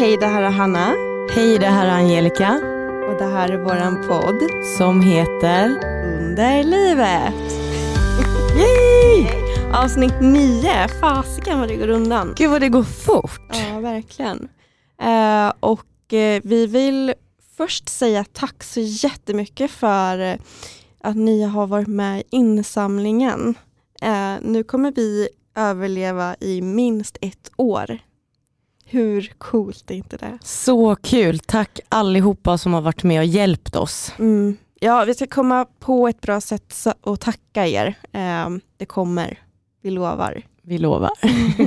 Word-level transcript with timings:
Hej, 0.00 0.16
det 0.16 0.26
här 0.26 0.42
är 0.42 0.50
Hanna 0.50 0.94
Hej, 1.30 1.58
det 1.58 1.66
här 1.66 1.86
är 1.86 1.90
Angelica 1.90 2.60
och 3.08 3.18
det 3.18 3.24
här 3.24 3.48
är 3.48 3.58
våran 3.58 4.08
podd 4.08 4.50
som 4.76 5.00
heter 5.00 5.68
Under 6.04 6.64
livet. 6.64 7.34
Yay! 8.56 9.26
Avsnitt 9.72 10.20
nio, 10.20 10.88
fasiken 10.88 11.58
vad 11.58 11.68
det 11.68 11.76
går 11.76 11.88
undan. 11.88 12.34
Gud 12.36 12.50
vad 12.50 12.60
det 12.60 12.68
går 12.68 12.82
fort. 12.82 13.40
Ja, 13.72 13.80
verkligen. 13.80 14.48
Eh, 15.02 15.52
och 15.60 16.12
eh, 16.12 16.40
vi 16.44 16.66
vill 16.66 17.14
först 17.56 17.88
säga 17.88 18.24
tack 18.32 18.62
så 18.62 18.80
jättemycket 18.80 19.70
för 19.70 20.18
eh, 20.18 20.36
att 21.00 21.16
ni 21.16 21.42
har 21.42 21.66
varit 21.66 21.88
med 21.88 22.20
i 22.20 22.24
insamlingen. 22.30 23.54
Eh, 24.02 24.34
nu 24.42 24.62
kommer 24.62 24.92
vi 24.92 25.28
överleva 25.56 26.36
i 26.40 26.62
minst 26.62 27.18
ett 27.20 27.50
år. 27.56 27.98
Hur 28.92 29.32
coolt 29.38 29.90
är 29.90 29.94
inte 29.94 30.16
det? 30.16 30.38
Så 30.42 30.96
kul. 30.96 31.38
Tack 31.38 31.80
allihopa 31.88 32.58
som 32.58 32.74
har 32.74 32.80
varit 32.80 33.02
med 33.02 33.20
och 33.20 33.26
hjälpt 33.26 33.76
oss. 33.76 34.12
Mm. 34.18 34.56
Ja, 34.80 35.04
vi 35.04 35.14
ska 35.14 35.26
komma 35.26 35.66
på 35.78 36.08
ett 36.08 36.20
bra 36.20 36.40
sätt 36.40 36.86
att 37.02 37.20
tacka 37.20 37.66
er. 37.66 37.94
Eh, 38.12 38.48
det 38.76 38.86
kommer, 38.86 39.38
vi 39.82 39.90
lovar. 39.90 40.42
Vi 40.62 40.78
lovar. 40.78 41.10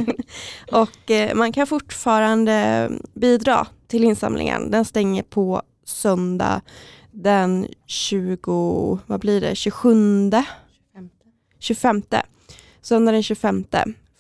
Och 0.72 1.12
eh, 1.12 1.36
man 1.36 1.54
kan 1.54 1.68
fortfarande 1.68 2.90
bidra 3.14 3.68
till 3.88 4.04
insamlingen. 4.04 4.72
Den 4.72 4.86
stänger 4.86 5.24
på 5.24 5.62
söndag 5.86 6.62
den 7.12 7.68
20, 7.88 9.00
vad 9.06 9.20
blir 9.20 9.42
det, 9.42 9.56
27? 9.56 10.32
25. 11.60 12.02
Söndag 12.82 13.12
den 13.12 13.24
25. 13.24 13.66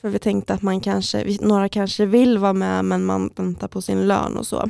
För 0.03 0.09
vi 0.09 0.19
tänkte 0.19 0.53
att 0.53 0.61
man 0.61 0.81
kanske, 0.81 1.37
några 1.41 1.69
kanske 1.69 2.05
vill 2.05 2.37
vara 2.37 2.53
med 2.53 2.85
men 2.85 3.05
man 3.05 3.29
väntar 3.35 3.67
på 3.67 3.81
sin 3.81 4.07
lön 4.07 4.37
och 4.37 4.47
så. 4.47 4.69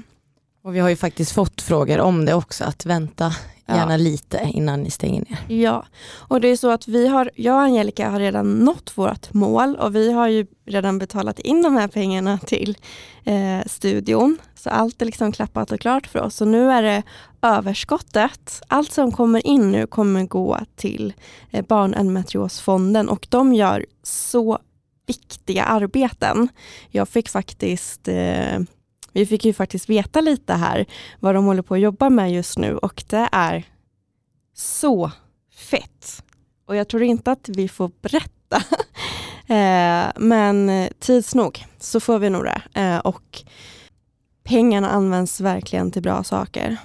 Och 0.63 0.75
vi 0.75 0.79
har 0.79 0.89
ju 0.89 0.95
faktiskt 0.95 1.31
fått 1.31 1.61
frågor 1.61 1.99
om 1.99 2.25
det 2.25 2.33
också, 2.33 2.63
att 2.63 2.85
vänta 2.85 3.33
Ja. 3.65 3.75
gärna 3.75 3.97
lite 3.97 4.49
innan 4.53 4.81
ni 4.83 4.89
stänger 4.91 5.25
ner. 5.29 5.57
Ja, 5.61 5.85
och 6.15 6.41
det 6.41 6.47
är 6.47 6.55
så 6.55 6.71
att 6.71 6.87
vi 6.87 7.07
har, 7.07 7.31
jag 7.35 7.55
och 7.55 7.61
Angelica 7.61 8.09
har 8.09 8.19
redan 8.19 8.59
nått 8.59 8.91
vårt 8.95 9.33
mål 9.33 9.75
och 9.75 9.95
vi 9.95 10.11
har 10.11 10.27
ju 10.27 10.47
redan 10.65 10.99
betalat 10.99 11.39
in 11.39 11.61
de 11.61 11.75
här 11.75 11.87
pengarna 11.87 12.37
till 12.37 12.77
eh, 13.23 13.65
studion. 13.65 14.37
Så 14.55 14.69
allt 14.69 15.01
är 15.01 15.05
liksom 15.05 15.31
klappat 15.31 15.71
och 15.71 15.79
klart 15.79 16.07
för 16.07 16.19
oss. 16.21 16.35
Så 16.35 16.45
nu 16.45 16.71
är 16.71 16.81
det 16.83 17.03
överskottet. 17.41 18.61
Allt 18.67 18.91
som 18.91 19.11
kommer 19.11 19.47
in 19.47 19.71
nu 19.71 19.87
kommer 19.87 20.23
gå 20.23 20.59
till 20.75 21.13
eh, 21.51 21.65
Barnendometriosfonden 21.65 23.09
och 23.09 23.27
de 23.29 23.53
gör 23.53 23.85
så 24.03 24.59
viktiga 25.05 25.63
arbeten. 25.63 26.47
Jag 26.89 27.09
fick 27.09 27.29
faktiskt 27.29 28.07
eh, 28.07 28.59
vi 29.13 29.25
fick 29.25 29.45
ju 29.45 29.53
faktiskt 29.53 29.89
veta 29.89 30.21
lite 30.21 30.53
här 30.53 30.85
vad 31.19 31.35
de 31.35 31.45
håller 31.45 31.61
på 31.61 31.73
att 31.73 31.79
jobba 31.79 32.09
med 32.09 32.31
just 32.31 32.57
nu 32.57 32.77
och 32.77 33.03
det 33.09 33.29
är 33.31 33.63
så 34.55 35.11
fett. 35.55 36.23
Och 36.65 36.75
jag 36.75 36.87
tror 36.87 37.03
inte 37.03 37.31
att 37.31 37.49
vi 37.49 37.67
får 37.67 37.91
berätta. 38.01 38.63
eh, 39.53 40.11
men 40.15 40.87
tids 40.99 41.35
nog 41.35 41.65
så 41.79 41.99
får 41.99 42.19
vi 42.19 42.29
nog 42.29 42.43
det. 42.43 42.61
Eh, 42.73 42.97
och 42.97 43.43
pengarna 44.43 44.89
används 44.89 45.41
verkligen 45.41 45.91
till 45.91 46.01
bra 46.01 46.23
saker. 46.23 46.77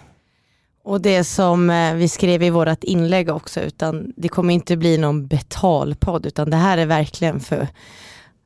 Och 0.89 1.01
det 1.01 1.25
som 1.25 1.71
eh, 1.71 1.95
vi 1.95 2.09
skrev 2.09 2.43
i 2.43 2.51
vårt 2.51 2.85
inlägg 2.85 3.29
också, 3.29 3.61
utan 3.61 4.13
det 4.17 4.29
kommer 4.29 4.55
inte 4.55 4.77
bli 4.77 4.99
någon 4.99 5.27
betalpodd, 5.27 6.27
utan 6.27 6.51
det 6.51 6.57
här 6.57 6.79
är 6.79 6.87
verkligen 6.87 7.41
för 7.41 7.69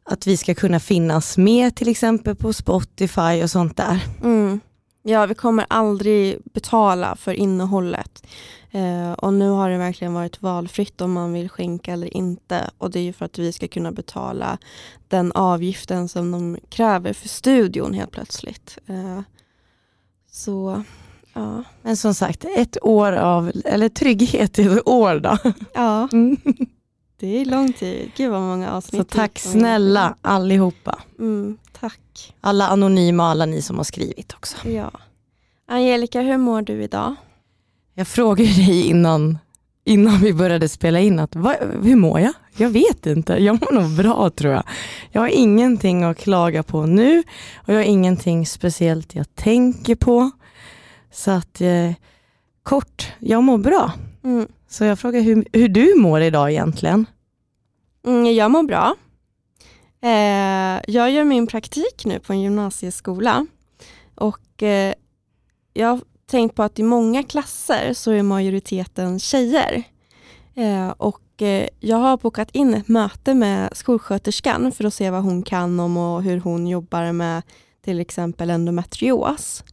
att 0.04 0.26
vi 0.26 0.36
ska 0.36 0.54
kunna 0.54 0.80
finnas 0.80 1.38
med 1.38 1.76
till 1.76 1.88
exempel 1.88 2.36
på 2.36 2.52
Spotify 2.52 3.42
och 3.42 3.50
sånt 3.50 3.76
där. 3.76 4.00
Mm. 4.22 4.60
Ja, 5.02 5.26
vi 5.26 5.34
kommer 5.34 5.66
aldrig 5.68 6.38
betala 6.44 7.16
för 7.16 7.32
innehållet. 7.32 8.26
Eh, 8.70 9.12
och 9.12 9.34
nu 9.34 9.48
har 9.48 9.70
det 9.70 9.78
verkligen 9.78 10.14
varit 10.14 10.42
valfritt 10.42 11.00
om 11.00 11.12
man 11.12 11.32
vill 11.32 11.48
skänka 11.48 11.92
eller 11.92 12.16
inte. 12.16 12.70
Och 12.78 12.90
det 12.90 12.98
är 12.98 13.04
ju 13.04 13.12
för 13.12 13.24
att 13.24 13.38
vi 13.38 13.52
ska 13.52 13.68
kunna 13.68 13.92
betala 13.92 14.58
den 15.08 15.32
avgiften 15.32 16.08
som 16.08 16.32
de 16.32 16.58
kräver 16.68 17.12
för 17.12 17.28
studion 17.28 17.94
helt 17.94 18.10
plötsligt. 18.10 18.78
Eh, 18.86 19.20
så, 20.30 20.82
ja. 21.32 21.64
Men 21.82 21.96
som 21.96 22.14
sagt, 22.14 22.44
ett 22.56 22.76
år 22.82 23.12
av, 23.12 23.52
eller 23.64 23.88
trygghet 23.88 24.58
i 24.58 24.62
ett 24.62 24.88
år 24.88 25.20
då. 25.20 25.38
Ja, 25.74 26.08
Mm. 26.12 26.36
det 27.20 27.40
är 27.40 27.44
lång 27.44 27.72
tid. 27.72 28.10
Gud 28.16 28.30
vad 28.30 28.40
många 28.40 28.72
avsnitt. 28.72 29.00
Så 29.10 29.16
tack 29.16 29.38
snälla 29.38 30.14
allihopa. 30.22 30.98
Mm, 31.18 31.58
tack. 31.80 32.34
Alla 32.40 32.68
anonyma 32.68 33.22
och 33.22 33.28
alla 33.28 33.46
ni 33.46 33.62
som 33.62 33.76
har 33.76 33.84
skrivit 33.84 34.32
också. 34.34 34.68
Ja. 34.68 34.90
Angelica, 35.68 36.20
hur 36.20 36.36
mår 36.36 36.62
du 36.62 36.82
idag? 36.82 37.14
Jag 37.94 38.08
frågade 38.08 38.50
dig 38.50 38.86
innan, 38.86 39.38
innan 39.84 40.18
vi 40.20 40.32
började 40.34 40.68
spela 40.68 41.00
in, 41.00 41.18
att, 41.18 41.36
vad, 41.36 41.56
hur 41.82 41.96
mår 41.96 42.20
jag? 42.20 42.32
Jag 42.56 42.70
vet 42.70 43.06
inte, 43.06 43.32
jag 43.32 43.60
mår 43.60 43.72
nog 43.80 43.96
bra 43.96 44.30
tror 44.30 44.52
jag. 44.52 44.62
Jag 45.10 45.20
har 45.20 45.28
ingenting 45.28 46.04
att 46.04 46.18
klaga 46.18 46.62
på 46.62 46.86
nu 46.86 47.18
och 47.56 47.68
jag 47.68 47.74
har 47.74 47.82
ingenting 47.82 48.46
speciellt 48.46 49.14
jag 49.14 49.34
tänker 49.34 49.94
på. 49.94 50.30
Så 51.12 51.30
att 51.30 51.60
eh, 51.60 51.92
kort, 52.62 53.12
jag 53.18 53.42
mår 53.42 53.58
bra. 53.58 53.92
Mm. 54.24 54.48
Så 54.68 54.84
jag 54.84 54.98
frågar 54.98 55.20
hur, 55.20 55.46
hur 55.52 55.68
du 55.68 55.94
mår 55.96 56.20
idag 56.20 56.50
egentligen. 56.50 57.06
Mm, 58.06 58.34
jag 58.34 58.50
mår 58.50 58.62
bra. 58.62 58.94
Eh, 60.02 60.80
jag 60.94 61.10
gör 61.10 61.24
min 61.24 61.46
praktik 61.46 62.04
nu 62.04 62.18
på 62.18 62.32
en 62.32 62.40
gymnasieskola 62.40 63.46
och 64.14 64.62
eh, 64.62 64.94
jag 65.72 65.88
har 65.88 66.00
tänkt 66.26 66.54
på 66.54 66.62
att 66.62 66.78
i 66.78 66.82
många 66.82 67.22
klasser 67.22 67.92
så 67.94 68.10
är 68.10 68.22
majoriteten 68.22 69.18
tjejer. 69.18 69.82
Eh, 70.54 70.88
och 70.88 71.42
eh, 71.42 71.68
jag 71.80 71.96
har 71.96 72.16
bokat 72.16 72.50
in 72.52 72.74
ett 72.74 72.88
möte 72.88 73.34
med 73.34 73.76
skolsköterskan 73.76 74.72
för 74.72 74.84
att 74.84 74.94
se 74.94 75.10
vad 75.10 75.22
hon 75.22 75.42
kan 75.42 75.80
om 75.80 75.96
och 75.96 76.22
hur 76.22 76.40
hon 76.40 76.66
jobbar 76.66 77.12
med 77.12 77.42
till 77.84 78.00
exempel 78.00 78.50
endometrios. 78.50 79.64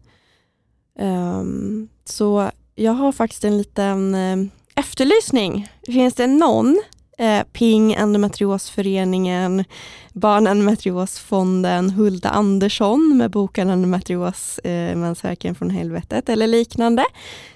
Um, 1.02 1.90
så 2.06 2.52
jag 2.76 2.92
har 2.92 3.12
faktiskt 3.12 3.44
en 3.44 3.58
liten 3.58 4.16
eh, 4.16 4.38
efterlysning. 4.76 5.68
Finns 5.86 6.14
det 6.14 6.28
någon 6.28 6.82
eh, 7.18 7.44
Ping, 7.54 7.94
Endometriosföreningen, 7.94 9.66
Barnendometriosfonden, 10.14 11.90
Hulda 11.90 12.30
Andersson 12.30 13.18
med 13.18 13.32
boken 13.32 13.70
Endometrios, 13.70 14.60
eh, 14.60 14.96
mensvärken 14.96 15.56
från 15.56 15.70
helvetet 15.70 16.30
eller 16.30 16.48
liknande 16.48 17.06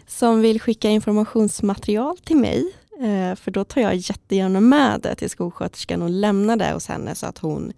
som 0.07 0.41
vill 0.41 0.61
skicka 0.61 0.89
informationsmaterial 0.89 2.17
till 2.17 2.37
mig. 2.37 2.73
Eh, 2.99 3.35
för 3.35 3.51
då 3.51 3.63
tar 3.63 3.81
jag 3.81 3.95
jättegärna 3.95 4.61
med 4.61 5.01
det 5.01 5.15
till 5.15 5.29
skolsköterskan 5.29 6.01
och 6.01 6.09
lämnar 6.09 6.55
det 6.55 6.73
hos 6.73 6.87
henne 6.87 7.15
så 7.15 7.25
att 7.25 7.37
hon 7.37 7.73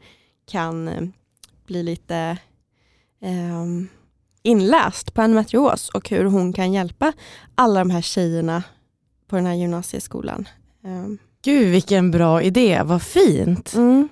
kan 0.52 0.88
eh, 0.88 1.02
bli 1.68 1.84
lite 1.84 2.38
eh, 3.22 3.66
inläst 4.46 5.14
på 5.14 5.22
endometrios 5.22 5.90
och 5.90 6.10
hur 6.10 6.26
hon 6.26 6.54
kan 6.54 6.74
hjälpa 6.74 7.14
alla 7.56 7.80
de 7.80 7.90
här 7.90 8.02
tjejerna 8.02 8.64
på 9.28 9.36
den 9.36 9.46
här 9.46 9.54
gymnasieskolan. 9.54 10.48
Ehm, 10.86 11.18
Gud 11.44 11.68
vilken 11.72 12.12
bra 12.12 12.42
idé, 12.42 12.82
vad 12.86 13.02
fint. 13.02 13.74
Mm. 13.74 14.10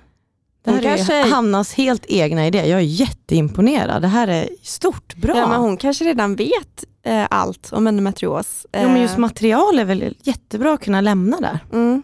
Det 0.64 0.70
här 0.70 0.78
Hon 0.78 0.86
är 0.86 0.96
kanske- 0.96 1.22
Hannas 1.34 1.74
helt 1.74 2.06
egna 2.06 2.46
idé, 2.46 2.58
jag 2.66 2.80
är 2.80 2.84
jätteimponerad. 2.84 4.02
Det 4.02 4.08
här 4.08 4.28
är 4.28 4.48
stort, 4.62 5.14
bra. 5.16 5.36
Ja, 5.36 5.46
men 5.48 5.60
hon 5.60 5.76
kanske 5.76 6.04
redan 6.04 6.36
vet 6.36 6.84
eh, 7.02 7.26
allt 7.30 7.72
om 7.72 7.86
endometrios. 7.86 8.66
Jo, 8.72 8.88
men 8.88 9.00
just 9.02 9.14
Eh, 9.14 9.20
material 9.20 9.78
är 9.78 9.84
väl 9.84 10.14
jättebra 10.22 10.72
att 10.72 10.84
kunna 10.84 11.00
lämna 11.00 11.40
där. 11.40 11.58
mm. 11.72 12.02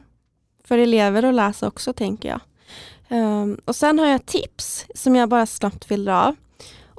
För 0.65 0.79
elever 0.79 1.23
att 1.23 1.35
läsa 1.35 1.67
också 1.69 1.93
tänker 1.93 2.29
jag. 2.29 2.41
Ehm, 3.09 3.59
och 3.65 3.77
sen 3.77 3.99
har 3.99 4.07
jag 4.07 4.27
tips 4.27 4.87
som 4.95 5.17
jag 5.17 5.29
bara 5.29 5.47
snabbt 5.47 5.91
vill 5.91 6.05
dra. 6.05 6.35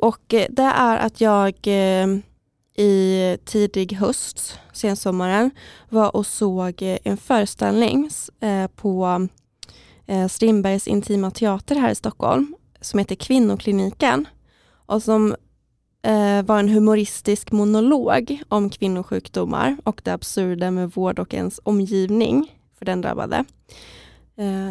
Och 0.02 0.34
eh, 0.34 0.46
det 0.50 0.64
är 0.64 0.98
att 0.98 1.22
jag 1.22 1.56
eh, 1.64 2.08
i 2.86 3.38
tidig 3.46 3.94
höst, 3.94 4.60
sensommaren, 4.74 5.52
var 5.90 6.16
och 6.16 6.26
såg 6.26 6.82
eh, 6.82 6.98
en 7.04 7.18
föreställning 7.18 8.10
på 8.76 9.28
Strindbergs 10.30 10.88
Intima 10.88 11.32
Teater 11.32 11.76
här 11.76 11.92
i 11.92 11.96
Stockholm 11.96 12.56
som 12.82 13.00
heter 13.00 13.16
Kvinnokliniken 13.16 14.28
och 14.86 15.04
som 15.04 15.36
var 16.44 16.60
en 16.60 16.70
humoristisk 16.70 17.52
monolog 17.52 18.44
om 18.50 18.70
kvinnosjukdomar 18.70 19.78
och 19.84 20.02
det 20.04 20.14
absurda 20.14 20.72
med 20.72 20.92
vård 20.92 21.20
och 21.20 21.34
ens 21.34 21.60
omgivning 21.64 22.60
för 22.78 22.86
den 22.86 23.02
drabbade. 23.02 23.46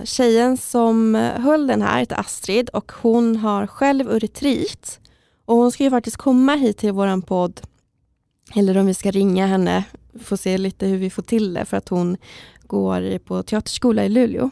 Tjejen 0.04 0.56
som 0.56 1.14
höll 1.14 1.66
den 1.66 1.82
här 1.82 1.98
heter 2.00 2.20
Astrid 2.20 2.68
och 2.68 2.92
hon 2.92 3.36
har 3.36 3.66
själv 3.66 4.10
uretrit 4.10 5.00
och 5.50 5.56
hon 5.56 5.72
ska 5.72 5.84
ju 5.84 5.90
faktiskt 5.90 6.16
komma 6.16 6.54
hit 6.54 6.78
till 6.78 6.92
våran 6.92 7.22
podd 7.22 7.60
eller 8.54 8.76
om 8.76 8.86
vi 8.86 8.94
ska 8.94 9.10
ringa 9.10 9.46
henne, 9.46 9.84
får 10.20 10.36
se 10.36 10.58
lite 10.58 10.86
hur 10.86 10.98
vi 10.98 11.10
får 11.10 11.22
till 11.22 11.54
det 11.54 11.64
för 11.64 11.76
att 11.76 11.88
hon 11.88 12.16
går 12.62 13.18
på 13.18 13.42
teaterskola 13.42 14.04
i 14.04 14.08
Luleå. 14.08 14.50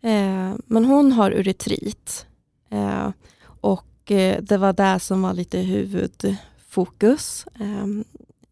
Eh, 0.00 0.52
men 0.66 0.84
hon 0.84 1.12
har 1.12 1.30
uretrit 1.30 2.26
eh, 2.70 3.10
och 3.46 4.10
eh, 4.10 4.42
det 4.42 4.56
var 4.56 4.72
det 4.72 5.00
som 5.00 5.22
var 5.22 5.34
lite 5.34 5.58
huvudfokus 5.58 7.46
eh, 7.60 7.86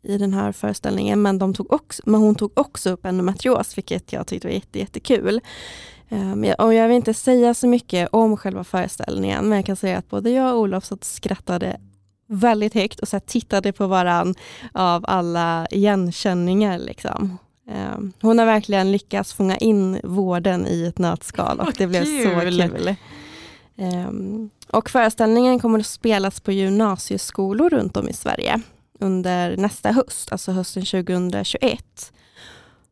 i 0.02 0.18
den 0.18 0.34
här 0.34 0.52
föreställningen. 0.52 1.22
Men, 1.22 1.38
de 1.38 1.54
tog 1.54 1.72
också, 1.72 2.02
men 2.06 2.20
hon 2.20 2.34
tog 2.34 2.58
också 2.58 2.90
upp 2.90 3.06
endometrios, 3.06 3.78
vilket 3.78 4.12
jag 4.12 4.26
tyckte 4.26 4.48
var 4.48 4.54
jätte, 4.54 4.78
jättekul. 4.78 5.40
Um, 6.12 6.54
och 6.58 6.74
jag 6.74 6.88
vill 6.88 6.96
inte 6.96 7.14
säga 7.14 7.54
så 7.54 7.66
mycket 7.66 8.08
om 8.12 8.36
själva 8.36 8.64
föreställningen, 8.64 9.48
men 9.48 9.56
jag 9.56 9.66
kan 9.66 9.76
säga 9.76 9.98
att 9.98 10.08
både 10.08 10.30
jag 10.30 10.54
och 10.54 10.60
Olof 10.60 10.84
så 10.84 10.98
skrattade 11.00 11.80
väldigt 12.26 12.74
högt 12.74 13.00
och 13.00 13.08
så 13.08 13.20
tittade 13.20 13.72
på 13.72 13.86
varann 13.86 14.34
av 14.72 15.04
alla 15.08 15.66
igenkänningar. 15.70 16.78
Liksom. 16.78 17.38
Um, 17.96 18.12
hon 18.20 18.38
har 18.38 18.46
verkligen 18.46 18.92
lyckats 18.92 19.32
fånga 19.32 19.56
in 19.56 20.00
vården 20.04 20.66
i 20.66 20.84
ett 20.86 20.98
nötskal 20.98 21.60
och 21.60 21.72
det 21.78 21.86
blev 21.86 22.04
så 22.04 22.40
kul. 22.40 22.94
Um, 23.76 24.50
och 24.70 24.90
föreställningen 24.90 25.58
kommer 25.58 25.78
att 25.78 25.86
spelas 25.86 26.40
på 26.40 26.52
gymnasieskolor 26.52 27.70
runt 27.70 27.96
om 27.96 28.08
i 28.08 28.12
Sverige 28.12 28.60
under 29.00 29.56
nästa 29.56 29.92
höst, 29.92 30.32
alltså 30.32 30.52
hösten 30.52 30.84
2021. 30.84 32.12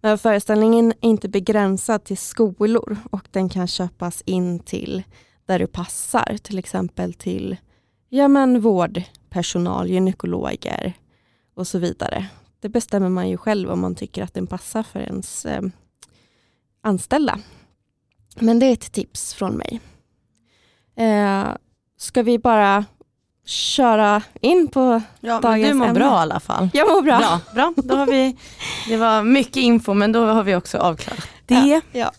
Men 0.00 0.18
föreställningen 0.18 0.92
är 1.00 1.08
inte 1.08 1.28
begränsad 1.28 2.04
till 2.04 2.18
skolor 2.18 2.96
och 3.10 3.28
den 3.30 3.48
kan 3.48 3.66
köpas 3.66 4.22
in 4.26 4.58
till 4.58 5.02
där 5.48 5.58
du 5.58 5.66
passar, 5.66 6.38
till 6.42 6.58
exempel 6.58 7.14
till 7.14 7.56
ja, 8.08 8.28
men 8.28 8.60
vårdpersonal, 8.60 9.88
gynekologer 9.90 10.92
och 11.54 11.66
så 11.66 11.78
vidare. 11.78 12.26
Det 12.60 12.68
bestämmer 12.68 13.08
man 13.08 13.28
ju 13.28 13.36
själv 13.36 13.70
om 13.70 13.80
man 13.80 13.94
tycker 13.94 14.22
att 14.22 14.34
den 14.34 14.46
passar 14.46 14.82
för 14.82 15.00
ens 15.00 15.46
eh, 15.46 15.62
anställda. 16.80 17.38
Men 18.34 18.58
det 18.58 18.66
är 18.66 18.72
ett 18.72 18.92
tips 18.92 19.34
från 19.34 19.54
mig. 19.54 19.80
Eh, 20.96 21.46
ska 21.98 22.22
vi 22.22 22.38
bara 22.38 22.84
köra 23.46 24.22
in 24.40 24.68
på 24.68 25.00
ja, 25.20 25.40
dagens 25.40 25.68
Du 25.68 25.74
mår 25.74 25.86
ämne. 25.86 25.98
bra 25.98 26.18
i 26.18 26.22
alla 26.22 26.40
fall. 26.40 26.68
Jag 26.72 26.88
mår 26.88 27.02
bra. 27.02 27.18
bra. 27.18 27.40
bra. 27.54 27.74
Då 27.76 27.96
har 27.96 28.06
vi, 28.06 28.36
det 28.88 28.96
var 28.96 29.22
mycket 29.22 29.56
info 29.56 29.94
men 29.94 30.12
då 30.12 30.26
har 30.26 30.42
vi 30.42 30.54
också 30.56 30.78
avklarat 30.78 31.28
det. 31.46 31.54
Ja, 31.54 31.80
ja. 31.92 32.12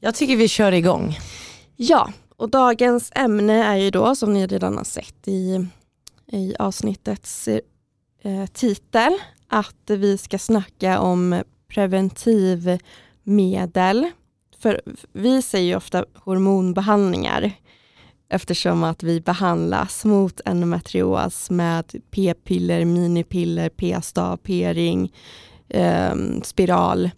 Jag 0.00 0.14
tycker 0.14 0.36
vi 0.36 0.48
kör 0.48 0.72
igång. 0.72 1.18
Ja, 1.84 2.12
och 2.36 2.50
dagens 2.50 3.12
ämne 3.14 3.64
är 3.64 3.76
ju 3.76 3.90
då 3.90 4.14
som 4.14 4.32
ni 4.32 4.46
redan 4.46 4.76
har 4.76 4.84
sett 4.84 5.28
i, 5.28 5.66
i 6.26 6.54
avsnittets 6.58 7.48
eh, 8.22 8.46
titel 8.52 9.12
att 9.48 9.90
vi 9.90 10.18
ska 10.18 10.38
snacka 10.38 11.00
om 11.00 11.42
preventivmedel. 11.68 14.10
För 14.58 14.82
vi 15.12 15.42
säger 15.42 15.66
ju 15.66 15.76
ofta 15.76 16.04
hormonbehandlingar 16.14 17.52
eftersom 18.28 18.84
att 18.84 19.02
vi 19.02 19.20
behandlas 19.20 20.04
mot 20.04 20.40
endometrios 20.44 21.50
med 21.50 21.94
p-piller, 22.10 22.84
minipiller, 22.84 23.68
p-stav, 23.68 24.36
p-ring, 24.36 25.14
eh, 25.68 26.14
spiral, 26.42 27.10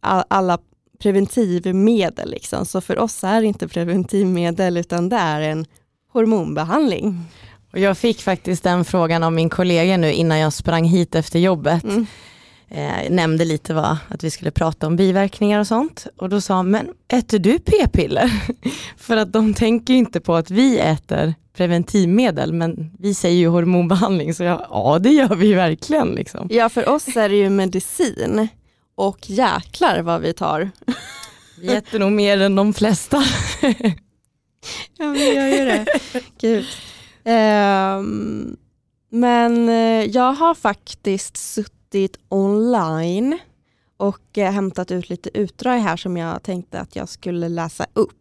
alla 0.00 0.58
preventivmedel. 1.02 2.30
Liksom. 2.30 2.66
Så 2.66 2.80
för 2.80 2.98
oss 2.98 3.24
är 3.24 3.40
det 3.40 3.46
inte 3.46 3.68
preventivmedel 3.68 4.76
utan 4.76 5.08
det 5.08 5.16
är 5.16 5.40
en 5.40 5.66
hormonbehandling. 6.12 7.24
Och 7.72 7.78
jag 7.78 7.98
fick 7.98 8.22
faktiskt 8.22 8.62
den 8.62 8.84
frågan 8.84 9.22
av 9.22 9.32
min 9.32 9.50
kollega 9.50 9.96
nu 9.96 10.12
innan 10.12 10.38
jag 10.38 10.52
sprang 10.52 10.84
hit 10.84 11.14
efter 11.14 11.38
jobbet. 11.38 11.84
Mm 11.84 12.06
eh, 12.70 13.10
nämnde 13.10 13.44
lite 13.44 13.74
va, 13.74 13.98
att 14.08 14.24
vi 14.24 14.30
skulle 14.30 14.50
prata 14.50 14.86
om 14.86 14.96
biverkningar 14.96 15.60
och 15.60 15.66
sånt. 15.66 16.06
Och 16.16 16.28
då 16.28 16.40
sa 16.40 16.54
han, 16.54 16.70
men 16.70 16.88
äter 17.08 17.38
du 17.38 17.58
p-piller? 17.58 18.42
För 18.96 19.16
att 19.16 19.32
de 19.32 19.54
tänker 19.54 19.94
inte 19.94 20.20
på 20.20 20.34
att 20.34 20.50
vi 20.50 20.78
äter 20.78 21.34
preventivmedel, 21.56 22.52
men 22.52 22.90
vi 22.98 23.14
säger 23.14 23.38
ju 23.38 23.48
hormonbehandling, 23.48 24.34
så 24.34 24.42
ja, 24.42 24.66
ja 24.70 24.98
det 24.98 25.10
gör 25.10 25.34
vi 25.34 25.54
verkligen. 25.54 26.08
Liksom. 26.08 26.48
Ja, 26.50 26.68
för 26.68 26.88
oss 26.88 27.16
är 27.16 27.28
det 27.28 27.36
ju 27.36 27.50
medicin 27.50 28.48
och 29.08 29.30
jäklar 29.30 30.02
vad 30.02 30.20
vi 30.20 30.32
tar. 30.32 30.70
Vi 31.60 31.74
äter 31.74 31.98
nog 31.98 32.12
mer 32.12 32.40
än 32.40 32.54
de 32.54 32.74
flesta. 32.74 33.16
ja, 34.98 35.08
vi 35.10 35.34
gör 35.34 35.46
ju 35.46 35.64
det. 35.64 35.86
Gud. 36.40 36.64
Um, 37.24 38.56
men 39.10 39.68
eh, 39.68 40.04
jag 40.04 40.32
har 40.32 40.54
faktiskt 40.54 41.36
suttit 41.36 41.80
suttit 41.90 42.16
online 42.28 43.38
och 43.96 44.38
eh, 44.38 44.52
hämtat 44.52 44.90
ut 44.90 45.10
lite 45.10 45.38
utdrag 45.38 45.78
här 45.78 45.96
som 45.96 46.16
jag 46.16 46.42
tänkte 46.42 46.80
att 46.80 46.96
jag 46.96 47.08
skulle 47.08 47.48
läsa 47.48 47.86
upp. 47.92 48.16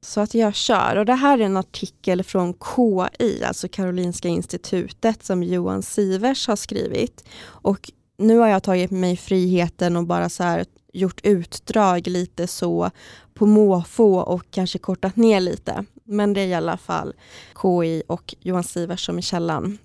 Så 0.00 0.20
att 0.20 0.34
jag 0.34 0.54
kör. 0.54 0.96
Och 0.96 1.06
det 1.06 1.14
här 1.14 1.38
är 1.38 1.44
en 1.44 1.56
artikel 1.56 2.22
från 2.22 2.54
KI, 2.54 3.44
alltså 3.44 3.68
Karolinska 3.68 4.28
institutet, 4.28 5.24
som 5.24 5.42
Johan 5.42 5.82
Sivers 5.82 6.48
har 6.48 6.56
skrivit. 6.56 7.24
Och 7.42 7.90
nu 8.18 8.38
har 8.38 8.48
jag 8.48 8.62
tagit 8.62 8.90
mig 8.90 9.16
friheten 9.16 9.96
och 9.96 10.06
bara 10.06 10.28
så 10.28 10.42
här 10.42 10.64
gjort 10.92 11.20
utdrag 11.24 12.06
lite 12.06 12.46
så 12.46 12.90
på 13.34 13.46
måfå 13.46 14.14
och 14.14 14.44
kanske 14.50 14.78
kortat 14.78 15.16
ner 15.16 15.40
lite. 15.40 15.84
Men 16.04 16.32
det 16.32 16.40
är 16.40 16.46
i 16.46 16.54
alla 16.54 16.76
fall 16.76 17.14
KI 17.62 18.02
och 18.06 18.34
Johan 18.40 18.64
Sivers 18.64 19.06
som 19.06 19.18
är 19.18 19.22
källan. 19.22 19.78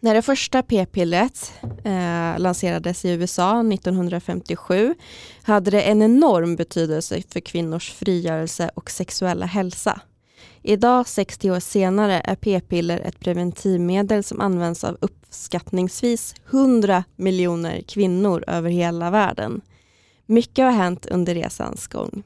När 0.00 0.14
det 0.14 0.22
första 0.22 0.62
p-pillret 0.62 1.52
eh, 1.84 2.38
lanserades 2.38 3.04
i 3.04 3.10
USA 3.10 3.60
1957 3.60 4.94
hade 5.42 5.70
det 5.70 5.82
en 5.82 6.02
enorm 6.02 6.56
betydelse 6.56 7.22
för 7.28 7.40
kvinnors 7.40 7.92
frigörelse 7.92 8.70
och 8.74 8.90
sexuella 8.90 9.46
hälsa. 9.46 10.00
Idag, 10.68 11.08
60 11.08 11.50
år 11.50 11.60
senare, 11.60 12.20
är 12.20 12.34
p-piller 12.34 13.00
ett 13.00 13.20
preventivmedel 13.20 14.24
som 14.24 14.40
används 14.40 14.84
av 14.84 14.96
uppskattningsvis 15.00 16.34
100 16.50 17.04
miljoner 17.16 17.82
kvinnor 17.82 18.44
över 18.46 18.70
hela 18.70 19.10
världen. 19.10 19.60
Mycket 20.26 20.64
har 20.64 20.72
hänt 20.72 21.06
under 21.06 21.34
resans 21.34 21.86
gång. 21.86 22.22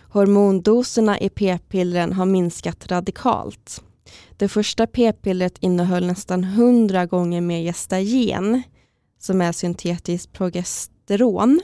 Hormondoserna 0.00 1.20
i 1.20 1.28
p-pillren 1.28 2.12
har 2.12 2.26
minskat 2.26 2.90
radikalt. 2.90 3.82
Det 4.36 4.48
första 4.48 4.86
p-pillret 4.86 5.58
innehöll 5.60 6.06
nästan 6.06 6.44
100 6.44 7.06
gånger 7.06 7.40
mer 7.40 7.60
gestagen, 7.60 8.62
som 9.18 9.40
är 9.40 9.52
syntetiskt 9.52 10.32
progesteron, 10.32 11.60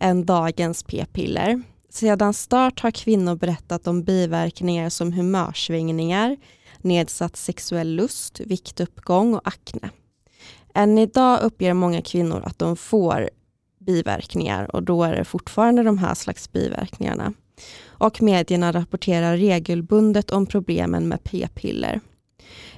än 0.00 0.26
dagens 0.26 0.82
p-piller. 0.82 1.62
Sedan 1.94 2.34
start 2.34 2.80
har 2.80 2.90
kvinnor 2.90 3.36
berättat 3.36 3.86
om 3.86 4.02
biverkningar 4.02 4.90
som 4.90 5.12
humörsvängningar, 5.12 6.36
nedsatt 6.78 7.36
sexuell 7.36 7.88
lust, 7.88 8.40
viktuppgång 8.40 9.34
och 9.34 9.48
akne. 9.48 9.90
Än 10.74 10.98
idag 10.98 11.42
uppger 11.42 11.74
många 11.74 12.02
kvinnor 12.02 12.42
att 12.44 12.58
de 12.58 12.76
får 12.76 13.30
biverkningar 13.80 14.76
och 14.76 14.82
då 14.82 15.04
är 15.04 15.16
det 15.16 15.24
fortfarande 15.24 15.82
de 15.82 15.98
här 15.98 16.14
slags 16.14 16.52
biverkningarna 16.52 17.32
och 17.86 18.22
medierna 18.22 18.72
rapporterar 18.72 19.36
regelbundet 19.36 20.30
om 20.30 20.46
problemen 20.46 21.08
med 21.08 21.24
p-piller. 21.24 22.00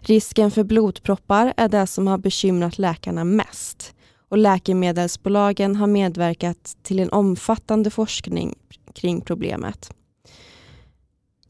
Risken 0.01 0.51
för 0.51 0.65
blodproppar 0.65 1.55
är 1.57 1.69
det 1.69 1.87
som 1.87 2.07
har 2.07 2.19
bekymrat 2.19 2.79
läkarna 2.79 3.25
mest 3.25 3.95
och 4.29 4.39
läkemedelsbolagen 4.39 5.77
har 5.77 5.87
medverkat 5.87 6.77
till 6.83 6.99
en 6.99 7.11
omfattande 7.11 7.91
forskning 7.91 8.55
kring 8.97 9.21
problemet. 9.21 9.91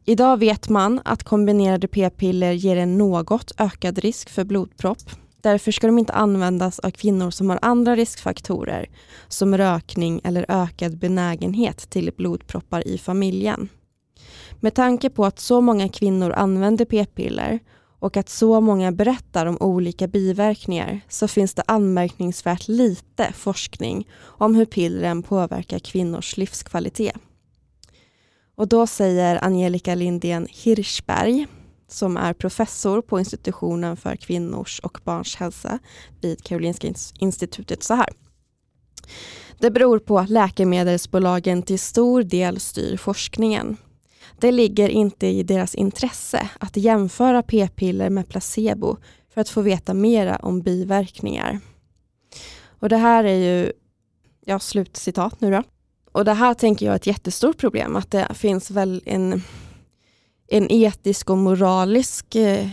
Idag 0.05 0.37
vet 0.37 0.69
man 0.69 1.00
att 1.05 1.23
kombinerade 1.23 1.88
p-piller 1.88 2.53
ger 2.53 2.76
en 2.76 2.99
något 2.99 3.53
ökad 3.59 3.99
risk 3.99 4.31
för 4.31 4.45
blodpropp. 4.45 5.11
Därför 5.41 5.73
ska 5.73 5.87
de 5.87 5.99
inte 5.99 6.12
användas 6.12 6.79
av 6.79 6.91
kvinnor 6.91 7.31
som 7.31 7.50
har 7.50 7.59
andra 7.62 7.97
riskfaktorer 7.97 8.87
som 9.29 9.59
rökning 9.59 10.21
eller 10.25 10.47
ökad 10.49 10.99
benägenhet 10.99 11.91
till 11.91 12.11
blodproppar 12.17 12.88
i 12.88 12.99
familjen. 12.99 13.69
Med 14.61 14.75
tanke 14.75 15.11
på 15.11 15.25
att 15.25 15.38
så 15.38 15.61
många 15.61 15.88
kvinnor 15.88 16.33
använder 16.33 16.85
p-piller 16.85 17.59
och 17.99 18.17
att 18.17 18.29
så 18.29 18.61
många 18.61 18.93
berättar 18.93 19.47
om 19.47 19.57
olika 19.61 20.07
biverkningar 20.09 21.00
så 21.09 21.29
finns 21.29 21.55
det 21.55 21.62
anmärkningsvärt 21.67 22.69
lite 22.69 23.33
forskning 23.33 24.09
om 24.23 24.55
hur 24.55 24.65
pillren 24.65 25.23
påverkar 25.23 25.79
kvinnors 25.79 26.37
livskvalitet. 26.37 27.17
Och 28.57 28.69
då 28.69 28.87
säger 28.87 29.45
Angelica 29.45 29.95
Lindén 29.95 30.47
Hirschberg, 30.51 31.47
som 31.89 32.17
är 32.17 32.33
professor 32.33 33.03
på 33.03 33.19
institutionen 33.19 33.97
för 33.97 34.17
kvinnors 34.17 34.81
och 34.81 34.99
barns 35.05 35.37
hälsa 35.37 35.79
vid 36.21 36.45
Karolinska 36.45 36.93
institutet 37.19 37.83
så 37.83 37.95
här. 37.95 38.09
Det 39.59 39.71
beror 39.71 39.99
på 39.99 40.19
att 40.19 40.31
läkemedelsbolagen 40.31 41.63
till 41.63 41.79
stor 41.79 42.23
del 42.23 42.61
styr 42.61 42.97
forskningen. 42.97 43.77
Det 44.39 44.53
ligger 44.53 44.89
inte 44.89 45.27
i 45.27 45.43
deras 45.43 45.75
intresse 45.75 46.51
att 46.61 46.77
jämföra 46.77 47.43
p-piller 47.43 48.11
med 48.11 48.29
placebo 48.29 48.97
för 49.35 49.41
att 49.41 49.49
få 49.49 49.61
veta 49.61 49.95
mera 49.95 50.37
om 50.37 50.61
biverkningar. 50.61 51.61
Och 52.81 52.89
det 52.89 52.97
här 52.97 53.25
är 53.25 53.35
ju, 53.35 53.73
ja 54.45 54.59
slutcitat 54.59 55.41
nu 55.41 55.51
då. 55.51 55.63
Och 56.16 56.25
det 56.25 56.32
här 56.32 56.54
tänker 56.54 56.87
jag 56.87 56.92
är 56.92 56.96
ett 56.96 57.06
jättestort 57.06 57.56
problem, 57.56 57.96
att 57.96 58.11
det 58.11 58.35
finns 58.35 58.70
väl 58.70 59.02
en, 59.06 59.42
en 60.49 60.73
etisk 60.73 61.30
och 61.30 61.38
moralisk, 61.38 62.35
eh, 62.35 62.68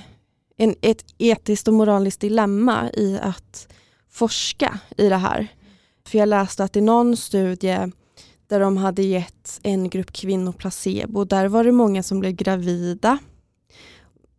en, 0.57 0.75
ett 0.81 1.05
etiskt 1.17 1.67
och 1.67 1.73
moraliskt 1.73 2.21
dilemma 2.21 2.89
i 2.93 3.19
att 3.21 3.67
forska 4.09 4.79
i 4.97 5.09
det 5.09 5.15
här. 5.15 5.47
För 6.07 6.17
jag 6.17 6.29
läste 6.29 6.63
att 6.63 6.75
i 6.75 6.81
någon 6.81 7.17
studie 7.17 7.91
där 8.47 8.59
de 8.59 8.77
hade 8.77 9.01
gett 9.01 9.59
en 9.63 9.89
grupp 9.89 10.13
kvinnor 10.13 10.51
placebo, 10.51 11.23
där 11.23 11.47
var 11.47 11.63
det 11.63 11.71
många 11.71 12.03
som 12.03 12.19
blev 12.19 12.31
gravida 12.31 13.17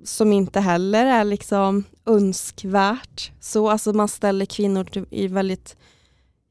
som 0.05 0.33
inte 0.33 0.61
heller 0.61 1.07
är 1.07 1.25
liksom 1.25 1.85
önskvärt. 2.07 3.33
Så 3.41 3.71
alltså 3.71 3.93
man 3.93 4.09
ställer 4.09 4.47
kvinnor 4.47 5.07
i 5.11 5.29
väldigt 5.29 5.77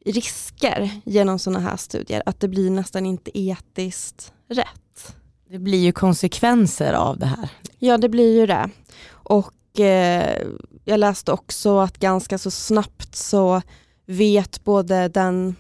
risker 0.06 0.90
genom 1.06 1.40
sådana 1.40 1.60
här 1.60 1.78
studier, 1.78 2.24
att 2.26 2.40
det 2.40 2.48
blir 2.48 2.70
nästan 2.70 3.06
inte 3.06 3.40
etiskt 3.40 4.34
rätt. 4.48 5.16
Det 5.50 5.60
blir 5.60 5.80
ju 5.80 5.92
konsekvenser 5.92 6.94
av 6.94 7.20
det 7.20 7.26
här. 7.26 7.50
Ja 7.80 7.98
det 7.98 8.10
blir 8.10 8.40
ju 8.40 8.46
det. 8.46 8.70
Och 9.10 9.80
eh, 9.80 10.48
jag 10.86 11.00
läste 11.00 11.32
också 11.32 11.80
att 11.80 11.98
ganska 11.98 12.38
så 12.38 12.52
snabbt 12.52 13.16
så 13.16 13.62
vet 14.06 14.64
både 14.64 15.08
den 15.08 15.56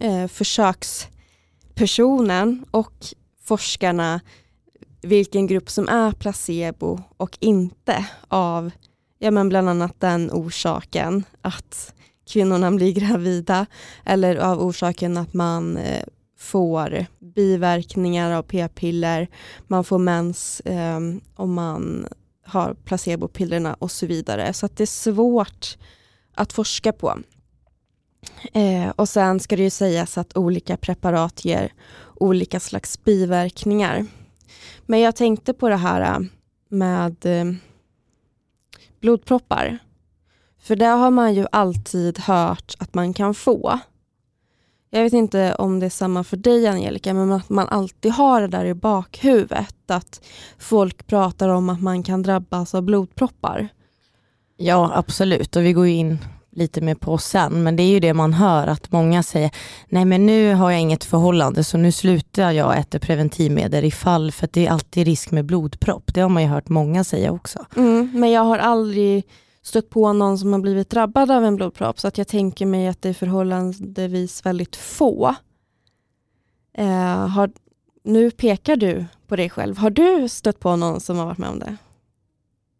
eh, 0.00 0.26
försökspersonen 0.26 2.64
och 2.70 3.06
forskarna 3.44 4.20
vilken 5.02 5.46
grupp 5.46 5.70
som 5.70 5.88
är 5.88 6.12
placebo 6.12 7.00
och 7.16 7.38
inte 7.40 8.06
av 8.28 8.70
ja, 9.18 9.30
men 9.30 9.48
bland 9.48 9.68
annat 9.68 10.00
den 10.00 10.30
orsaken 10.32 11.24
att 11.42 11.94
kvinnorna 12.32 12.70
blir 12.70 12.92
gravida 12.92 13.66
eller 14.04 14.36
av 14.36 14.62
orsaken 14.62 15.16
att 15.16 15.34
man 15.34 15.76
eh, 15.76 16.04
får 16.38 17.06
biverkningar 17.34 18.32
av 18.32 18.42
p-piller, 18.42 19.28
man 19.66 19.84
får 19.84 19.98
mens 19.98 20.60
eh, 20.60 21.00
om 21.36 21.54
man 21.54 22.06
har 22.46 22.74
placebopillerna 22.74 23.74
och 23.74 23.90
så 23.90 24.06
vidare. 24.06 24.52
Så 24.52 24.66
att 24.66 24.76
det 24.76 24.84
är 24.84 24.86
svårt 24.86 25.78
att 26.34 26.52
forska 26.52 26.92
på. 26.92 27.18
Eh, 28.52 28.88
och 28.88 29.08
sen 29.08 29.40
ska 29.40 29.56
det 29.56 29.62
ju 29.62 29.70
sägas 29.70 30.18
att 30.18 30.36
olika 30.36 30.76
preparat 30.76 31.44
ger 31.44 31.72
olika 32.14 32.60
slags 32.60 33.04
biverkningar. 33.04 34.06
Men 34.86 35.00
jag 35.00 35.16
tänkte 35.16 35.52
på 35.54 35.68
det 35.68 35.76
här 35.76 36.00
eh, 36.00 36.18
med 36.68 37.26
eh, 37.26 37.54
blodproppar. 39.00 39.78
För 40.62 40.76
det 40.76 40.86
har 40.86 41.10
man 41.10 41.34
ju 41.34 41.46
alltid 41.52 42.18
hört 42.18 42.74
att 42.78 42.94
man 42.94 43.14
kan 43.14 43.34
få. 43.34 43.78
Jag 44.90 45.02
vet 45.02 45.12
inte 45.12 45.54
om 45.54 45.80
det 45.80 45.86
är 45.86 45.90
samma 45.90 46.24
för 46.24 46.36
dig 46.36 46.66
Angelica, 46.66 47.14
men 47.14 47.32
att 47.32 47.48
man 47.48 47.68
alltid 47.68 48.12
har 48.12 48.40
det 48.40 48.48
där 48.48 48.64
i 48.64 48.74
bakhuvudet. 48.74 49.90
Att 49.90 50.20
folk 50.58 51.06
pratar 51.06 51.48
om 51.48 51.68
att 51.68 51.80
man 51.80 52.02
kan 52.02 52.22
drabbas 52.22 52.74
av 52.74 52.82
blodproppar. 52.82 53.68
Ja 54.56 54.92
absolut 54.94 55.56
och 55.56 55.64
vi 55.64 55.72
går 55.72 55.86
in 55.86 56.18
lite 56.50 56.80
mer 56.80 56.94
på 56.94 57.18
sen, 57.18 57.62
men 57.62 57.76
det 57.76 57.82
är 57.82 57.90
ju 57.90 58.00
det 58.00 58.14
man 58.14 58.32
hör 58.32 58.66
att 58.66 58.92
många 58.92 59.22
säger, 59.22 59.50
nej 59.88 60.04
men 60.04 60.26
nu 60.26 60.54
har 60.54 60.70
jag 60.70 60.80
inget 60.80 61.04
förhållande 61.04 61.64
så 61.64 61.78
nu 61.78 61.92
slutar 61.92 62.50
jag 62.50 62.78
äta 62.78 62.98
preventivmedel 62.98 63.84
ifall, 63.84 64.32
för 64.32 64.48
det 64.52 64.66
är 64.66 64.70
alltid 64.70 65.06
risk 65.06 65.30
med 65.30 65.44
blodpropp. 65.44 66.14
Det 66.14 66.20
har 66.20 66.28
man 66.28 66.42
ju 66.42 66.48
hört 66.48 66.68
många 66.68 67.04
säga 67.04 67.32
också. 67.32 67.66
Mm, 67.76 68.10
men 68.14 68.30
jag 68.30 68.42
har 68.42 68.58
aldrig 68.58 69.24
stött 69.62 69.90
på 69.90 70.12
någon 70.12 70.38
som 70.38 70.52
har 70.52 70.60
blivit 70.60 70.90
drabbad 70.90 71.30
av 71.30 71.44
en 71.44 71.56
blodpropp, 71.56 72.00
så 72.00 72.08
att 72.08 72.18
jag 72.18 72.28
tänker 72.28 72.66
mig 72.66 72.88
att 72.88 73.02
det 73.02 73.08
är 73.08 73.14
förhållandevis 73.14 74.46
väldigt 74.46 74.76
få. 74.76 75.34
Eh, 76.74 77.28
har, 77.28 77.50
nu 78.04 78.30
pekar 78.30 78.76
du 78.76 79.04
på 79.26 79.36
dig 79.36 79.50
själv. 79.50 79.78
Har 79.78 79.90
du 79.90 80.28
stött 80.28 80.60
på 80.60 80.76
någon 80.76 81.00
som 81.00 81.18
har 81.18 81.26
varit 81.26 81.38
med 81.38 81.50
om 81.50 81.58
det? 81.58 81.76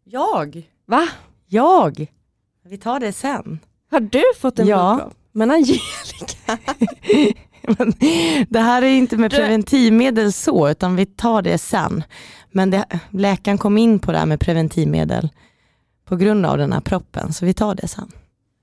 Jag? 0.03 0.69
Va? 0.85 1.07
Jag? 1.45 2.07
Vi 2.65 2.77
tar 2.77 2.99
det 2.99 3.13
sen. 3.13 3.59
Har 3.91 3.99
du 3.99 4.23
fått 4.39 4.59
en 4.59 4.67
ja. 4.67 4.95
blodpropp? 4.95 5.17
Men 5.31 5.51
Angelica. 5.51 6.57
Men 7.77 7.93
det 8.49 8.59
här 8.59 8.81
är 8.81 8.87
inte 8.87 9.17
med 9.17 9.31
preventivmedel 9.31 10.33
så, 10.33 10.69
utan 10.69 10.95
vi 10.95 11.05
tar 11.05 11.41
det 11.41 11.57
sen. 11.57 12.03
Men 12.51 12.71
det, 12.71 12.85
läkaren 13.09 13.57
kom 13.57 13.77
in 13.77 13.99
på 13.99 14.11
det 14.11 14.17
här 14.17 14.25
med 14.25 14.39
preventivmedel 14.39 15.29
på 16.05 16.15
grund 16.15 16.45
av 16.45 16.57
den 16.57 16.73
här 16.73 16.81
proppen, 16.81 17.33
så 17.33 17.45
vi 17.45 17.53
tar 17.53 17.75
det 17.75 17.87
sen. 17.87 18.11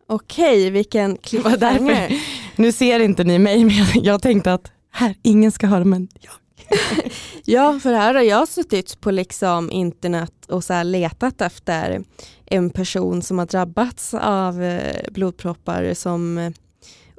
Okej, 0.07 0.71
vilken 0.71 1.17
cliffhanger. 1.17 2.23
Nu 2.57 2.73
ser 2.73 3.01
inte 3.01 3.25
ni 3.25 3.39
mig, 3.39 3.65
men 3.65 4.05
jag, 4.05 4.23
tänkte 4.23 4.53
att 4.53 4.73
här, 4.91 5.15
ingen 5.23 5.53
ska 5.53 5.67
höra, 5.67 5.85
men 5.85 6.09
jag. 6.21 6.33
ja, 7.45 7.81
för 7.83 7.93
här 7.93 8.15
har 8.15 8.23
jag 8.23 8.49
suttit 8.49 9.01
på 9.01 9.11
liksom 9.11 9.71
internet 9.71 10.47
och 10.49 10.65
så 10.65 10.83
letat 10.83 11.41
efter 11.41 12.05
en 12.47 12.71
person 12.71 13.23
som 13.23 13.39
har 13.39 13.47
drabbats 13.47 14.15
av 14.15 14.63
eh, 14.63 15.11
blodproppar 15.11 15.95
som 15.95 16.53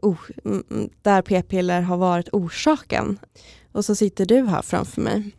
oh, 0.02 0.18
där 1.02 1.22
p-piller 1.22 1.82
har 1.82 1.98
varit 1.98 2.30
orsaken. 2.32 3.20
Och 3.72 3.86
så 3.86 3.96
sitter 3.96 4.26
du 4.26 4.46
här 4.46 4.62
framför 4.62 5.02
mig. 5.02 5.32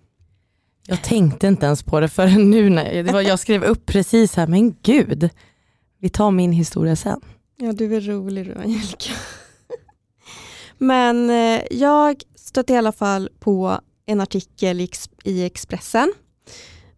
Jag 0.86 1.02
tänkte 1.02 1.46
inte 1.46 1.66
ens 1.66 1.82
på 1.82 2.00
det 2.00 2.08
förrän 2.08 2.50
nu 2.50 2.70
när 2.70 2.92
jag, 2.92 3.06
det 3.06 3.12
var, 3.12 3.20
jag 3.20 3.38
skrev 3.38 3.64
upp 3.64 3.86
precis 3.86 4.34
här, 4.34 4.46
men 4.46 4.76
gud, 4.82 5.30
vi 5.98 6.08
tar 6.08 6.30
min 6.30 6.52
historia 6.52 6.96
sen. 6.96 7.20
Ja, 7.56 7.72
du 7.72 7.96
är 7.96 8.00
rolig 8.00 8.46
du 8.46 8.54
Angelica. 8.54 9.12
men 10.78 11.30
eh, 11.30 11.62
jag 11.70 12.22
stötte 12.34 12.72
i 12.72 12.76
alla 12.76 12.92
fall 12.92 13.28
på 13.40 13.80
en 14.06 14.20
artikel 14.20 14.88
i 15.24 15.44
Expressen 15.44 16.12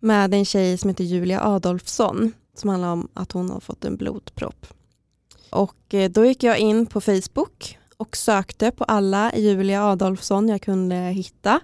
med 0.00 0.34
en 0.34 0.44
tjej 0.44 0.78
som 0.78 0.90
heter 0.90 1.04
Julia 1.04 1.40
Adolfsson 1.44 2.32
som 2.54 2.70
handlar 2.70 2.92
om 2.92 3.08
att 3.14 3.32
hon 3.32 3.50
har 3.50 3.60
fått 3.60 3.84
en 3.84 3.96
blodpropp. 3.96 4.66
Och 5.50 5.94
eh, 5.94 6.10
då 6.10 6.24
gick 6.24 6.42
jag 6.42 6.58
in 6.58 6.86
på 6.86 7.00
Facebook 7.00 7.78
och 7.96 8.16
sökte 8.16 8.70
på 8.70 8.84
alla 8.84 9.32
Julia 9.36 9.84
Adolfsson 9.84 10.48
jag 10.48 10.62
kunde 10.62 10.96
hitta. 10.96 11.60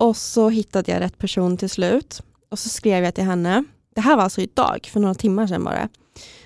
Och 0.00 0.16
så 0.16 0.48
hittade 0.48 0.92
jag 0.92 1.00
rätt 1.00 1.18
person 1.18 1.56
till 1.56 1.70
slut. 1.70 2.22
Och 2.48 2.58
så 2.58 2.68
skrev 2.68 3.04
jag 3.04 3.14
till 3.14 3.24
henne, 3.24 3.64
det 3.94 4.00
här 4.00 4.16
var 4.16 4.22
alltså 4.22 4.40
idag, 4.40 4.88
för 4.92 5.00
några 5.00 5.14
timmar 5.14 5.46
sedan 5.46 5.64
bara. 5.64 5.88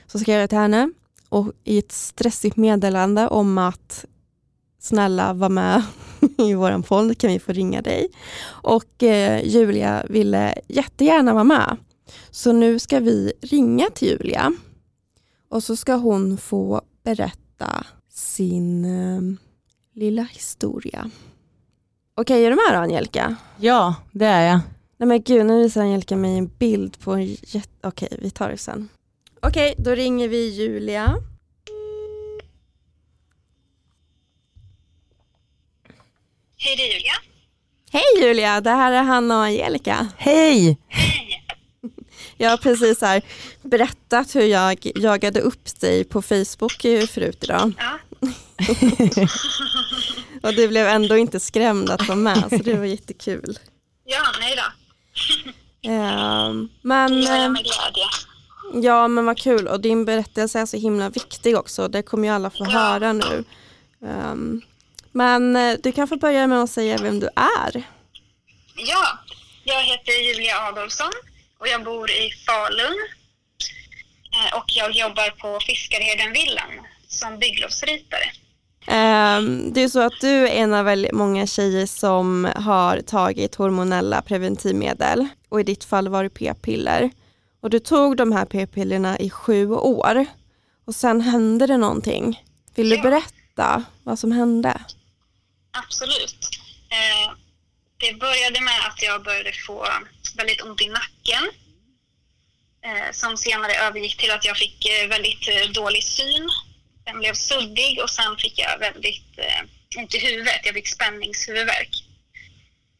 Så 0.07 0.19
skrev 0.19 0.41
jag 0.41 0.49
till 0.49 0.59
henne 0.59 0.91
och 1.29 1.53
i 1.65 1.79
ett 1.79 1.93
stressigt 1.93 2.57
meddelande 2.57 3.29
om 3.29 3.59
att 3.59 4.05
snälla 4.79 5.33
var 5.33 5.49
med 5.49 5.83
i 6.39 6.55
vår 6.55 6.83
podd, 6.83 7.19
kan 7.19 7.31
vi 7.31 7.39
få 7.39 7.53
ringa 7.53 7.83
dig? 7.83 8.09
Och 8.47 9.03
eh, 9.03 9.47
Julia 9.47 10.05
ville 10.09 10.55
jättegärna 10.69 11.33
vara 11.33 11.45
med. 11.45 11.77
Så 12.31 12.53
nu 12.53 12.79
ska 12.79 13.01
vi 13.01 13.33
ringa 13.41 13.87
till 13.95 14.09
Julia 14.09 14.53
och 15.49 15.65
så 15.65 15.77
ska 15.77 15.95
hon 15.95 16.39
få 16.39 16.83
berätta 17.03 17.87
sin 18.11 18.85
eh, 18.85 19.21
lilla 19.95 20.23
historia. 20.23 21.11
Okej, 22.21 22.45
är 22.45 22.51
du 22.51 22.57
med 22.57 22.65
då 22.73 22.79
Angelica? 22.79 23.37
Ja, 23.57 23.95
det 24.13 24.27
är 24.27 24.51
jag. 24.51 24.61
Nej 24.97 25.09
men 25.09 25.23
gud, 25.23 25.47
nu 25.47 25.63
visar 25.63 25.81
Angelica 25.81 26.17
mig 26.17 26.39
en 26.39 26.47
bild 26.47 27.01
på 27.01 27.13
en 27.13 27.25
jätte... 27.25 27.69
Okej, 27.83 28.09
vi 28.19 28.31
tar 28.31 28.51
det 28.51 28.59
sen. 28.59 28.89
Okej, 29.43 29.75
då 29.79 29.91
ringer 29.91 30.29
vi 30.29 30.49
Julia. 30.49 31.17
Hej, 36.57 36.77
det 36.77 36.83
är 36.83 36.95
Julia. 36.95 37.13
Hej 37.91 38.29
Julia, 38.29 38.61
det 38.61 38.71
här 38.71 38.93
är 38.93 39.03
Hanna 39.03 39.39
och 39.39 39.45
Angelica. 39.45 40.09
Hej! 40.17 40.79
Hej! 40.89 41.45
Jag 42.37 42.51
har 42.51 42.57
precis 42.57 43.01
här 43.01 43.23
berättat 43.63 44.35
hur 44.35 44.45
jag 44.45 44.87
jagade 44.95 45.41
upp 45.41 45.81
dig 45.81 46.05
på 46.05 46.23
Facebook 46.23 46.83
förut 47.11 47.45
idag. 47.45 47.73
Ja. 47.79 47.99
och 50.43 50.55
du 50.55 50.69
blev 50.69 50.87
ändå 50.87 51.17
inte 51.17 51.41
skrämd 51.41 51.91
att 51.91 52.09
vara 52.09 52.19
med, 52.19 52.45
så 52.51 52.57
det 52.57 52.75
var 52.75 52.85
jättekul. 52.85 53.59
Ja, 54.05 54.23
nej 54.41 54.57
då. 54.57 54.63
Ja, 55.81 56.53
men, 56.83 57.23
gör 57.23 57.37
jag 57.37 57.53
med 57.53 57.63
glädje. 57.63 58.05
Ja, 58.75 59.09
men 59.09 59.25
vad 59.27 59.39
kul. 59.39 59.69
Och 59.69 59.81
din 59.81 60.05
berättelse 60.05 60.61
är 60.61 60.67
så 60.67 60.77
himla 60.77 61.11
viktig 61.11 61.57
också. 61.59 61.89
Det 61.89 62.03
kommer 62.03 62.29
ju 62.29 62.35
alla 62.35 62.51
få 62.51 62.65
ja. 62.65 62.71
höra 62.71 63.13
nu. 63.13 63.45
Um, 64.01 64.63
men 65.13 65.57
eh, 65.57 65.77
du 65.83 65.93
kan 65.93 66.09
få 66.09 66.17
börja 66.17 66.47
med 66.47 66.63
att 66.63 66.71
säga 66.71 66.99
vem 66.99 67.21
du 67.21 67.27
är. 67.37 67.83
Ja, 68.77 69.19
jag 69.65 69.83
heter 69.83 70.13
Julia 70.13 70.59
Adolfsson 70.59 71.13
och 71.59 71.69
jag 71.69 71.85
bor 71.85 72.11
i 72.11 72.31
Falun. 72.47 72.97
Eh, 74.33 74.59
och 74.59 74.65
jag 74.67 74.93
jobbar 74.93 75.31
på 75.31 75.61
Fiskarhedenvillan 75.61 76.87
som 77.09 77.39
bygglovsritare. 77.39 78.33
Ehm, 78.91 79.73
det 79.73 79.83
är 79.83 79.89
så 79.89 80.01
att 80.01 80.21
du 80.21 80.29
är 80.29 80.47
en 80.47 80.75
av 80.75 80.85
väldigt 80.85 81.13
många 81.13 81.47
tjejer 81.47 81.87
som 81.87 82.49
har 82.57 83.01
tagit 83.01 83.55
hormonella 83.55 84.23
preventivmedel 84.23 85.29
och 85.49 85.61
i 85.61 85.63
ditt 85.63 85.85
fall 85.85 86.09
var 86.09 86.23
det 86.23 86.31
p-piller. 86.31 87.11
Och 87.61 87.71
du 87.71 87.79
tog 87.79 88.17
de 88.17 88.33
här 88.33 88.45
p-pillerna 88.45 89.19
i 89.19 89.31
sju 89.31 89.71
år 89.71 90.27
och 90.87 90.95
sen 90.95 91.21
hände 91.21 91.67
det 91.67 91.77
någonting. 91.77 92.43
Vill 92.75 92.89
du 92.89 92.99
berätta 93.01 93.85
vad 94.03 94.19
som 94.19 94.33
hände? 94.33 94.81
Absolut. 95.71 96.49
Eh, 96.91 97.33
det 97.97 98.19
började 98.19 98.61
med 98.61 98.81
att 98.89 99.03
jag 99.03 99.25
började 99.25 99.53
få 99.67 99.87
väldigt 100.37 100.63
ont 100.63 100.83
i 100.83 100.89
nacken. 100.89 101.45
Eh, 102.85 103.13
som 103.13 103.37
senare 103.37 103.73
övergick 103.75 104.17
till 104.17 104.31
att 104.31 104.45
jag 104.45 104.57
fick 104.57 104.87
eh, 104.87 105.09
väldigt 105.09 105.49
eh, 105.49 105.71
dålig 105.71 106.05
syn. 106.05 106.51
Den 107.09 107.19
blev 107.19 107.35
suddig 107.35 108.01
och 108.03 108.11
sen 108.11 108.37
fick 108.37 108.59
jag 108.59 108.79
väldigt 108.79 109.39
eh, 109.39 109.63
ont 110.01 110.15
i 110.15 110.19
huvudet. 110.19 110.61
Jag 110.65 110.75
fick 110.75 110.89
spänningshuvudvärk. 110.89 111.91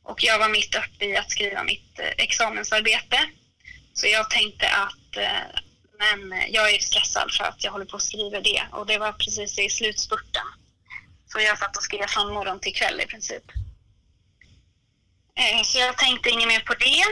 Och 0.03 0.23
jag 0.25 0.39
var 0.39 0.49
mitt 0.49 0.75
uppe 0.75 1.05
i 1.05 1.17
att 1.17 1.31
skriva 1.31 1.63
mitt 1.65 1.99
eh, 1.99 2.09
examensarbete. 2.25 3.19
Så 3.93 4.07
jag 4.07 4.31
tänkte 4.31 4.69
att 4.71 5.17
eh, 5.17 5.61
men 5.99 6.43
jag 6.53 6.75
är 6.75 6.79
stressad 6.79 7.33
för 7.33 7.45
att 7.45 7.65
jag 7.65 7.73
håller 7.73 7.85
på 7.85 7.97
att 7.97 8.03
skriva 8.03 8.41
det. 8.41 8.63
Och 8.73 8.87
det 8.87 8.99
var 8.99 9.13
precis 9.13 9.59
i 9.59 9.69
slutspurten. 9.71 10.47
Så 11.33 11.41
jag 11.41 11.59
satt 11.59 11.77
och 11.77 11.83
skrev 11.83 12.07
från 12.07 12.35
morgon 12.35 12.61
till 12.61 12.75
kväll 12.75 13.01
i 13.01 13.07
princip. 13.07 13.45
Eh, 15.35 15.63
Så 15.65 15.79
jag 15.79 15.99
tänkte 15.99 16.31
inget 16.31 16.49
mer 16.49 16.61
på 16.61 16.75
det. 16.75 17.03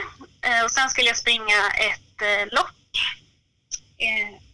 Eh, 0.49 0.65
Och 0.65 0.71
sen 0.71 0.91
skulle 0.91 1.09
jag 1.09 1.17
springa 1.17 1.61
ett 1.81 2.23
eh, 2.23 2.47
lopp. 2.55 2.71
Eh, 3.99 4.46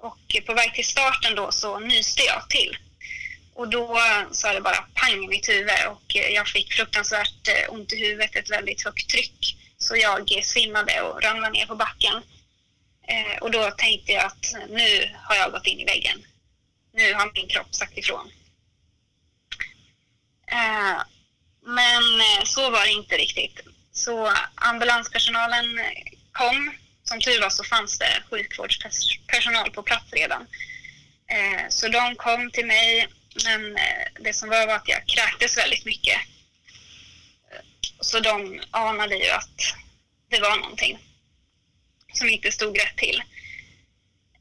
och 0.00 0.36
på 0.46 0.54
väg 0.54 0.74
till 0.74 0.86
starten 0.86 1.34
då 1.34 1.52
så 1.52 1.78
nyste 1.78 2.22
jag 2.22 2.50
till. 2.50 2.76
Och 3.54 3.68
då 3.68 4.00
sa 4.32 4.52
det 4.52 4.60
bara 4.60 4.86
pang 4.94 5.24
i 5.24 5.28
mitt 5.28 5.48
huvud 5.48 5.86
och 5.90 6.16
eh, 6.16 6.28
jag 6.28 6.48
fick 6.48 6.72
fruktansvärt 6.72 7.48
eh, 7.48 7.72
ont 7.72 7.92
i 7.92 7.96
huvudet, 7.96 8.36
ett 8.36 8.50
väldigt 8.50 8.84
högt 8.84 9.10
tryck. 9.10 9.56
Så 9.78 9.96
jag 9.96 10.36
eh, 10.36 10.42
svimmade 10.42 11.02
och 11.02 11.22
ramlade 11.22 11.52
ner 11.52 11.66
på 11.66 11.76
backen. 11.76 12.22
Och 13.40 13.50
då 13.50 13.70
tänkte 13.70 14.12
jag 14.12 14.24
att 14.24 14.54
nu 14.68 15.16
har 15.22 15.36
jag 15.36 15.52
gått 15.52 15.66
in 15.66 15.80
i 15.80 15.84
väggen. 15.84 16.26
Nu 16.92 17.14
har 17.14 17.30
min 17.34 17.48
kropp 17.48 17.74
sagt 17.74 17.98
ifrån. 17.98 18.30
Men 21.62 22.02
så 22.44 22.70
var 22.70 22.84
det 22.84 22.92
inte 22.92 23.16
riktigt. 23.16 23.60
Så 23.92 24.32
ambulanspersonalen 24.54 25.80
kom. 26.32 26.72
Som 27.10 27.20
tur 27.20 27.40
var 27.40 27.50
så 27.50 27.64
fanns 27.64 27.98
det 27.98 28.22
sjukvårdspersonal 28.30 29.70
på 29.70 29.82
plats 29.82 30.12
redan. 30.12 30.46
Eh, 31.30 31.68
Så 31.68 31.88
de 31.88 32.16
kom 32.16 32.50
till 32.50 32.66
mig. 32.66 33.08
Men 33.44 33.76
eh, 33.76 34.06
det 34.20 34.32
som 34.32 34.48
var 34.48 34.66
var 34.66 34.74
att 34.74 34.88
jag 34.88 35.06
kräktes 35.06 35.56
väldigt 35.58 35.84
mycket. 35.84 36.16
Eh, 37.52 37.60
så 38.00 38.20
de 38.20 38.62
anade 38.70 39.16
ju 39.16 39.30
att 39.30 39.74
det 40.30 40.40
var 40.40 40.56
någonting 40.56 40.98
som 42.12 42.28
inte 42.28 42.52
stod 42.52 42.78
rätt 42.78 42.96
till. 42.96 43.22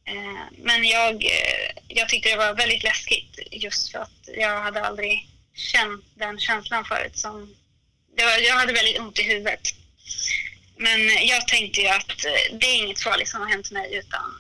Eh, 0.06 0.44
Men 0.58 0.84
jag, 0.84 1.24
eh, 1.24 1.72
jag 1.88 2.10
tyckte 2.10 2.30
det 2.30 2.36
var 2.38 2.54
väldigt 2.54 2.84
läskigt 2.84 3.40
just 3.52 3.92
för 3.92 4.00
att 4.00 4.30
jag 4.38 4.62
hade 4.62 4.82
aldrig 4.86 5.28
känt 5.56 6.06
den 6.16 6.40
känslan 6.40 6.86
förut. 6.86 7.18
Som, 7.18 7.56
det 8.18 8.26
var, 8.26 8.38
jag 8.38 8.56
hade 8.56 8.74
väldigt 8.74 9.00
ont 9.00 9.20
i 9.20 9.24
huvudet. 9.24 9.68
Men 10.82 11.28
jag 11.28 11.48
tänkte 11.48 11.82
ju 11.82 11.88
att 11.88 12.26
eh, 12.26 12.58
det 12.60 12.66
är 12.66 12.76
inget 12.76 13.02
farligt 13.02 13.28
som 13.28 13.42
har 13.42 13.50
hänt 13.50 13.72
mig 13.72 13.96
utan 13.96 14.34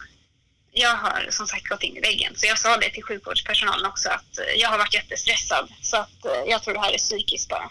jag 0.72 0.96
har 0.96 1.28
som 1.30 1.48
sagt 1.48 1.68
gått 1.68 1.84
in 1.84 1.98
i 1.98 2.02
väggen. 2.02 2.36
Så 2.36 2.46
jag 2.46 2.60
sa 2.60 2.78
det 2.78 2.90
till 2.90 3.04
sjukvårdspersonalen 3.04 3.86
också 3.86 4.10
att 4.10 4.38
eh, 4.38 4.54
jag 4.56 4.70
har 4.70 4.78
varit 4.78 4.94
jättestressad 4.94 5.70
så 5.82 5.98
att 5.98 6.26
eh, 6.26 6.44
jag 6.48 6.64
tror 6.64 6.74
det 6.74 6.80
här 6.80 6.94
är 6.94 6.98
psykiskt 6.98 7.50
bara. 7.50 7.70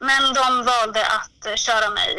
Men 0.00 0.34
de 0.34 0.64
valde 0.64 1.06
att 1.06 1.58
köra 1.58 1.90
mig 1.90 2.16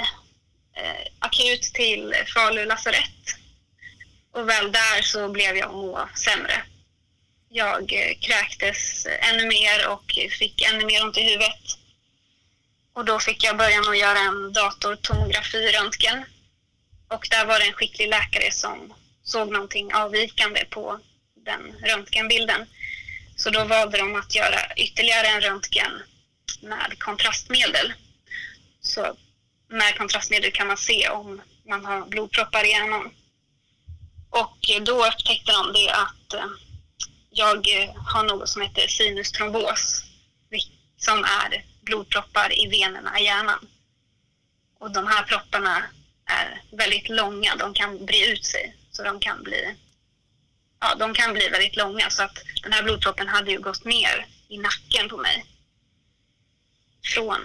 akut 1.19 1.61
till 1.61 2.13
Falu 2.33 2.65
lasarett. 2.65 3.35
Och 4.33 4.49
väl 4.49 4.71
där 4.71 5.01
så 5.01 5.29
blev 5.29 5.57
jag 5.57 5.73
må 5.73 6.09
sämre. 6.15 6.63
Jag 7.49 7.89
kräktes 8.21 9.07
ännu 9.19 9.47
mer 9.47 9.87
och 9.87 10.13
fick 10.39 10.61
ännu 10.61 10.85
mer 10.85 11.03
ont 11.03 11.17
i 11.17 11.23
huvudet. 11.23 11.82
Och 12.93 13.05
då 13.05 13.19
fick 13.19 13.43
jag 13.43 13.57
börja 13.57 13.81
med 13.81 13.89
att 13.89 13.97
göra 13.97 14.19
en 14.19 14.53
datortomografiröntgen. 14.53 16.25
Och 17.07 17.27
där 17.29 17.45
var 17.45 17.59
det 17.59 17.65
en 17.65 17.73
skicklig 17.73 18.09
läkare 18.09 18.51
som 18.51 18.93
såg 19.23 19.51
någonting 19.51 19.93
avvikande 19.93 20.65
på 20.65 20.99
den 21.45 21.75
röntgenbilden. 21.83 22.65
Så 23.35 23.49
då 23.49 23.63
valde 23.63 23.97
de 23.97 24.15
att 24.15 24.35
göra 24.35 24.73
ytterligare 24.75 25.27
en 25.27 25.41
röntgen 25.41 25.91
med 26.61 26.99
kontrastmedel. 26.99 27.93
Så 28.81 29.17
med 29.69 29.97
kontrastmedel 29.97 30.51
kan 30.51 30.67
man 30.67 30.77
se 30.77 31.09
om 31.09 31.41
man 31.69 31.85
har 31.85 32.05
blodproppar 32.05 32.65
i 32.65 32.69
hjärnan. 32.69 33.11
Och 34.29 34.57
då 34.85 35.07
upptäckte 35.07 35.51
de 35.51 35.73
det 35.73 35.89
att 35.89 36.33
eh, 36.33 36.45
jag 37.29 37.67
har 38.05 38.23
något 38.23 38.49
som 38.49 38.61
heter 38.61 38.87
sinustrombos 38.87 40.03
som 40.97 41.23
är 41.23 41.72
blodproppar 41.85 42.59
i 42.59 42.67
venerna 42.67 43.19
i 43.19 43.23
hjärnan. 43.23 43.67
Och 44.79 44.91
de 44.91 45.07
här 45.07 45.23
propparna 45.23 45.83
är 46.25 46.61
väldigt 46.71 47.09
långa, 47.09 47.55
de 47.55 47.73
kan 47.73 48.05
bre 48.05 48.25
ut 48.25 48.45
sig. 48.45 48.75
Så 48.91 49.03
de 49.03 49.19
kan 49.19 49.43
bli, 49.43 49.75
ja, 50.79 50.95
de 50.95 51.13
kan 51.13 51.33
bli 51.33 51.49
väldigt 51.49 51.75
långa. 51.75 52.09
Så 52.09 52.23
att 52.23 52.37
den 52.63 52.73
här 52.73 52.83
blodproppen 52.83 53.27
hade 53.27 53.51
ju 53.51 53.59
gått 53.59 53.85
ner 53.85 54.25
i 54.47 54.57
nacken 54.57 55.09
på 55.09 55.17
mig. 55.17 55.45
Från 57.15 57.41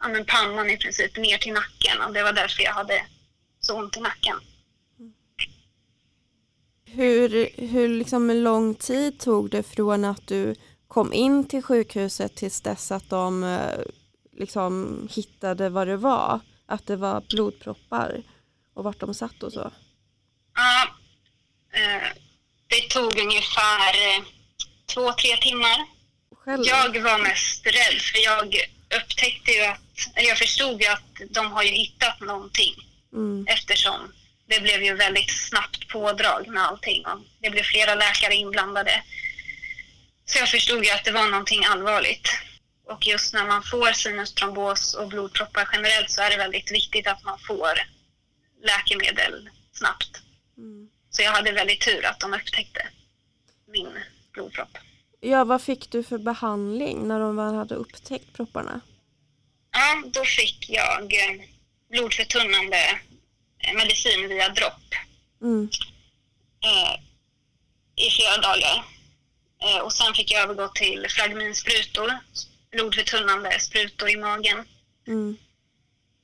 ja, 0.00 0.08
men 0.08 0.24
pannan 0.24 0.70
i 0.70 0.76
princip 0.76 1.16
ner 1.16 1.38
till 1.38 1.52
nacken 1.52 2.00
och 2.00 2.12
det 2.12 2.22
var 2.22 2.32
därför 2.32 2.62
jag 2.62 2.72
hade 2.72 3.06
så 3.60 3.78
ont 3.78 3.96
i 3.96 4.00
nacken. 4.00 4.36
Hur, 6.84 7.50
hur 7.68 7.88
liksom 7.88 8.30
lång 8.30 8.74
tid 8.74 9.20
tog 9.20 9.50
det 9.50 9.62
från 9.62 10.04
att 10.04 10.26
du 10.26 10.54
kom 10.94 11.12
in 11.12 11.48
till 11.48 11.62
sjukhuset 11.62 12.36
tills 12.36 12.60
dess 12.60 12.92
att 12.92 13.10
de 13.10 13.44
eh, 13.44 13.80
liksom 14.32 15.08
hittade 15.10 15.68
vad 15.68 15.86
det 15.86 15.96
var? 15.96 16.40
Att 16.66 16.86
det 16.86 16.96
var 16.96 17.20
blodproppar 17.20 18.22
och 18.74 18.84
vart 18.84 19.00
de 19.00 19.14
satt 19.14 19.42
och 19.42 19.52
så? 19.52 19.72
Ja, 20.54 20.88
eh, 21.72 22.08
det 22.66 22.88
tog 22.88 23.18
ungefär 23.18 23.88
eh, 23.88 24.24
två, 24.94 25.12
tre 25.12 25.36
timmar. 25.36 25.86
Själv? 26.36 26.62
Jag 26.66 27.02
var 27.02 27.18
mest 27.18 27.66
rädd 27.66 28.00
för 28.00 28.24
jag 28.24 28.54
upptäckte 29.00 29.50
ju 29.50 29.64
att, 29.64 29.98
eller 30.14 30.28
jag 30.28 30.38
förstod 30.38 30.80
ju 30.82 30.86
att 30.86 31.12
de 31.30 31.52
har 31.52 31.62
ju 31.62 31.70
hittat 31.70 32.20
någonting 32.20 32.74
Mm. 33.12 33.46
eftersom 33.48 34.12
det 34.46 34.60
blev 34.60 34.82
ju 34.82 34.94
väldigt 34.94 35.30
snabbt 35.30 35.88
pådrag 35.88 36.48
med 36.48 36.62
allting 36.62 37.06
och 37.06 37.18
det 37.40 37.50
blev 37.50 37.62
flera 37.62 37.94
läkare 37.94 38.34
inblandade. 38.34 39.02
Så 40.26 40.38
jag 40.38 40.48
förstod 40.50 40.84
ju 40.84 40.90
att 40.90 41.04
det 41.04 41.12
var 41.12 41.28
någonting 41.28 41.64
allvarligt. 41.64 42.28
Och 42.86 43.06
just 43.06 43.34
när 43.34 43.46
man 43.46 43.62
får 43.62 43.92
sinustrombos 43.92 44.94
och 44.94 45.08
blodproppar 45.08 45.68
generellt 45.72 46.10
så 46.10 46.22
är 46.22 46.30
det 46.30 46.36
väldigt 46.36 46.72
viktigt 46.72 47.06
att 47.06 47.22
man 47.24 47.38
får 47.38 47.72
läkemedel 48.62 49.50
snabbt. 49.72 50.22
Mm. 50.56 50.88
Så 51.10 51.22
jag 51.22 51.32
hade 51.32 51.52
väldigt 51.52 51.80
tur 51.80 52.04
att 52.06 52.20
de 52.20 52.34
upptäckte 52.34 52.88
min 53.66 53.88
blodpropp. 54.32 54.78
Ja, 55.20 55.44
vad 55.44 55.62
fick 55.62 55.90
du 55.90 56.02
för 56.02 56.18
behandling 56.18 57.08
när 57.08 57.20
de 57.20 57.36
väl 57.36 57.54
hade 57.54 57.74
upptäckt 57.74 58.32
propparna? 58.32 58.80
Ja, 59.72 60.02
då 60.06 60.24
fick 60.24 60.70
jag 60.70 61.02
eh, 61.14 61.40
blodförtunnande 61.90 63.00
eh, 63.58 63.74
medicin 63.74 64.28
via 64.28 64.48
dropp 64.48 64.94
Mm. 65.42 65.68
eh, 66.64 66.94
i 68.06 68.10
flera 68.10 68.36
dagar. 68.36 68.84
Eh, 69.64 69.78
och 69.78 69.92
sen 69.92 70.14
fick 70.14 70.32
jag 70.32 70.42
övergå 70.42 70.68
till 70.68 71.06
fragminsprutor, 71.10 72.12
blodförtunnande 72.70 73.60
sprutor 73.60 74.08
i 74.10 74.16
magen. 74.16 74.64
Mm. 75.06 75.36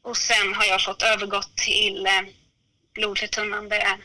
Och 0.03 0.16
sen 0.16 0.55
har 0.55 0.64
jag 0.64 0.83
fått 0.85 1.03
övergått 1.03 1.57
till 1.57 2.07
eh, 2.07 2.12
blodförtunnande 2.94 3.98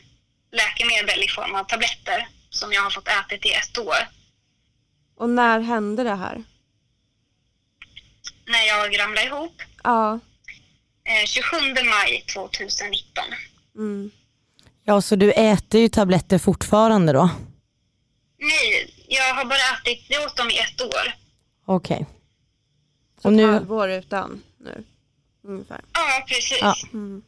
läkemedel 0.52 1.22
i 1.24 1.28
form 1.28 1.54
av 1.54 1.64
tabletter 1.64 2.28
som 2.50 2.72
jag 2.72 2.82
har 2.82 2.90
fått 2.90 3.08
ätit 3.08 3.46
i 3.46 3.52
ett 3.52 3.78
år. 3.78 3.96
Och 5.16 5.30
när 5.30 5.60
hände 5.60 6.02
det 6.04 6.14
här? 6.14 6.44
När 8.46 8.62
jag 8.66 8.98
ramlade 9.00 9.26
ihop 9.26 9.62
Ja. 9.84 10.20
eh, 11.04 11.26
27 11.26 11.56
maj 11.74 12.24
2019. 12.34 13.24
Mm. 13.76 14.10
Ja, 14.84 15.02
så 15.02 15.16
du 15.16 15.32
äter 15.32 15.80
ju 15.80 15.88
tabletter 15.88 16.38
fortfarande 16.38 17.12
då? 17.12 17.30
Nej, 18.38 18.94
jag 19.08 19.34
har 19.34 19.44
bara 19.44 19.58
ätit 19.58 20.06
det 20.08 20.26
åt 20.26 20.36
dem 20.36 20.50
i 20.50 20.58
ett 20.58 20.82
år. 20.82 21.12
Okej. 21.64 22.06
Så 23.22 23.28
Och 23.28 23.32
ett 23.32 23.36
nu, 23.36 23.46
halvår 23.52 23.90
utan 23.90 24.42
nu? 24.58 24.84
ungefär. 25.44 25.80
Ja, 25.92 26.24
precis. 26.28 26.58
Ja. 26.60 26.74
Mm. 26.92 27.22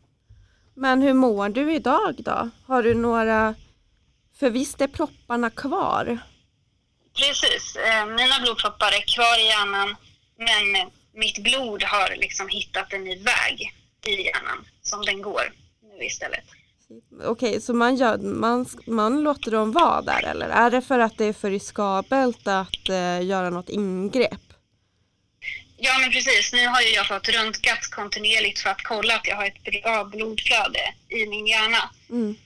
Men 0.75 1.03
hur 1.03 1.15
mår 1.15 1.49
du 1.49 1.75
idag 1.75 2.15
då? 2.19 2.51
Har 2.67 2.83
du 2.83 2.95
några, 2.95 3.55
för 4.39 4.51
visst 4.51 4.81
är 4.81 4.87
propparna 4.89 5.51
kvar? 5.51 6.19
Precis. 7.17 7.77
Eh, 7.77 8.07
Mina 8.07 8.41
blodproppar 8.43 8.93
är 8.93 9.01
kvar 9.15 9.39
i 9.41 9.47
hjärnan 9.47 9.97
men 10.37 10.91
mitt 11.13 11.43
blod 11.43 11.83
har 11.83 12.17
liksom 12.17 12.49
hittat 12.49 12.93
en 12.93 13.05
ny 13.05 13.23
väg 13.23 13.73
i 14.07 14.11
hjärnan 14.25 14.67
som 14.83 15.03
den 15.05 15.23
går 15.23 15.53
nu 15.83 16.05
istället. 16.05 16.45
Okej, 17.25 17.61
så 17.61 17.75
man, 17.75 17.97
gör, 17.97 18.19
man, 18.19 18.67
man 18.87 19.23
låter 19.23 19.51
dem 19.51 19.73
vara 19.73 20.03
där 20.03 20.23
eller? 20.23 20.49
Är 20.49 20.71
det 20.71 20.83
för 20.83 20.99
att 20.99 21.19
det 21.19 21.25
är 21.25 21.33
för 21.33 21.51
riskabelt 21.51 22.47
att 22.47 22.89
eh, 22.89 23.23
göra 23.23 23.51
något 23.51 23.69
ingrepp? 23.69 24.49
Ja, 25.77 25.99
men 25.99 26.11
precis. 26.11 26.53
Nu 26.53 26.67
har 26.67 26.81
ju 26.81 26.89
jag 26.89 27.09
fått 27.09 27.29
röntgat 27.29 27.91
kontinuerligt 27.91 28.59
för 28.59 28.71
att 28.71 28.83
kolla 28.83 29.15
att 29.15 29.27
jag 29.27 29.37
har 29.37 29.47
ett 29.47 29.83
bra 29.83 30.05
blodflöde 30.05 30.95
i 31.09 31.27
min 31.27 31.47
hjärna. 31.47 31.91
Mm. 32.11 32.37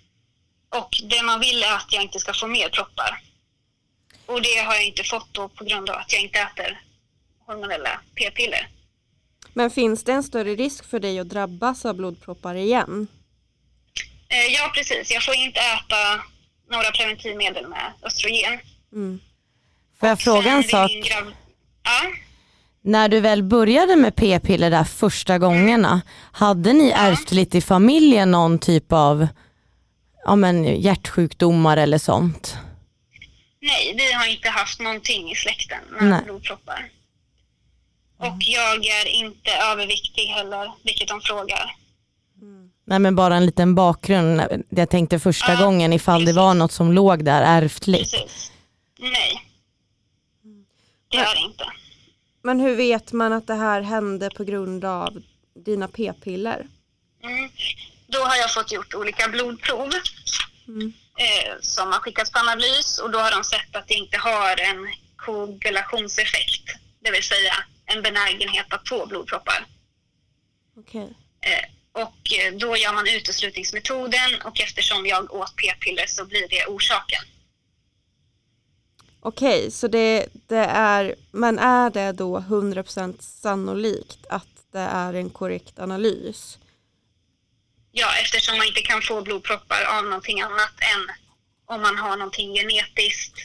Och 0.69 0.91
det 1.11 1.23
man 1.23 1.41
vill 1.41 1.63
är 1.63 1.77
att 1.77 1.93
jag 1.93 2.03
inte 2.03 2.19
ska 2.19 2.33
få 2.33 2.47
mer 2.47 2.69
proppar. 2.69 3.23
Och 4.27 4.43
det 4.43 4.59
har 4.59 4.75
jag 4.75 4.87
inte 4.87 5.05
fått 5.05 5.29
då 5.33 5.49
på 5.49 5.65
grund 5.65 5.91
av 5.91 5.97
att 5.97 6.13
jag 6.13 6.23
inte 6.23 6.39
äter 6.39 6.81
hormonella 7.47 8.01
p-piller. 8.15 8.69
Men 9.53 9.71
finns 9.71 10.05
det 10.05 10.13
en 10.13 10.23
större 10.23 10.55
risk 10.55 10.85
för 10.91 11.01
dig 11.01 11.19
att 11.19 11.29
drabbas 11.29 11.85
av 11.85 11.95
blodproppar 11.95 12.55
igen? 12.55 13.09
Eh, 14.33 14.53
Ja, 14.53 14.73
precis. 14.75 15.11
Jag 15.11 15.23
får 15.25 15.35
inte 15.35 15.61
äta 15.61 16.23
några 16.71 16.91
preventivmedel 16.91 17.69
med 17.69 17.93
östrogen. 18.03 18.61
Mm. 18.93 19.21
Får 20.01 20.09
jag 20.09 20.21
fråga 20.21 20.51
en 20.51 20.65
sak? 20.65 20.91
grav- 20.91 21.35
Ja. 21.85 22.01
När 22.85 23.09
du 23.09 23.21
väl 23.21 23.43
började 23.43 23.97
med 23.97 24.17
p-piller 24.17 24.71
där 24.71 24.85
första 24.85 25.39
gångerna, 25.39 26.01
hade 26.33 26.73
ni 26.73 26.91
ärftligt 26.91 27.55
i 27.55 27.61
familjen 27.61 28.31
någon 28.31 28.59
typ 28.59 28.93
av 28.93 29.29
ja, 30.25 30.37
men, 30.37 30.81
hjärtsjukdomar 30.81 31.77
eller 31.77 31.99
sånt? 31.99 32.57
Nej, 33.61 33.95
vi 33.97 34.13
har 34.13 34.27
inte 34.27 34.49
haft 34.49 34.81
någonting 34.81 35.31
i 35.31 35.35
släkten 35.35 35.79
med 35.91 36.05
Nej. 36.05 36.21
blodproppar. 36.25 36.89
Och 38.19 38.37
jag 38.41 38.85
är 38.87 39.07
inte 39.07 39.51
överviktig 39.53 40.27
heller, 40.27 40.73
vilket 40.85 41.09
de 41.09 41.21
frågar. 41.21 41.75
Nej 42.93 42.99
men 42.99 43.15
bara 43.17 43.37
en 43.37 43.47
liten 43.47 43.75
bakgrund. 43.75 44.43
Jag 44.69 44.91
tänkte 44.91 45.19
första 45.19 45.53
Ja, 45.53 45.65
gången 45.65 45.93
ifall 45.93 46.21
det 46.21 46.25
precis. 46.27 46.37
var 46.37 46.55
något 46.55 46.73
som 46.73 46.93
låg 46.93 47.25
där 47.25 47.43
ärftligt. 47.63 48.13
Precis. 48.13 48.53
Nej. 48.99 49.49
Det 51.11 51.17
Nej. 51.19 51.27
är 51.27 51.35
det 51.35 51.41
inte. 51.41 51.65
Men 52.43 52.61
hur 52.61 52.77
vet 52.77 53.13
man 53.13 53.33
att 53.33 53.47
det 53.47 53.55
här 53.55 53.81
hände 53.83 54.31
på 54.37 54.45
grund 54.45 54.85
av 54.85 55.23
dina 55.65 55.89
p-piller? 55.89 56.67
Mm. 57.23 57.51
Då 58.07 58.19
har 58.19 58.37
jag 58.37 58.55
fått 58.55 58.73
gjort 58.73 58.95
olika 58.95 59.29
blodprov 59.29 59.91
Mm. 60.69 60.93
eh, 61.19 61.53
som 61.61 61.93
har 61.93 61.99
skickats 61.99 62.31
på 62.33 62.39
analys 62.39 62.99
och 62.99 63.11
då 63.11 63.19
har 63.19 63.31
de 63.31 63.45
sett 63.45 63.77
att 63.77 63.89
det 63.89 63.95
inte 63.95 64.19
har 64.19 64.61
en 64.61 64.89
koagulationseffekt, 65.17 66.65
det 67.05 67.11
vill 67.11 67.23
säga 67.23 67.53
en 67.87 68.03
benägenhet 68.03 68.73
att 68.73 68.89
få 68.89 69.07
blodproppar. 69.07 69.67
Okej. 70.79 71.03
Eh, 71.41 71.65
och 71.93 72.33
eh, 72.39 72.55
då 72.55 72.77
gör 72.77 72.93
man 72.93 73.09
uteslutningsmetoden 73.09 74.43
och 74.45 74.61
eftersom 74.61 75.07
jag 75.07 75.35
åt 75.35 75.57
p-piller 75.57 76.07
så 76.07 76.25
blir 76.25 76.49
det 76.49 76.67
orsaken. 76.67 77.23
Okej, 79.21 79.71
så 79.71 79.89
det, 79.89 80.27
det 80.47 80.67
är, 80.67 81.15
men 81.31 81.59
är 81.59 81.91
det 81.91 82.13
då 82.13 82.39
100% 82.39 83.21
sannolikt 83.21 84.27
att 84.29 84.47
det 84.73 84.79
är 84.81 85.15
en 85.15 85.31
korrekt 85.31 85.79
analys? 85.79 86.59
Ja, 87.93 88.17
eftersom 88.23 88.57
man 88.59 88.67
inte 88.67 88.81
kan 88.81 89.03
få 89.03 89.23
blodproppar 89.23 89.85
av 89.99 90.05
någonting 90.05 90.41
annat 90.41 90.73
än 90.95 91.11
om 91.67 91.83
man 91.83 91.99
har 91.99 92.17
någonting 92.17 92.55
genetiskt 92.55 93.39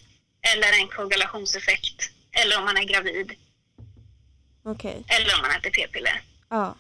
eller 0.53 0.81
en 0.81 0.88
koagulationseffekt 0.88 2.10
eller 2.31 2.57
om 2.57 2.65
man 2.65 2.77
är 2.77 2.83
gravid 2.83 3.31
Okej, 4.63 5.03
eller 5.07 5.36
om 5.36 5.41
man 5.41 5.51
äter 5.51 5.69
p-piller. 5.69 6.21
ja. 6.49 6.75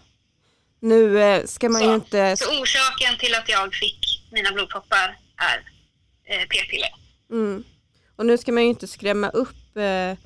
Nu 0.79 1.21
eh, 1.21 1.45
ska 1.45 1.69
man 1.69 1.81
ju 1.81 1.87
Så. 1.87 1.95
inte... 1.95 2.37
Så 2.37 2.61
orsaken 2.61 3.17
till 3.19 3.35
att 3.35 3.49
jag 3.49 3.73
fick 3.73 4.23
mina 4.31 4.51
blodproppar 4.51 5.17
är 5.37 5.57
eh, 6.25 6.47
p-piller. 6.47 6.89
Mm. 7.31 7.63
Och 8.15 8.25
nu 8.25 8.37
ska 8.37 8.51
man 8.51 8.63
ju 8.63 8.69
inte 8.69 8.87
skrämma 8.87 9.29
upp 9.29 9.77
eh, 9.77 10.17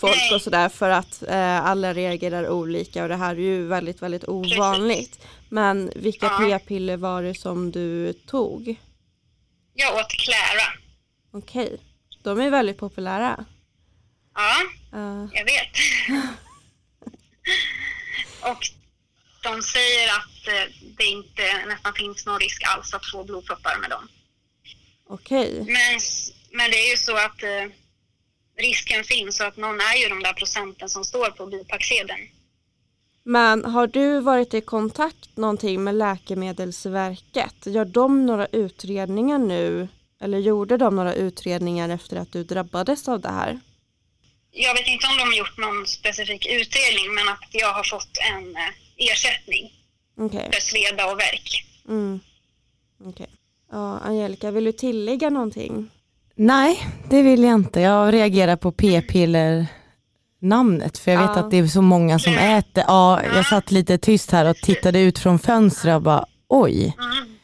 folk 0.00 0.16
Nej. 0.16 0.34
och 0.34 0.42
sådär 0.42 0.68
för 0.68 0.90
att 0.90 1.22
eh, 1.22 1.66
alla 1.66 1.94
reagerar 1.94 2.48
olika 2.48 3.02
och 3.02 3.08
det 3.08 3.16
här 3.16 3.30
är 3.34 3.40
ju 3.40 3.66
väldigt, 3.66 4.02
väldigt 4.02 4.28
ovanligt. 4.28 5.26
Men 5.48 5.92
vilka 5.96 6.26
Ja. 6.26 6.58
p-piller 6.58 6.96
var 6.96 7.22
det 7.22 7.34
som 7.34 7.70
du 7.72 8.12
tog? 8.12 8.76
Jag 9.74 9.94
åt 9.96 10.08
Klära. 10.08 10.72
Okej, 11.32 11.80
de 12.22 12.40
är 12.40 12.50
väldigt 12.50 12.78
populära. 12.78 13.44
Ja, 14.34 14.54
Eh, 14.94 15.26
jag 15.32 15.44
vet. 15.44 15.76
och 18.50 18.64
de 19.44 19.62
säger 19.62 20.08
att 20.08 20.48
eh, 20.48 20.74
det 20.98 21.04
inte 21.04 21.66
nästan 21.66 21.92
finns 21.94 22.26
någon 22.26 22.40
risk 22.40 22.62
alls 22.66 22.94
att 22.94 23.06
få 23.06 23.24
blodproppar 23.24 23.78
med 23.80 23.90
dem. 23.90 24.08
Okej, 25.08 25.64
Men, 25.66 26.00
men 26.50 26.70
det 26.70 26.76
är 26.76 26.90
ju 26.90 26.96
så 26.96 27.16
att 27.16 27.42
eh, 27.42 27.66
risken 28.58 29.04
finns 29.04 29.40
och 29.40 29.46
att 29.46 29.56
någon 29.56 29.80
är 29.80 29.96
ju 30.02 30.08
de 30.08 30.22
där 30.22 30.32
procenten 30.32 30.88
som 30.88 31.04
står 31.04 31.30
på 31.30 31.46
bipacksedeln. 31.46 32.20
men 33.24 33.64
har 33.64 33.86
du 33.86 34.20
varit 34.20 34.54
i 34.54 34.60
kontakt 34.60 35.36
någonting 35.36 35.84
med 35.84 35.94
Läkemedelsverket? 35.94 37.66
Gör 37.66 37.84
de 37.84 38.26
några 38.26 38.46
utredningar 38.46 39.38
nu? 39.38 39.88
Eller 40.20 40.38
gjorde 40.38 40.76
de 40.76 40.96
några 40.96 41.14
utredningar 41.14 41.88
efter 41.88 42.16
att 42.16 42.32
du 42.32 42.44
drabbades 42.44 43.08
av 43.08 43.20
det 43.20 43.30
här? 43.30 43.60
Jag 44.50 44.74
vet 44.74 44.86
inte 44.86 45.06
om 45.06 45.16
de 45.16 45.22
har 45.22 45.34
gjort 45.34 45.58
någon 45.58 45.86
specifik 45.86 46.46
utredning 46.46 47.14
men 47.14 47.28
att 47.28 47.48
jag 47.50 47.72
har 47.72 47.84
fått 47.84 48.18
en 48.32 48.56
eh, 48.56 48.62
ersättning 48.96 49.72
Okej. 50.18 50.50
för 50.52 50.60
sveda 50.60 51.12
och 51.12 51.18
värk. 51.18 51.66
Mm. 51.88 52.20
Okej. 53.04 53.26
Ja, 53.72 53.98
Angelica, 53.98 54.50
vill 54.50 54.64
du 54.64 54.72
tillägga 54.72 55.30
någonting? 55.30 55.90
Nej, 56.36 56.86
det 57.10 57.22
vill 57.22 57.42
jag 57.42 57.54
inte. 57.54 57.80
Jag 57.80 58.14
reagerar 58.14 58.56
på 58.56 58.72
p-piller 58.72 59.66
namnet 60.40 60.98
för 60.98 61.10
jag 61.12 61.20
vet 61.20 61.30
Ja. 61.36 61.40
att 61.44 61.50
det 61.50 61.56
är 61.56 61.66
så 61.66 61.82
många 61.82 62.18
som 62.18 62.34
äter. 62.34 62.84
Ja, 62.86 63.22
jag 63.34 63.46
satt 63.46 63.70
lite 63.70 63.98
tyst 63.98 64.30
här 64.30 64.44
och 64.50 64.56
tittade 64.56 65.00
ut 65.00 65.18
från 65.18 65.38
fönstret 65.38 65.94
och 65.96 66.02
bara 66.02 66.26
oj. 66.48 66.94
Mm. 66.98 67.34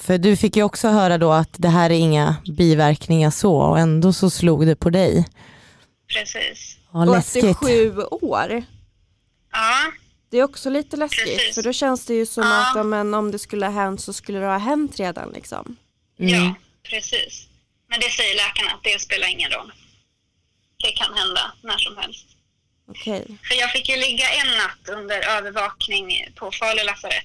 För 0.00 0.18
du 0.18 0.36
fick 0.36 0.56
ju 0.56 0.62
också 0.62 0.88
höra 0.88 1.18
då 1.18 1.32
att 1.32 1.50
det 1.56 1.68
här 1.68 1.90
är 1.90 1.94
inga 1.94 2.36
biverkningar 2.56 3.30
så 3.30 3.54
och 3.56 3.78
ändå 3.78 4.12
så 4.12 4.30
slog 4.30 4.66
det 4.66 4.76
på 4.76 4.90
dig. 4.90 5.28
Precis. 6.14 6.76
Ja, 6.92 7.08
och 7.08 7.16
efter 7.16 7.42
läskigt. 7.42 7.56
sju 7.56 7.96
år. 8.02 8.62
Ja, 9.52 9.92
Det 10.30 10.38
är 10.38 10.42
också 10.42 10.70
lite 10.70 10.96
läskigt 10.96 11.24
Precis. 11.24 11.54
för 11.54 11.62
då 11.62 11.72
känns 11.72 12.06
det 12.06 12.14
ju 12.14 12.26
som 12.26 12.44
Ja. 12.44 12.80
att 12.80 12.86
men, 12.86 13.14
om 13.14 13.30
det 13.30 13.38
skulle 13.38 13.66
ha 13.66 13.72
hänt 13.72 14.00
så 14.00 14.12
skulle 14.12 14.38
det 14.38 14.46
ha 14.46 14.58
hänt 14.58 15.00
redan 15.00 15.30
liksom. 15.32 15.76
Mm. 16.18 16.34
ja, 16.34 16.54
precis. 16.82 17.46
Men 17.88 18.00
det 18.00 18.10
säger 18.10 18.36
läkarna 18.36 18.70
att 18.70 18.82
det 18.84 19.00
spelar 19.00 19.28
ingen 19.28 19.50
roll. 19.50 19.72
Det 20.82 20.90
kan 20.92 21.14
hända 21.14 21.52
när 21.62 21.78
som 21.78 21.96
helst. 21.96 22.26
Okej. 22.90 23.38
För 23.48 23.54
jag 23.54 23.72
fick 23.72 23.88
ju 23.88 23.96
ligga 23.96 24.30
en 24.30 24.56
natt 24.56 24.88
under 24.98 25.28
övervakning 25.36 26.32
på 26.36 26.50
Falu 26.52 26.82
lasarett. 26.84 27.24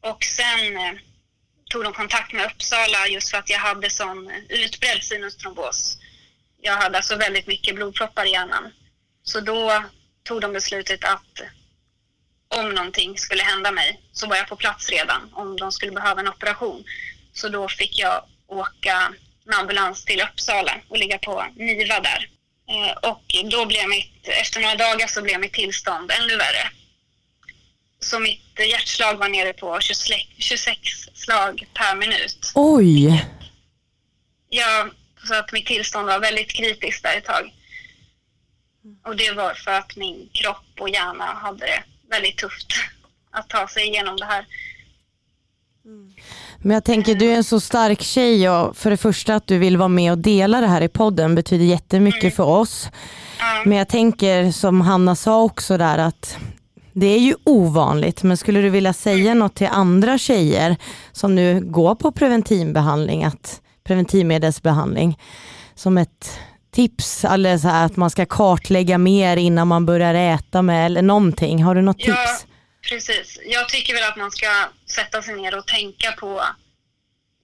Och 0.00 0.24
sen 0.24 0.76
eh, 0.76 0.92
tog 1.70 1.84
de 1.84 1.92
kontakt 1.92 2.32
med 2.32 2.46
Uppsala 2.46 3.06
just 3.08 3.30
för 3.30 3.38
att 3.38 3.50
jag 3.50 3.58
hade 3.58 3.90
sån 3.90 4.30
eh, 4.30 4.36
utbredd 4.48 5.02
sinustrombos. 5.02 5.98
Jag 6.60 6.76
hade 6.76 6.96
alltså 6.96 7.16
väldigt 7.16 7.46
mycket 7.46 7.74
blodproppar 7.74 8.26
i 8.26 8.30
hjärnan. 8.30 8.72
Så 9.22 9.40
då 9.40 9.84
tog 10.22 10.40
de 10.40 10.52
beslutet 10.52 11.04
att 11.04 11.40
om 12.58 12.70
någonting 12.74 13.18
skulle 13.18 13.42
hända 13.42 13.70
mig 13.72 14.00
så 14.12 14.26
var 14.26 14.36
jag 14.36 14.48
på 14.48 14.56
plats 14.56 14.88
redan 14.90 15.30
om 15.32 15.56
de 15.56 15.72
skulle 15.72 15.92
behöva 15.92 16.20
en 16.20 16.28
operation. 16.28 16.84
Så 17.32 17.48
då 17.48 17.68
fick 17.68 17.98
jag 17.98 18.24
åka 18.46 19.14
med 19.44 19.58
ambulans 19.58 20.04
till 20.04 20.20
Uppsala 20.22 20.80
och 20.88 20.98
ligga 20.98 21.18
på 21.18 21.46
NIVA 21.56 22.00
där. 22.00 22.28
Eh, 22.68 22.96
Och 23.10 23.22
då 23.50 23.66
blev 23.66 23.88
mitt, 23.88 24.28
efter 24.28 24.60
några 24.60 24.74
dagar 24.74 25.06
så 25.06 25.22
blev 25.22 25.40
mitt 25.40 25.52
tillstånd 25.52 26.10
ännu 26.20 26.36
värre. 26.36 26.70
Så 28.00 28.18
mitt 28.18 28.58
hjärtslag 28.70 29.14
var 29.16 29.28
nere 29.28 29.52
på 29.52 29.80
26, 29.80 30.20
26 30.38 30.78
slag 31.14 31.66
per 31.74 31.94
minut. 31.96 32.52
Oj, 32.54 33.24
Ja, 34.48 34.88
så 35.28 35.34
att 35.34 35.52
mitt 35.52 35.66
tillstånd 35.66 36.06
var 36.06 36.18
väldigt 36.18 36.50
kritiskt 36.52 37.02
där 37.02 37.16
ett 37.16 37.24
tag. 37.24 37.52
Och 39.04 39.16
det 39.16 39.30
var 39.32 39.54
för 39.54 39.70
att 39.70 39.96
min 39.96 40.28
kropp 40.32 40.66
och 40.80 40.88
hjärna 40.88 41.24
hade 41.24 41.66
det 41.66 41.82
väldigt 42.14 42.38
tufft 42.38 42.72
att 43.30 43.48
ta 43.48 43.68
sig 43.68 43.88
igenom 43.88 44.16
det 44.16 44.24
här. 44.24 44.46
men 46.58 46.74
jag 46.74 46.84
tänker 46.84 47.14
du 47.14 47.30
är 47.30 47.36
en 47.36 47.44
så 47.44 47.60
stark 47.60 48.02
tjej 48.02 48.50
och 48.50 48.76
för 48.76 48.90
det 48.90 48.96
första 48.96 49.34
att 49.34 49.46
du 49.46 49.58
vill 49.58 49.76
vara 49.76 49.88
med 49.88 50.12
och 50.12 50.18
dela 50.18 50.60
det 50.60 50.66
här 50.66 50.80
i 50.80 50.88
podden 50.88 51.34
betyder 51.34 51.64
jättemycket 51.64 52.36
för 52.36 52.44
oss. 52.44 52.88
Ja, 53.38 53.62
Men 53.64 53.78
jag 53.78 53.88
tänker 53.88 54.50
som 54.52 54.80
Hanna 54.80 55.16
sa 55.16 55.42
också 55.42 55.76
där 55.78 55.98
att 55.98 56.36
Det 56.92 57.06
är 57.06 57.18
ju 57.18 57.34
ovanligt, 57.44 58.22
men 58.22 58.36
skulle 58.36 58.60
du 58.60 58.70
vilja 58.70 58.92
säga 58.92 59.34
något 59.34 59.54
till 59.54 59.66
andra 59.66 60.18
tjejer 60.18 60.76
som 61.12 61.34
nu 61.34 61.60
går 61.60 61.94
på 61.94 62.12
preventivbehandling, 62.12 63.24
att, 63.24 63.60
preventivmedelsbehandling, 63.84 65.18
som 65.74 65.98
ett 65.98 66.38
tips, 66.74 67.24
eller 67.24 67.58
så 67.58 67.68
här, 67.68 67.86
att 67.86 67.96
man 67.96 68.10
ska 68.10 68.26
kartlägga 68.26 68.98
mer 68.98 69.36
innan 69.36 69.68
man 69.68 69.86
börjar 69.86 70.14
äta 70.14 70.62
med 70.62 70.86
eller 70.86 71.02
någonting. 71.02 71.62
Har 71.62 71.74
du 71.74 71.82
något 71.82 71.96
Ja. 71.98 72.14
tips? 72.14 72.46
Precis. 72.88 73.38
Jag 73.46 73.68
tycker 73.68 73.94
väl 73.94 74.04
att 74.10 74.16
man 74.16 74.30
ska 74.30 74.46
sätta 74.86 75.22
sig 75.22 75.34
ner 75.36 75.58
och 75.58 75.66
tänka 75.66 76.12
på 76.12 76.42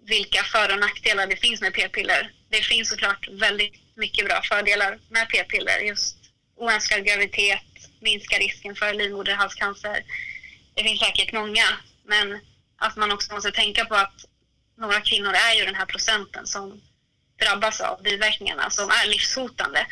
vilka 0.08 0.42
för 0.42 0.72
och 0.74 0.80
nackdelar 0.80 1.26
det 1.26 1.36
finns 1.36 1.60
med 1.60 1.72
p-piller. 1.74 2.30
Det 2.50 2.62
finns 2.62 2.88
såklart 2.88 3.28
väldigt 3.32 3.74
mycket 3.96 4.24
bra 4.26 4.40
fördelar 4.42 4.98
med 5.10 5.28
p-piller. 5.28 5.78
Just 5.88 6.16
oönskad 6.56 7.04
graviditet, 7.06 7.62
minska 8.00 8.36
risken 8.36 8.74
för 8.74 8.94
livmoderhalscancer. 8.94 10.02
Det 10.74 10.82
finns 10.82 11.00
säkert 11.00 11.32
många, 11.32 11.64
men 12.06 12.38
att 12.78 12.96
man 12.96 13.12
också 13.12 13.34
måste 13.34 13.50
tänka 13.52 13.84
på 13.84 13.94
att 13.94 14.14
några 14.78 15.00
kvinnor 15.00 15.32
är 15.34 15.54
ju 15.58 15.64
den 15.64 15.74
här 15.74 15.86
procenten 15.86 16.46
som 16.46 16.80
drabbas 17.40 17.80
av 17.80 18.02
biverkningarna 18.02 18.70
som 18.70 18.84
är 18.90 19.08
livshotande. 19.08 19.86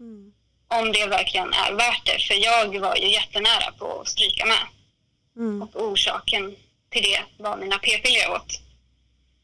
Mm. 0.00 0.32
Om 0.68 0.92
det 0.92 1.06
verkligen 1.06 1.52
är 1.52 1.72
värt 1.72 2.06
det. 2.06 2.18
För 2.28 2.34
jag 2.34 2.80
var 2.80 2.96
ju 2.96 3.08
jättenära 3.12 3.72
på 3.78 4.00
att 4.00 4.08
stryka 4.08 4.46
med. 4.46 4.64
Mm. 5.36 5.62
Och 5.62 5.82
orsaken 5.82 6.54
till 6.90 7.02
det 7.02 7.42
var 7.44 7.56
mina 7.56 7.78
p-piller 7.78 8.20
jag 8.20 8.32
åt. 8.32 8.60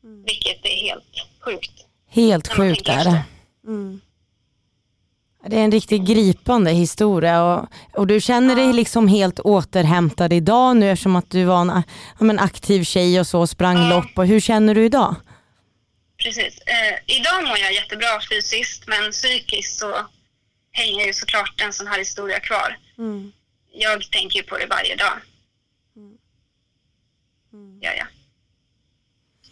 Mm. 0.05 0.23
Vilket 0.25 0.65
är 0.65 0.77
helt 0.87 1.27
sjukt. 1.41 1.73
Helt 2.11 2.49
sjukt 2.49 2.89
är 2.89 3.05
det. 3.05 3.23
Mm. 3.67 4.01
Det 5.47 5.57
är 5.57 5.65
en 5.65 5.73
riktigt 5.73 6.03
gripande 6.03 6.71
historia 6.71 7.43
och, 7.45 7.69
och 7.93 8.07
du 8.07 8.21
känner 8.21 8.57
dig 8.57 8.73
liksom 8.73 9.09
helt 9.09 9.41
återhämtad 9.41 10.33
idag 10.33 10.77
nu 10.77 10.91
eftersom 10.91 11.17
att 11.17 11.31
du 11.31 11.45
var 11.45 11.61
en 11.61 11.83
ja, 12.19 12.25
men 12.25 12.39
aktiv 12.39 12.85
tjej 12.85 13.21
och 13.21 13.27
så 13.27 13.47
sprang 13.47 13.77
Ja. 13.77 13.89
lopp. 13.89 14.19
Och 14.19 14.27
hur 14.27 14.41
känner 14.41 14.75
du 14.75 14.85
idag? 14.85 15.15
Precis. 16.23 16.59
Eh, 16.59 17.17
idag 17.17 17.45
mår 17.49 17.59
jag 17.59 17.73
jättebra 17.73 18.21
fysiskt 18.31 18.87
men 18.87 19.11
psykiskt 19.11 19.79
så 19.79 20.07
hänger 20.73 21.07
ju 21.07 21.13
såklart 21.13 21.61
en 21.61 21.73
sån 21.73 21.87
här 21.87 21.99
historia 21.99 22.41
kvar. 22.41 22.79
Mm. 22.99 23.33
Jag 23.73 24.11
tänker 24.11 24.37
ju 24.37 24.43
på 24.43 24.59
det 24.59 24.67
varje 24.67 24.97
dag. 24.97 25.21
Mm. 27.53 27.79
Ja, 27.81 27.93
ja. 27.99 28.07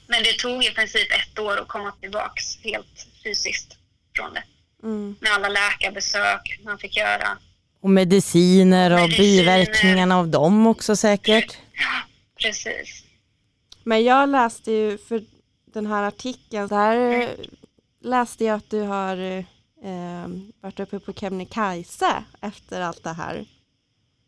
Men 0.07 0.23
det 0.23 0.33
tog 0.39 0.65
i 0.65 0.71
princip 0.71 1.13
ett 1.13 1.39
år 1.39 1.57
att 1.57 1.69
komma 1.69 1.93
tillbaks 2.01 2.59
helt 2.65 3.07
fysiskt 3.25 3.77
från 4.17 4.35
det. 4.35 4.43
Mm. 4.83 5.17
Med 5.21 5.33
alla 5.33 5.49
läkarbesök 5.49 6.61
man 6.65 6.79
fick 6.79 6.97
göra. 6.97 7.39
Och 7.81 7.91
mediciner 7.91 8.91
och 8.91 9.01
Mediciner. 9.01 9.19
biverkningarna 9.19 10.19
av 10.19 10.29
dem 10.29 10.67
också 10.67 10.97
säkert. 10.97 11.59
Ja, 11.73 12.03
precis. 12.43 13.05
Men 13.85 14.05
jag 14.05 14.29
läste 14.29 14.73
ju 14.73 14.99
för 14.99 15.23
den 15.73 15.87
här 15.87 16.03
artikeln, 16.03 16.69
där 16.69 17.21
eh, 17.21 17.29
läste 18.03 18.45
jag 18.45 18.57
att 18.57 18.71
du 18.71 18.81
har 18.81 19.17
eh, 19.85 20.29
varit 20.61 20.81
uppe 20.81 21.01
på 21.01 21.13
Kebnekaise 21.13 22.25
efter 22.41 22.81
allt 22.81 23.03
det 23.03 23.13
här. 23.13 23.45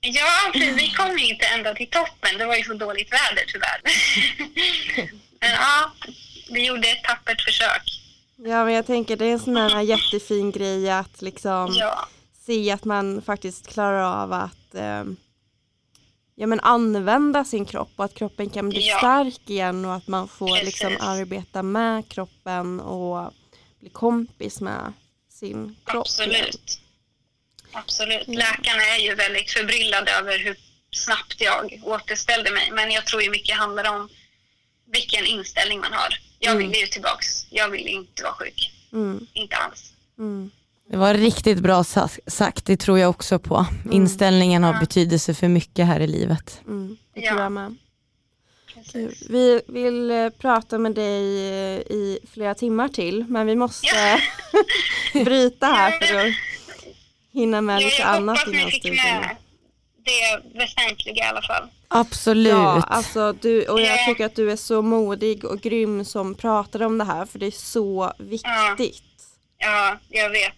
Ja, 0.01 0.51
precis. 0.53 0.77
vi 0.77 0.91
kom 0.91 1.19
ju 1.19 1.29
inte 1.29 1.47
ända 1.47 1.75
till 1.75 1.91
toppen. 1.91 2.39
Det 2.39 2.47
var 2.47 2.57
ju 2.57 2.63
så 2.63 2.75
dåligt 2.75 3.13
väder 3.13 3.45
tyvärr. 3.49 3.81
Men 5.41 5.51
ja, 5.51 5.93
vi 6.51 6.67
gjorde 6.67 6.89
ett 6.89 7.05
tappert 7.05 7.41
försök. 7.41 7.83
Ja 8.37 8.65
men 8.65 8.75
jag 8.75 8.87
tänker 8.87 9.17
det 9.17 9.27
är 9.27 9.33
en 9.33 9.39
sån 9.39 9.57
här 9.57 9.81
jättefin 9.81 10.51
grej 10.51 10.91
att 10.91 11.23
liksom 11.23 11.75
Ja, 11.79 12.09
se 12.47 12.71
att 12.71 12.85
man 12.85 13.23
faktiskt 13.23 13.67
klarar 13.67 14.23
av 14.23 14.33
att 14.33 14.75
eh, 14.75 15.05
ja, 16.43 16.47
men 16.47 16.61
använda 16.61 17.45
sin 17.45 17.65
kropp 17.65 17.91
och 17.97 18.05
att 18.05 18.15
kroppen 18.15 18.51
kan 18.51 18.69
bli 18.69 18.89
Ja. 18.89 18.99
stark 18.99 19.51
igen 19.51 19.85
och 19.85 19.95
att 19.95 20.09
man 20.09 20.29
får 20.29 20.49
Precis. 20.49 20.65
liksom 20.67 20.97
arbeta 21.01 21.63
med 21.63 22.09
kroppen 22.09 22.81
och 22.81 23.33
bli 23.81 23.89
kompis 23.91 24.61
med 24.61 24.93
sin 25.31 25.77
kropp. 25.85 26.07
igen. 26.19 26.31
absolut. 26.31 26.79
Absolut. 27.73 28.29
Läkarna 28.29 28.83
är 28.83 28.99
ju 29.03 29.15
väldigt 29.15 29.51
förbryllade 29.51 30.11
över 30.13 30.39
hur 30.39 30.57
snabbt 30.91 31.41
jag 31.41 31.81
återställde 31.85 32.51
mig. 32.51 32.71
Men 32.71 32.91
jag 32.91 33.07
tror 33.07 33.23
ju 33.23 33.31
mycket 33.31 33.57
handlar 33.57 33.85
om 33.97 34.09
vilken 34.87 35.27
inställning 35.27 35.81
man 35.81 35.93
har. 35.93 36.19
Jag 36.39 36.53
Mm. 36.55 36.63
ville 36.69 36.81
ju 36.81 36.87
tillbaks. 36.87 37.47
Jag 37.51 37.69
ville 37.69 37.89
inte 37.91 38.23
vara 38.23 38.33
sjuk. 38.35 38.73
Mm, 38.93 39.27
Inte 39.33 39.57
alls. 39.57 39.93
mm, 40.19 40.51
Det 40.93 40.99
var 40.99 41.15
riktigt 41.15 41.59
bra 41.59 41.85
sa- 41.85 42.09
sagt, 42.27 42.65
det 42.67 42.77
tror 42.77 42.99
jag 42.99 43.11
också 43.11 43.39
på. 43.39 43.67
Inställningen 43.91 44.63
har 44.65 44.73
Ja. 44.75 44.81
betydelse 44.81 45.35
för 45.35 45.49
mycket 45.49 45.87
här 45.87 46.01
i 46.01 46.07
livet. 46.07 46.61
mm, 46.67 46.97
det 47.15 47.21
Ja. 47.21 47.31
tror 47.31 47.43
jag 47.43 47.53
med. 47.53 47.75
Vi 49.29 49.63
vill 49.69 50.11
eh, 50.11 50.29
prata 50.29 50.79
med 50.79 50.93
dig 50.95 51.49
eh, 51.49 51.81
i 51.81 52.19
flera 52.33 52.55
timmar 52.55 52.89
till 52.89 53.25
men 53.29 53.47
vi 53.47 53.57
måste 53.57 53.87
Ja. 53.87 54.19
bryta 55.25 55.67
här 55.67 55.91
för 55.91 56.15
att 56.29 56.35
hinna 57.33 57.61
med 57.61 57.75
Ja, 57.83 57.85
lite 57.87 57.97
jag 58.03 58.09
annat 58.09 58.39
studion. 58.39 58.97
med 58.97 59.37
det 60.05 60.59
väsentliga 60.59 61.25
i 61.25 61.29
alla 61.29 61.43
fall. 61.43 61.69
Absolut. 61.89 62.53
Ja, 62.53 62.83
alltså 62.83 63.33
du, 63.33 63.65
och 63.69 63.81
jag 63.81 63.99
Ja. 63.99 64.05
tycker 64.09 64.27
att 64.27 64.37
du 64.37 64.53
är 64.53 64.57
så 64.57 64.83
modig 64.83 65.45
och 65.45 65.61
grym 65.61 66.05
som 66.05 66.35
pratar 66.35 66.83
om 66.83 66.99
det 66.99 67.05
här 67.05 67.27
för 67.27 67.39
det 67.39 67.47
är 67.47 67.51
så 67.51 68.13
viktigt. 68.19 69.03
Ja, 69.59 69.99
jag 70.09 70.31
vet. 70.31 70.53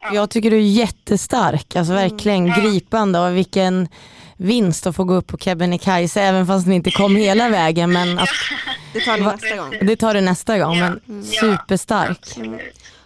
Ja. 0.00 0.14
Jag 0.14 0.30
tycker 0.30 0.50
du 0.50 0.56
är 0.56 0.60
jättestark, 0.60 1.76
alltså 1.76 1.92
verkligen 1.92 2.46
Ja. 2.46 2.54
gripande 2.60 3.18
och 3.20 3.36
vilken 3.36 3.88
vinst 4.36 4.86
att 4.86 4.96
få 4.96 5.04
gå 5.04 5.14
upp 5.14 5.26
på 5.26 5.38
Kebnekaise 5.38 6.20
även 6.22 6.46
fast 6.46 6.66
ni 6.66 6.74
inte 6.74 6.90
kom 6.90 7.16
hela 7.16 7.48
vägen 7.48 7.92
men 7.92 8.18
att, 8.18 8.28
Det 8.92 9.00
tar 9.00 9.18
Va- 9.18 9.32
nästa 9.32 9.56
gång. 9.56 9.74
det 9.82 9.96
tar 9.96 10.14
du 10.14 10.20
nästa 10.20 10.58
gång 10.58 10.76
Ja. 10.76 10.80
men 10.90 11.00
Mm. 11.08 11.24
superstark. 11.24 12.18
Absolut. 12.22 12.60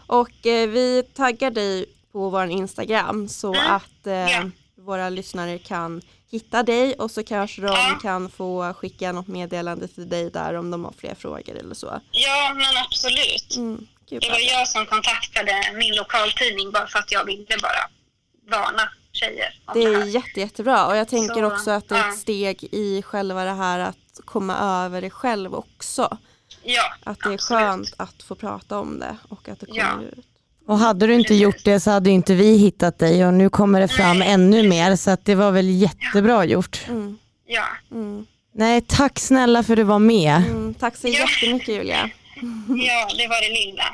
Och 0.06 0.46
eh, 0.46 0.68
vi 0.68 1.02
taggar 1.16 1.50
dig 1.50 1.86
på 2.12 2.30
vår 2.30 2.46
Instagram 2.46 3.28
så 3.28 3.54
Mm. 3.54 3.66
att 3.70 4.06
eh, 4.06 4.12
Ja. 4.14 4.42
våra 4.84 5.08
lyssnare 5.08 5.58
kan 5.58 6.02
hitta 6.30 6.62
dig 6.62 6.94
och 6.94 7.10
så 7.10 7.22
kanske 7.24 7.60
de 7.62 7.66
Ja. 7.68 7.98
kan 8.02 8.30
få 8.30 8.74
skicka 8.74 9.12
något 9.12 9.26
meddelande 9.28 9.88
till 9.88 10.08
dig 10.08 10.30
där 10.30 10.54
om 10.54 10.70
de 10.70 10.84
har 10.84 10.92
fler 10.98 11.14
frågor 11.14 11.56
eller 11.60 11.74
så. 11.74 12.00
Ja, 12.10 12.54
men 12.54 12.84
absolut. 12.86 13.56
Mm, 13.56 13.86
Det 14.20 14.28
var 14.30 14.38
jag 14.58 14.68
som 14.68 14.86
kontaktade 14.86 15.52
min 15.74 15.94
lokaltidning 15.94 16.70
bara 16.70 16.86
för 16.86 16.98
att 16.98 17.12
jag 17.12 17.24
ville 17.24 17.46
bara 17.62 17.88
varna 18.58 18.88
tjejer 19.12 19.60
om 19.66 19.80
Det 19.80 19.86
det 19.88 19.94
är 19.94 19.98
här. 20.00 20.06
jätte, 20.06 20.40
jättebra 20.40 20.86
och 20.86 20.96
jag 20.96 21.08
tänker 21.08 21.34
Så, 21.34 21.44
också 21.46 21.70
att 21.70 21.88
det 21.88 21.94
är 21.94 21.98
ja. 21.98 22.08
ett 22.12 22.18
steg 22.18 22.64
i 22.72 23.02
själva 23.02 23.44
det 23.44 23.50
här 23.54 23.78
att 23.78 23.96
komma 24.24 24.56
över 24.84 25.00
det 25.00 25.10
själv 25.10 25.54
också. 25.54 26.18
Ja, 26.62 26.82
Att 27.04 27.18
det 27.18 27.28
är 27.30 27.34
absolut. 27.34 27.40
skönt 27.62 27.94
att 27.96 28.22
få 28.22 28.34
prata 28.34 28.78
om 28.78 28.98
det 28.98 29.16
och 29.28 29.48
att 29.48 29.60
det 29.60 29.66
kommer 29.66 29.80
Ja. 29.80 30.00
ut. 30.18 30.24
Och 30.66 30.78
hade 30.78 31.06
du 31.06 31.14
inte 31.14 31.34
gjort 31.34 31.64
det 31.64 31.80
så 31.80 31.90
hade 31.90 32.10
inte 32.10 32.34
vi 32.34 32.56
hittat 32.56 32.98
dig 32.98 33.26
och 33.26 33.34
nu 33.34 33.48
kommer 33.50 33.80
det 33.80 33.88
fram 33.88 34.18
Nej. 34.18 34.28
ännu 34.30 34.68
mer 34.68 34.96
så 34.96 35.10
att 35.10 35.24
det 35.24 35.34
var 35.34 35.50
väl 35.50 35.68
jättebra 35.70 36.44
gjort. 36.44 36.80
Mm, 36.88 37.18
Ja, 37.46 37.64
mm, 37.90 38.26
Nej 38.54 38.80
tack 38.80 39.18
snälla 39.18 39.62
för 39.62 39.72
att 39.72 39.76
du 39.76 39.82
var 39.82 39.98
med. 39.98 40.36
mm. 40.36 40.74
Tack 40.74 40.96
så 40.96 41.08
Ja. 41.08 41.12
jättemycket 41.28 41.68
Julia. 41.68 42.10
ja, 42.68 43.08
det 43.18 43.28
var 43.28 43.48
det 43.48 43.66
lilla. 43.66 43.84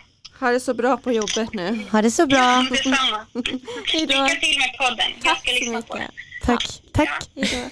Ha 0.40 0.50
det 0.50 0.60
så 0.60 0.74
bra 0.74 0.96
på 0.96 1.12
jobbet 1.12 1.54
nu. 1.54 1.84
Ha 1.92 2.02
det 2.02 2.10
så 2.10 2.26
bra. 2.26 2.66
Detsamma. 2.70 3.26
Hej 3.92 4.06
då. 4.06 4.22
Lycka 4.22 4.40
till 4.40 4.58
med 4.58 4.78
podden. 4.78 5.12
Jag 5.14 5.22
Tack 5.24 5.38
ska 5.38 5.48
så 5.50 5.54
lyssna 5.60 5.82
på 5.82 5.94
mycket. 5.94 6.10
den. 6.46 6.56
Tack. 6.56 6.82
Tack. 6.92 7.30
Hej 7.36 7.70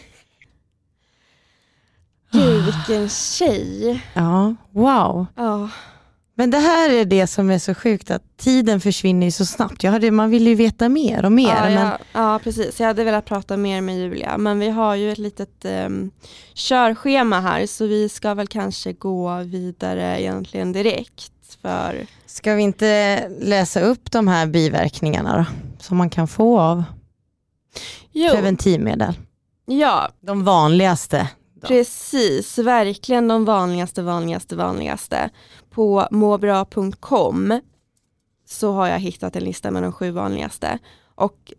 då. 2.32 2.38
Gud 2.38 2.64
vilken 2.64 3.08
tjej. 3.08 4.02
Ja, 4.14 4.54
wow. 4.72 5.26
Ja, 5.36 5.68
Men 6.34 6.50
det 6.50 6.58
här 6.58 6.90
är 6.90 7.04
det 7.04 7.26
som 7.26 7.50
är 7.50 7.58
så 7.58 7.74
sjukt 7.74 8.10
att 8.10 8.36
tiden 8.36 8.80
försvinner 8.80 9.26
ju 9.26 9.30
så 9.30 9.46
snabbt. 9.46 9.82
Jag 9.82 9.90
hade, 9.92 10.10
man 10.10 10.30
vill 10.30 10.46
ju 10.46 10.54
veta 10.54 10.88
mer 10.88 11.24
och 11.24 11.32
mer. 11.32 11.48
ja, 11.48 11.62
men 11.62 11.72
ja, 11.86 11.98
ja 12.12 12.38
precis. 12.42 12.80
Jag 12.80 12.86
hade 12.86 13.04
velat 13.04 13.24
prata 13.24 13.56
mer 13.56 13.80
med 13.80 13.98
Julia 13.98 14.38
men 14.38 14.58
vi 14.58 14.68
har 14.68 14.94
ju 14.94 15.12
ett 15.12 15.18
litet 15.18 15.64
um, 15.64 16.10
körschema 16.54 17.40
här 17.40 17.66
så 17.66 17.86
vi 17.86 18.08
ska 18.08 18.34
väl 18.34 18.46
kanske 18.46 18.92
gå 18.92 19.38
vidare 19.42 20.22
egentligen 20.22 20.72
direkt 20.72 21.32
för 21.54 22.06
Ska 22.26 22.54
vi 22.54 22.62
inte 22.62 23.28
läsa 23.28 23.80
upp 23.80 24.10
de 24.10 24.28
här 24.28 24.46
biverkningarna 24.46 25.36
då? 25.36 25.44
Som 25.82 25.96
man 25.96 26.10
kan 26.10 26.28
få 26.28 26.58
av 26.60 26.84
jo, 28.12 28.32
preventivmedel. 28.32 29.14
ja 29.66 30.08
De 30.20 30.44
vanligaste. 30.44 31.30
då. 31.54 31.66
precis, 31.68 32.58
verkligen 32.58 33.28
de 33.28 33.44
vanligaste, 33.44 34.02
vanligaste, 34.02 34.56
vanligaste. 34.56 35.30
På 35.70 36.08
måbra.com 36.10 37.60
så 38.48 38.72
har 38.72 38.88
jag 38.88 38.98
hittat 38.98 39.36
en 39.36 39.44
lista 39.44 39.70
med 39.70 39.82
de 39.82 39.92
sju 39.92 40.10
vanligaste 40.10 40.78
och 41.14 41.52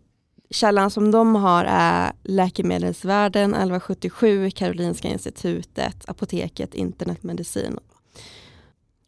källan 0.50 0.90
som 0.90 1.10
de 1.10 1.34
har 1.34 1.64
är 1.68 2.12
Läkemedelsvärlden 2.22 3.50
1177, 3.50 4.50
Karolinska 4.50 5.08
institutet, 5.08 6.08
Apoteket, 6.08 6.74
Internetmedicin. 6.74 7.78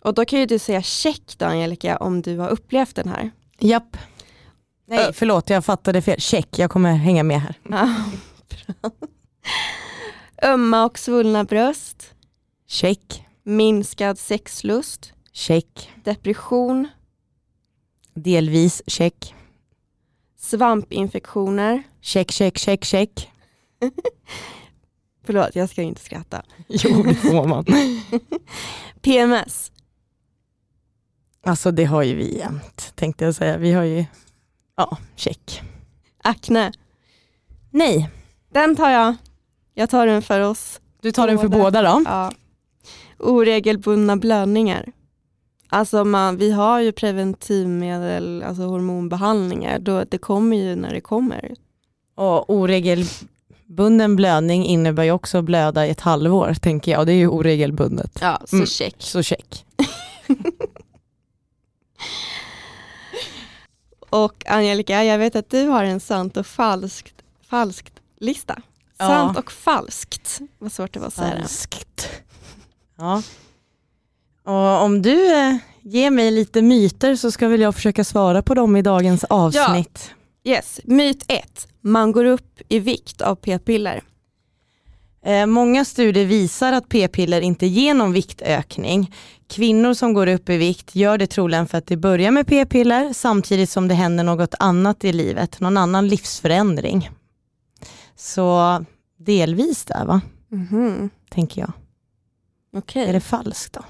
Och 0.02 0.14
då 0.14 0.24
kan 0.24 0.38
ju 0.40 0.46
du 0.46 0.58
säga 0.58 0.82
check 0.82 1.22
då 1.38 1.46
Angelica 1.46 1.96
om 1.96 2.22
du 2.22 2.38
har 2.38 2.48
upplevt 2.48 2.96
den 2.96 3.08
här. 3.08 3.30
Japp. 3.58 3.96
Nej 4.86 4.98
Ö. 4.98 5.12
förlåt 5.12 5.50
jag 5.50 5.64
fattade 5.64 6.02
fel. 6.02 6.20
Check, 6.20 6.58
jag 6.58 6.70
kommer 6.70 6.92
hänga 6.92 7.22
med 7.22 7.40
här. 7.40 7.54
Ömma 10.42 10.84
och 10.84 10.98
svullna 10.98 11.44
bröst, 11.44 12.14
Check. 12.66 13.24
minskad 13.42 14.18
sexlust, 14.18 15.12
Check. 15.32 15.90
depression, 16.04 16.88
Delvis 18.14 18.82
check. 18.86 19.34
svampinfektioner. 20.38 21.82
Check, 22.00 22.30
check, 22.30 22.58
check, 22.58 22.84
check. 22.84 23.30
Förlåt, 25.24 25.54
jag 25.56 25.68
ska 25.70 25.82
inte 25.82 26.00
skratta. 26.00 26.42
Jo, 26.68 27.02
det 27.02 27.14
får 27.14 27.46
man. 27.46 27.64
PMS. 29.02 29.72
Alltså 31.44 31.70
det 31.70 31.84
har 31.84 32.02
ju 32.02 32.14
vi 32.14 32.38
jämt, 32.38 32.92
tänkte 32.94 33.24
jag 33.24 33.34
säga. 33.34 33.56
Vi 33.56 33.72
har 33.72 33.82
ju, 33.84 34.04
ja, 34.76 34.98
check. 35.16 35.62
Akne. 36.22 36.72
Nej, 37.70 38.10
Den 38.52 38.76
tar 38.76 38.90
jag. 38.90 39.14
Jag 39.74 39.90
tar 39.90 40.06
den 40.06 40.22
för 40.22 40.40
oss. 40.40 40.80
du 41.02 41.12
tar 41.12 41.26
den 41.26 41.38
för 41.38 41.48
Båda. 41.48 41.62
båda 41.62 41.82
då. 41.82 42.02
Ja. 42.06 42.32
Oregelbundna 43.18 44.16
blödningar. 44.16 44.92
Alltså 45.68 46.04
man, 46.04 46.36
vi 46.36 46.50
har 46.52 46.80
ju 46.80 46.92
preventivmedel, 46.92 48.42
alltså 48.42 48.62
hormonbehandlingar. 48.62 49.78
Då, 49.78 50.04
det 50.04 50.18
kommer 50.18 50.56
ju 50.56 50.76
när 50.76 50.94
det 50.94 51.00
kommer. 51.00 51.54
Och 52.14 52.50
oregelbunden 52.50 54.16
blödning 54.16 54.64
innebär 54.66 55.04
ju 55.04 55.10
också 55.12 55.38
att 55.38 55.44
blöda 55.44 55.86
i 55.86 55.90
ett 55.90 56.00
halvår, 56.00 56.54
tänker 56.54 56.92
jag. 56.92 57.00
Och 57.00 57.06
det 57.06 57.12
är 57.12 57.16
ju 57.16 57.28
oregelbundet. 57.28 58.18
Ja, 58.20 58.40
så 58.46 58.56
Mm. 58.56 58.66
check. 58.66 58.94
Så 58.98 59.22
check. 59.22 59.64
Och 64.10 64.44
Angelica, 64.46 65.04
jag 65.04 65.18
vet 65.18 65.36
att 65.36 65.50
du 65.50 65.66
har 65.66 65.84
en 65.84 66.00
sant 66.00 66.36
och 66.36 66.46
falskt, 66.46 67.14
falskt 67.50 67.94
lista. 68.20 68.62
Ja. 68.98 69.06
Sant 69.06 69.38
och 69.38 69.52
falskt. 69.52 70.40
Vad 70.58 70.72
svårt 70.72 70.94
det 70.94 71.00
var 71.00 71.06
att 71.06 71.14
säga. 71.14 71.36
Falskt. 71.36 72.08
Ja. 72.98 73.22
Och 74.44 74.82
om 74.82 75.02
du 75.02 75.36
eh, 75.36 75.56
ger 75.82 76.10
mig 76.10 76.30
lite 76.30 76.62
myter 76.62 77.16
så 77.16 77.30
ska 77.30 77.48
väl 77.48 77.60
jag 77.60 77.74
försöka 77.74 78.04
svara 78.04 78.42
på 78.42 78.54
dem 78.54 78.76
i 78.76 78.82
dagens 78.82 79.24
avsnitt. 79.24 80.10
Yes, 80.44 80.80
myt 80.84 81.24
1. 81.28 81.68
Man 81.80 82.12
går 82.12 82.24
upp 82.24 82.60
i 82.68 82.78
vikt 82.78 83.22
av 83.22 83.34
p-piller. 83.34 84.02
Eh, 85.24 85.46
många 85.46 85.84
studier 85.84 86.24
visar 86.26 86.72
att 86.72 86.88
p-piller 86.88 87.40
inte 87.40 87.66
ger 87.66 87.94
någon 87.94 88.12
viktökning. 88.12 89.14
Kvinnor 89.48 89.94
som 89.94 90.12
går 90.12 90.26
upp 90.26 90.48
i 90.48 90.56
vikt 90.56 90.96
gör 90.96 91.18
det 91.18 91.26
troligen 91.26 91.66
för 91.66 91.78
att 91.78 91.86
det 91.86 91.96
börjar 91.96 92.30
med 92.30 92.46
p-piller 92.46 93.12
samtidigt 93.12 93.70
som 93.70 93.88
det 93.88 93.94
händer 93.94 94.24
något 94.24 94.54
annat 94.58 95.04
i 95.04 95.12
livet, 95.12 95.60
någon 95.60 95.76
annan 95.76 96.08
livsförändring. 96.08 97.10
Så 98.16 98.84
delvis 99.18 99.84
där 99.84 100.04
va, 100.04 100.20
Mhm. 100.50 101.10
tänker 101.30 101.60
jag. 101.60 101.72
Okej. 102.76 103.08
Är 103.08 103.12
det 103.12 103.20
falskt 103.20 103.72
då? 103.72 103.80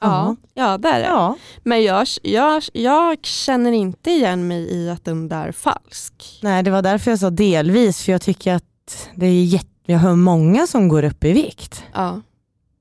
Ja, 0.00 0.36
ja, 0.54 0.78
det 0.78 0.88
är 0.88 0.98
det. 1.00 1.06
Ja. 1.06 1.36
Men 1.62 1.82
jag, 1.84 2.06
jag, 2.22 2.62
jag 2.72 3.24
känner 3.24 3.72
inte 3.72 4.10
igen 4.10 4.48
mig 4.48 4.70
i 4.74 4.90
att 4.90 5.04
den 5.04 5.28
där 5.28 5.46
är 5.48 5.52
falsk. 5.52 6.38
Nej 6.42 6.62
det 6.62 6.70
var 6.70 6.82
därför 6.82 7.10
jag 7.10 7.20
sa 7.20 7.30
delvis, 7.30 8.02
för 8.02 8.12
jag 8.12 8.22
tycker 8.22 8.54
att 8.54 9.08
det 9.14 9.26
är 9.26 9.44
jätte, 9.44 9.66
jag 9.86 9.98
hör 9.98 10.14
många 10.14 10.66
som 10.66 10.88
går 10.88 11.04
upp 11.04 11.24
i 11.24 11.32
vikt. 11.32 11.84
Ja. 11.94 12.20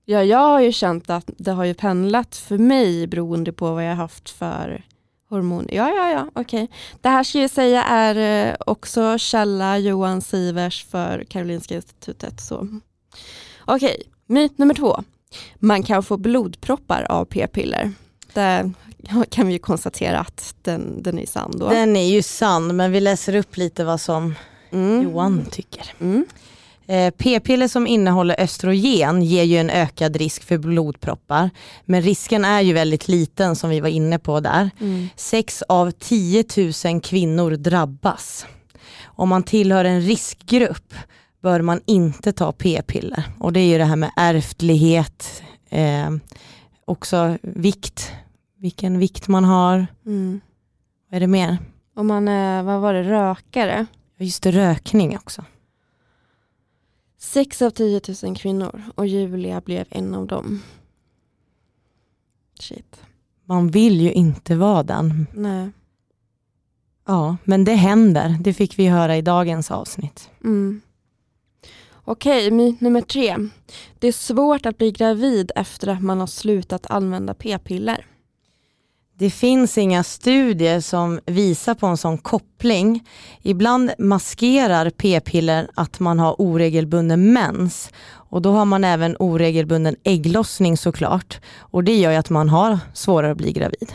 Ja, 0.06 0.24
jag 0.24 0.38
har 0.38 0.60
ju 0.60 0.72
känt 0.72 1.10
att 1.10 1.30
det 1.38 1.52
har 1.52 1.66
ju 1.66 1.74
pendlat 1.74 2.36
för 2.36 2.58
mig 2.58 3.08
beroende 3.08 3.52
på 3.54 3.74
vad 3.74 3.84
jag 3.84 3.90
har 3.90 3.96
haft 3.96 4.30
för 4.30 4.84
hormon. 5.30 5.68
Ja, 5.72 5.90
ja, 5.90 6.10
ja, 6.10 6.30
okej. 6.36 6.70
Det 7.02 7.10
här 7.10 7.24
ska 7.24 7.40
jag 7.40 7.50
säga 7.50 7.84
är 7.84 8.48
eh, 8.50 8.56
också 8.66 9.18
källa 9.18 9.78
Johan 9.78 10.22
Sivers 10.22 10.86
för 10.86 11.24
Karolinska 11.30 11.76
institutet. 11.76 12.42
Så. 12.42 12.68
Okej, 13.66 14.04
myt 14.26 14.58
nummer 14.58 14.74
två. 14.74 15.04
Man 15.56 15.84
kan 15.84 16.04
få 16.04 16.18
blodproppar 16.18 17.08
av 17.10 17.26
p-piller. 17.26 17.92
Det 18.34 18.72
kan 19.30 19.48
vi 19.48 19.54
ju 19.54 19.60
konstatera 19.60 20.20
att 20.20 20.56
den, 20.62 21.04
den 21.04 21.20
är 21.20 21.26
sann 21.26 21.52
då. 21.56 21.70
Den 21.70 21.96
är 21.96 22.08
ju 22.08 22.22
sann, 22.22 22.76
men 22.76 22.92
vi 22.92 23.00
läser 23.00 23.36
upp 23.36 23.58
lite 23.58 23.84
vad 23.84 24.02
som 24.02 24.36
Mm. 24.72 25.04
Johan 25.04 25.46
tycker. 25.52 25.94
Mm. 26.00 26.26
Eh, 26.88 27.12
P-piller 27.18 27.68
som 27.68 27.88
innehåller 27.88 28.42
östrogen 28.42 29.22
ger 29.22 29.44
ju 29.44 29.58
en 29.58 29.70
ökad 29.70 30.16
risk 30.16 30.44
för 30.44 30.58
blodproppar. 30.58 31.50
Men 31.86 32.02
risken 32.02 32.46
är 32.46 32.62
ju 32.62 32.74
väldigt 32.74 33.08
liten 33.08 33.56
som 33.56 33.70
vi 33.70 33.80
var 33.80 33.90
inne 33.90 34.20
på 34.20 34.40
där. 34.40 34.70
Mm. 34.80 35.10
6 35.16 35.62
av 35.62 35.92
10 35.92 36.44
000 36.86 37.02
kvinnor 37.02 37.52
drabbas. 37.52 38.46
Om 39.04 39.30
man 39.30 39.44
tillhör 39.44 39.86
en 39.86 40.02
riskgrupp 40.02 40.94
bör 41.42 41.62
man 41.62 41.82
inte 41.86 42.34
ta 42.34 42.52
p-piller. 42.52 43.24
Och 43.40 43.54
det 43.54 43.60
är 43.60 43.68
ju 43.68 43.78
det 43.78 43.86
här 43.86 43.96
med 43.96 44.12
ärftlighet, 44.16 45.44
eh, 45.70 46.12
också 46.86 47.38
vikt, 47.42 48.12
vilken 48.58 49.00
vikt 49.00 49.28
man 49.28 49.44
har. 49.44 49.88
Mm. 50.06 50.42
Vad 51.10 51.16
är 51.16 51.20
det 51.20 51.28
mer? 51.28 51.58
Om 51.96 52.08
man 52.08 52.28
är, 52.28 52.64
vad 52.64 52.82
var 52.82 52.94
det, 52.94 53.04
rökare. 53.04 53.86
Just 54.18 54.44
det, 54.44 54.52
rökning 54.52 55.18
också. 55.18 55.44
6 57.26 57.62
av 57.62 57.70
10 57.70 58.02
000 58.24 58.38
kvinnor 58.38 58.82
och 58.96 59.08
Julia 59.08 59.62
blev 59.62 59.86
en 59.90 60.14
av 60.14 60.28
dem. 60.28 60.62
Shit. 62.60 63.02
Man 63.46 63.68
vill 63.72 64.02
ju 64.02 64.12
inte 64.12 64.56
vara 64.56 64.84
den. 64.84 65.28
Nej. 65.34 65.70
Ja, 67.06 67.38
men 67.44 67.66
det 67.66 67.74
händer. 67.74 68.38
Det 68.42 68.54
fick 68.54 68.80
vi 68.80 68.88
höra 68.88 69.18
i 69.18 69.22
dagens 69.22 69.72
avsnitt. 69.72 70.30
Mm. 70.44 70.82
Okej, 72.04 72.52
myt 72.52 72.82
nummer 72.82 73.02
tre. 73.02 73.38
Det 74.00 74.08
är 74.08 74.12
svårt 74.12 74.66
att 74.66 74.78
bli 74.78 74.92
gravid 74.92 75.52
efter 75.56 75.88
att 75.88 76.04
man 76.04 76.20
har 76.20 76.28
slutat 76.28 76.86
använda 76.86 77.34
p-piller. 77.34 78.06
Det 79.18 79.30
finns 79.30 79.78
inga 79.78 80.04
studier 80.04 80.80
som 80.80 81.20
visar 81.26 81.76
på 81.76 81.88
en 81.88 81.98
sån 81.98 82.18
koppling. 82.18 83.08
Ibland 83.42 83.92
maskerar 83.98 84.90
p-piller 84.90 85.70
att 85.76 86.00
man 86.00 86.20
har 86.20 86.42
oregelbunden 86.42 87.34
mens 87.34 87.90
och 88.14 88.42
då 88.42 88.52
har 88.52 88.66
man 88.66 88.84
även 88.84 89.16
oregelbunden 89.20 89.96
ägglossning 90.04 90.78
såklart 90.78 91.40
och 91.58 91.84
det 91.84 91.96
gör 91.96 92.12
ju 92.12 92.18
att 92.18 92.30
man 92.30 92.50
har 92.50 92.80
svårare 92.94 93.32
att 93.32 93.38
bli 93.38 93.52
gravid. 93.52 93.94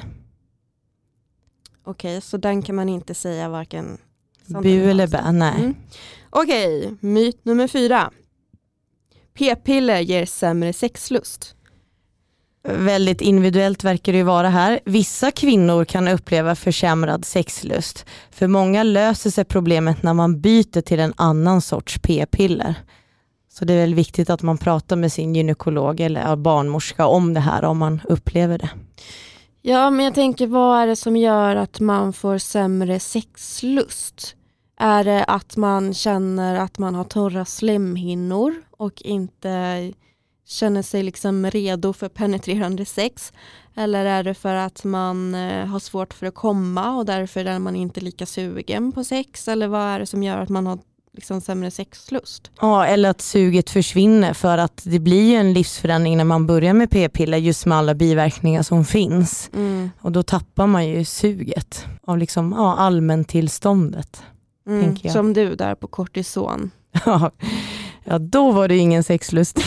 Okej, 1.84 2.20
så 2.20 2.36
den 2.36 2.62
kan 2.62 2.74
man 2.76 2.88
inte 2.88 3.14
säga 3.14 3.48
varken 3.48 3.98
Bu 4.46 4.90
eller 4.90 5.06
falskt. 5.06 5.26
bä, 5.26 5.32
nej. 5.32 5.60
Mm. 5.60 5.74
Okej, 6.30 6.94
myt 7.00 7.44
nummer 7.44 7.68
fyra. 7.68 8.10
P-piller 9.34 10.00
ger 10.00 10.26
sämre 10.26 10.72
sexlust. 10.72 11.54
Väldigt 12.62 13.20
individuellt 13.20 13.84
verkar 13.84 14.12
det 14.12 14.18
ju 14.18 14.24
vara 14.24 14.48
här. 14.48 14.80
Vissa 14.84 15.30
kvinnor 15.30 15.84
kan 15.84 16.08
uppleva 16.08 16.54
försämrad 16.54 17.24
sexlust. 17.24 18.06
För 18.30 18.46
många 18.46 18.82
löser 18.82 19.30
sig 19.30 19.44
problemet 19.44 20.02
när 20.02 20.14
man 20.14 20.40
byter 20.40 20.80
till 20.80 21.00
en 21.00 21.14
annan 21.16 21.60
sorts 21.60 21.98
p-piller. 22.02 22.74
Så 23.52 23.64
det 23.64 23.72
är 23.72 23.80
väl 23.80 23.94
viktigt 23.94 24.30
att 24.30 24.42
man 24.42 24.58
pratar 24.58 24.96
med 24.96 25.12
sin 25.12 25.34
gynekolog 25.34 26.00
eller 26.00 26.36
barnmorska 26.36 27.06
om 27.06 27.34
det 27.34 27.40
här 27.40 27.64
om 27.64 27.78
man 27.78 28.00
upplever 28.04 28.58
det. 28.58 28.70
Ja, 29.62 29.90
men 29.90 30.04
jag 30.04 30.14
tänker 30.14 30.46
vad 30.46 30.82
är 30.82 30.86
det 30.86 30.96
som 30.96 31.16
gör 31.16 31.56
att 31.56 31.80
man 31.80 32.12
får 32.12 32.38
sämre 32.38 33.00
sexlust? 33.00 34.36
Är 34.78 35.04
det 35.04 35.24
att 35.24 35.56
man 35.56 35.94
känner 35.94 36.54
att 36.54 36.78
man 36.78 36.94
har 36.94 37.04
torra 37.04 37.44
slemhinnor 37.44 38.54
och 38.70 39.02
inte 39.02 39.92
känner 40.50 40.82
sig 40.82 41.02
liksom 41.02 41.50
redo 41.50 41.92
för 41.92 42.08
penetrerande 42.08 42.84
sex? 42.84 43.32
Eller 43.74 44.04
är 44.04 44.22
det 44.22 44.34
för 44.34 44.54
att 44.54 44.84
man 44.84 45.34
eh, 45.34 45.66
har 45.66 45.78
svårt 45.78 46.14
för 46.14 46.26
att 46.26 46.34
komma 46.34 46.96
och 46.96 47.06
därför 47.06 47.44
är 47.44 47.58
man 47.58 47.76
inte 47.76 48.00
lika 48.00 48.26
sugen 48.26 48.92
på 48.92 49.04
sex? 49.04 49.48
Eller 49.48 49.68
vad 49.68 49.82
är 49.82 49.98
det 49.98 50.06
som 50.06 50.22
gör 50.22 50.38
att 50.38 50.48
man 50.48 50.66
har 50.66 50.78
liksom 51.12 51.40
sämre 51.40 51.70
sexlust? 51.70 52.50
Ja, 52.60 52.86
eller 52.86 53.10
att 53.10 53.20
suget 53.20 53.70
försvinner 53.70 54.32
för 54.32 54.58
att 54.58 54.82
det 54.84 54.98
blir 54.98 55.30
ju 55.30 55.34
en 55.34 55.52
livsförändring 55.52 56.16
när 56.16 56.24
man 56.24 56.46
börjar 56.46 56.72
med 56.72 56.90
p-piller 56.90 57.38
just 57.38 57.66
med 57.66 57.78
alla 57.78 57.94
biverkningar 57.94 58.62
som 58.62 58.84
finns. 58.84 59.50
Mm. 59.54 59.90
Och 60.00 60.12
då 60.12 60.22
tappar 60.22 60.66
man 60.66 60.88
ju 60.88 61.04
suget 61.04 61.84
av 62.02 62.18
liksom, 62.18 62.54
ja, 62.56 62.76
allmäntillståndet. 62.76 64.22
Mm. 64.66 64.96
Som 64.96 65.32
du 65.32 65.54
där 65.54 65.74
på 65.74 65.86
kortison. 65.86 66.70
Ja, 68.04 68.18
då 68.18 68.50
var 68.50 68.68
det 68.68 68.76
ingen 68.76 69.04
sexlust. 69.04 69.58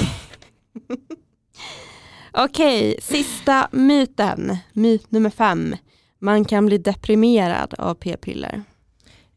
Okej, 2.32 2.95
sista 3.01 3.67
myten. 3.71 4.57
Myt 4.74 5.11
nummer 5.11 5.30
fem. 5.30 5.76
Man 6.19 6.45
kan 6.45 6.65
bli 6.65 6.78
deprimerad 6.78 7.74
av 7.78 7.93
p-piller. 7.93 8.63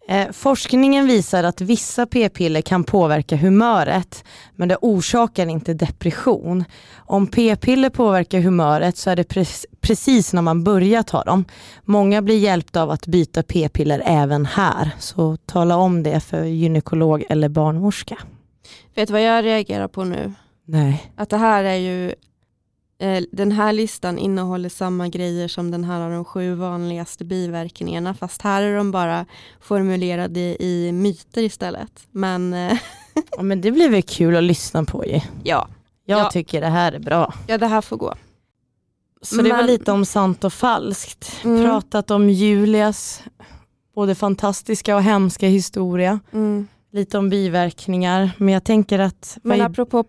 Eh, 0.08 0.32
forskningen 0.32 1.06
visar 1.06 1.44
att 1.44 1.60
vissa 1.60 2.06
p-piller 2.06 2.60
kan 2.60 2.84
påverka 2.84 3.36
humöret 3.36 4.24
men 4.54 4.68
det 4.68 4.76
orsakar 4.80 5.46
inte 5.46 5.74
depression. 5.74 6.64
Om 6.96 7.26
p-piller 7.26 7.90
påverkar 7.90 8.40
humöret 8.40 8.96
så 8.96 9.10
är 9.10 9.16
det 9.16 9.32
pre- 9.32 9.64
precis 9.80 10.32
när 10.32 10.42
man 10.42 10.64
börjar 10.64 11.02
ta 11.02 11.22
dem. 11.24 11.44
Många 11.84 12.22
blir 12.22 12.38
hjälpta 12.38 12.82
av 12.82 12.90
att 12.90 13.06
byta 13.06 13.42
p-piller 13.42 14.02
även 14.06 14.46
här. 14.46 14.90
Så 14.98 15.36
tala 15.36 15.76
om 15.76 16.02
det 16.02 16.20
för 16.20 16.44
gynekolog 16.44 17.24
eller 17.28 17.48
barnmorska. 17.48 18.18
Vet 18.94 19.08
du 19.08 19.12
vad 19.12 19.22
jag 19.22 19.44
reagerar 19.44 19.88
på 19.88 20.04
nu? 20.04 20.32
Nej. 20.66 21.12
Att 21.16 21.28
det 21.30 21.36
här 21.36 21.64
är 21.64 21.74
ju, 21.76 22.14
eh, 22.98 23.22
den 23.32 23.52
här 23.52 23.72
listan 23.72 24.18
innehåller 24.18 24.68
samma 24.68 25.08
grejer 25.08 25.48
som 25.48 25.70
den 25.70 25.84
här 25.84 26.00
av 26.00 26.10
de 26.10 26.24
sju 26.24 26.54
vanligaste 26.54 27.24
biverkningarna, 27.24 28.14
fast 28.14 28.42
här 28.42 28.62
är 28.62 28.76
de 28.76 28.90
bara 28.90 29.26
formulerade 29.60 30.40
i 30.62 30.92
myter 30.92 31.42
istället. 31.42 32.06
Men 32.10 32.54
eh, 32.54 32.78
Ja, 33.36 33.42
men 33.42 33.60
det 33.60 33.70
blir 33.72 33.88
väl 33.90 34.02
kul 34.02 34.36
att 34.36 34.42
lyssna 34.42 34.84
på 34.84 35.06
ju. 35.06 35.20
ja, 35.42 35.68
Jag 36.04 36.20
Ja. 36.20 36.30
tycker 36.30 36.60
det 36.60 36.66
här 36.68 36.92
är 36.92 36.98
bra. 36.98 37.34
ja, 37.46 37.58
det 37.58 37.66
här 37.66 37.80
får 37.80 37.96
gå. 37.96 38.14
Så 39.22 39.42
det 39.42 39.50
var 39.52 39.62
lite 39.62 39.92
om 39.92 40.04
sant 40.04 40.44
och 40.44 40.52
falskt. 40.52 41.32
Mm. 41.44 41.64
Pratat 41.64 42.10
om 42.10 42.30
Julias 42.30 43.22
både 43.94 44.14
fantastiska 44.14 44.96
och 44.96 45.02
hemska 45.02 45.46
historia. 45.48 46.20
Mm. 46.32 46.68
Lite 46.92 47.18
om 47.18 47.28
biverkningar. 47.30 48.30
Men 48.38 48.54
jag 48.54 48.64
tänker 48.64 48.98
att... 48.98 49.38
Men 49.42 49.60
apropå 49.60 50.04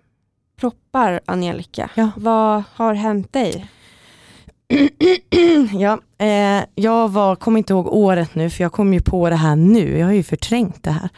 proppar, 0.60 1.20
Angelica, 1.26 1.90
Ja. 1.96 2.10
vad 2.18 2.64
har 2.74 2.94
hänt 2.94 3.34
dig? 3.34 3.68
ja, 5.80 6.00
eh, 6.26 6.64
jag 6.76 7.10
var, 7.10 7.36
kommer 7.36 7.58
inte 7.58 7.74
ihåg 7.74 7.88
året 7.88 8.36
nu 8.36 8.50
för 8.50 8.64
jag 8.64 8.72
kom 8.72 8.94
ju 8.94 9.02
på 9.02 9.30
det 9.30 9.36
här 9.36 9.56
nu. 9.56 9.98
Jag 10.00 10.06
har 10.06 10.14
ju 10.14 10.24
förträngt 10.24 10.84
det 10.84 10.92
här. 10.92 11.10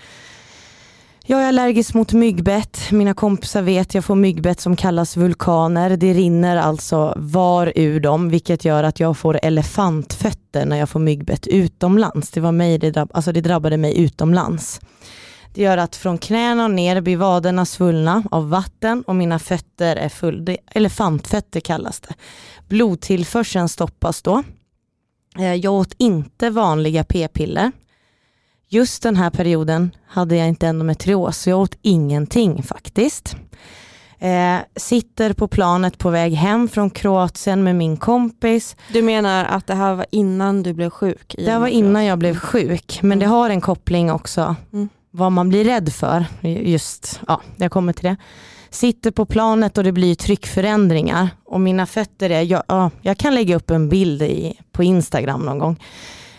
Jag 1.25 1.41
är 1.43 1.47
allergisk 1.47 1.93
mot 1.93 2.13
myggbett. 2.13 2.91
Mina 2.91 3.13
kompisar 3.13 3.61
vet 3.61 3.93
jag 3.93 4.05
får 4.05 4.15
myggbett 4.15 4.59
som 4.59 4.75
kallas 4.75 5.17
vulkaner. 5.17 5.97
Det 5.97 6.13
rinner 6.13 6.57
alltså 6.57 7.13
var 7.17 7.73
ur 7.75 7.99
dem 7.99 8.29
vilket 8.29 8.65
gör 8.65 8.83
att 8.83 8.99
jag 8.99 9.17
får 9.17 9.39
elefantfötter 9.43 10.65
när 10.65 10.77
jag 10.77 10.89
får 10.89 10.99
myggbett 10.99 11.47
utomlands. 11.47 12.31
Det, 12.31 12.41
var 12.41 12.51
mig 12.51 12.77
det, 12.77 12.91
drabb- 12.91 13.11
alltså 13.13 13.31
det 13.31 13.41
drabbade 13.41 13.77
mig 13.77 13.97
utomlands. 13.99 14.81
Det 15.53 15.61
gör 15.61 15.77
att 15.77 15.95
från 15.95 16.17
knäna 16.17 16.63
och 16.63 16.71
ner 16.71 17.01
blir 17.01 17.17
vaderna 17.17 17.65
svullna 17.65 18.23
av 18.31 18.49
vatten 18.49 19.03
och 19.07 19.15
mina 19.15 19.39
fötter 19.39 19.95
är 19.95 20.09
full. 20.09 20.45
Det, 20.45 20.57
elefantfötter 20.71 21.59
kallas 21.59 21.99
det. 21.99 22.13
Blodtillförseln 22.67 23.69
stoppas 23.69 24.21
då. 24.21 24.43
Eh, 25.37 25.53
Jag 25.55 25.73
åt 25.73 25.93
inte 25.97 26.49
vanliga 26.49 27.03
p-piller. 27.03 27.71
Just 28.67 29.03
den 29.03 29.15
här 29.15 29.29
perioden 29.29 29.91
hade 30.07 30.35
jag 30.35 30.47
inte 30.47 30.67
endometrios, 30.67 31.37
så 31.37 31.49
jag 31.49 31.59
åt 31.59 31.77
ingenting 31.81 32.63
faktiskt. 32.63 33.35
Eh, 34.19 34.57
sitter 34.75 35.33
på 35.33 35.47
planet 35.47 35.97
på 35.97 36.09
väg 36.09 36.33
hem 36.33 36.67
från 36.67 36.89
Kroatien 36.89 37.63
med 37.63 37.75
min 37.75 37.97
kompis. 37.97 38.75
Du 38.93 39.01
menar 39.01 39.45
att 39.45 39.67
det 39.67 39.75
här 39.75 39.95
var 39.95 40.05
innan 40.11 40.63
du 40.63 40.73
blev 40.73 40.89
sjuk? 40.89 41.35
Det 41.37 41.51
här 41.51 41.59
var 41.59 41.67
innan 41.67 42.05
jag 42.05 42.19
blev 42.19 42.35
sjuk, 42.35 42.99
men 43.03 43.19
det 43.19 43.25
har 43.25 43.49
en 43.49 43.61
koppling 43.61 44.11
också. 44.11 44.55
Mm. 44.73 44.89
Vad 45.11 45.31
man 45.31 45.49
blir 45.49 45.63
rädd 45.63 45.93
för. 45.93 46.25
Just, 46.41 47.21
ja, 47.27 47.41
jag 47.57 47.71
kommer 47.71 47.93
till 47.93 48.05
det. 48.05 48.17
Sitter 48.69 49.11
på 49.11 49.25
planet 49.25 49.77
och 49.77 49.83
det 49.83 49.91
blir 49.91 50.15
tryckförändringar 50.15 51.29
och 51.45 51.61
mina 51.61 51.85
fötter 51.85 52.29
är, 52.29 52.41
jag, 52.41 52.63
ja, 52.67 52.91
jag 53.01 53.17
kan 53.17 53.35
lägga 53.35 53.55
upp 53.55 53.69
en 53.69 53.89
bild 53.89 54.21
i, 54.21 54.59
på 54.71 54.83
Instagram 54.83 55.41
någon 55.41 55.59
gång. 55.59 55.83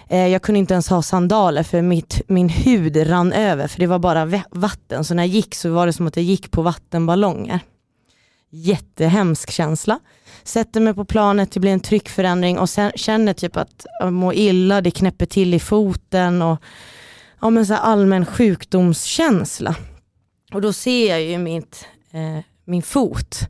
Eh, 0.09 0.27
jag 0.27 0.43
kunde 0.43 0.59
inte 0.59 0.75
ens 0.75 0.89
ha 0.89 1.03
sandaler 1.03 1.63
för 1.63 1.83
mitt, 1.83 2.23
min 2.29 2.49
hud 2.49 3.11
rann 3.11 3.33
över 3.33 3.69
för 3.69 3.81
det 3.81 3.87
var 3.87 3.99
bara 3.99 4.43
vatten. 4.51 5.05
Så 5.05 5.15
när 5.15 5.23
jag 5.23 5.29
gick 5.29 5.55
så 5.55 5.71
var 5.71 5.87
det 5.87 5.93
som 5.93 6.07
att 6.07 6.17
jag 6.17 6.25
gick 6.25 6.51
på 6.51 6.63
vattenballonger. 6.63 7.61
Jättehemsk 8.51 9.51
känsla. 9.51 9.99
Sätter 10.43 10.81
mig 10.81 10.95
på 10.95 11.05
planet, 11.05 11.53
det 11.53 11.61
blir 11.61 11.73
en 11.73 11.81
tryckförändring 11.81 12.59
och 12.59 12.71
sen 12.71 12.93
känner 12.95 13.33
typ 13.33 13.57
att 13.57 13.87
jag 14.01 14.13
mår 14.13 14.35
illa, 14.35 14.81
det 14.81 14.91
knäpper 14.91 15.27
till 15.27 15.55
i 15.55 15.59
foten 15.59 16.43
och 16.43 16.63
ja, 17.41 17.51
men 17.51 17.67
så 17.67 17.75
allmän 17.75 18.27
sjukdomskänsla. 18.27 19.77
Och 20.53 20.61
då 20.61 20.73
ser 20.73 21.11
jag 21.11 21.23
ju 21.23 21.39
mitt, 21.39 21.87
eh, 22.11 22.45
min 22.65 22.83
fot, 22.83 23.41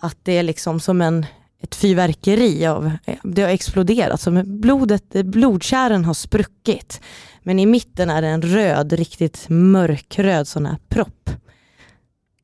att 0.00 0.16
det 0.22 0.32
är 0.32 0.42
liksom 0.42 0.80
som 0.80 1.00
en, 1.00 1.26
ett 1.62 1.74
fyrverkeri 1.74 2.66
av, 2.66 2.90
det 3.22 3.42
har 3.42 3.48
exploderat, 3.48 4.20
som 4.20 4.42
blodet, 4.60 5.08
blodkärlen 5.24 6.04
har 6.04 6.14
spruckit. 6.14 7.00
Men 7.42 7.58
i 7.58 7.66
mitten 7.66 8.10
är 8.10 8.22
det 8.22 8.28
en 8.28 8.42
röd, 8.42 8.92
riktigt 8.92 9.46
mörkröd 9.48 10.48
sån 10.48 10.66
här 10.66 10.78
propp. 10.88 11.30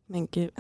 Men 0.07 0.27
gud. 0.33 0.51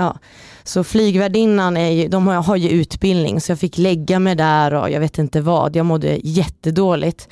Så 0.64 0.84
flygvärdinnan 0.84 1.76
är 1.76 1.90
ju, 1.90 2.08
de 2.08 2.26
har, 2.26 2.34
har 2.34 2.56
ju 2.56 2.68
utbildning 2.68 3.40
så 3.40 3.52
jag 3.52 3.58
fick 3.58 3.78
lägga 3.78 4.18
mig 4.18 4.34
där 4.34 4.74
och 4.74 4.90
jag 4.90 5.00
vet 5.00 5.18
inte 5.18 5.40
vad. 5.40 5.76
Jag 5.76 5.86
mådde 5.86 6.18
jättedåligt. 6.22 7.28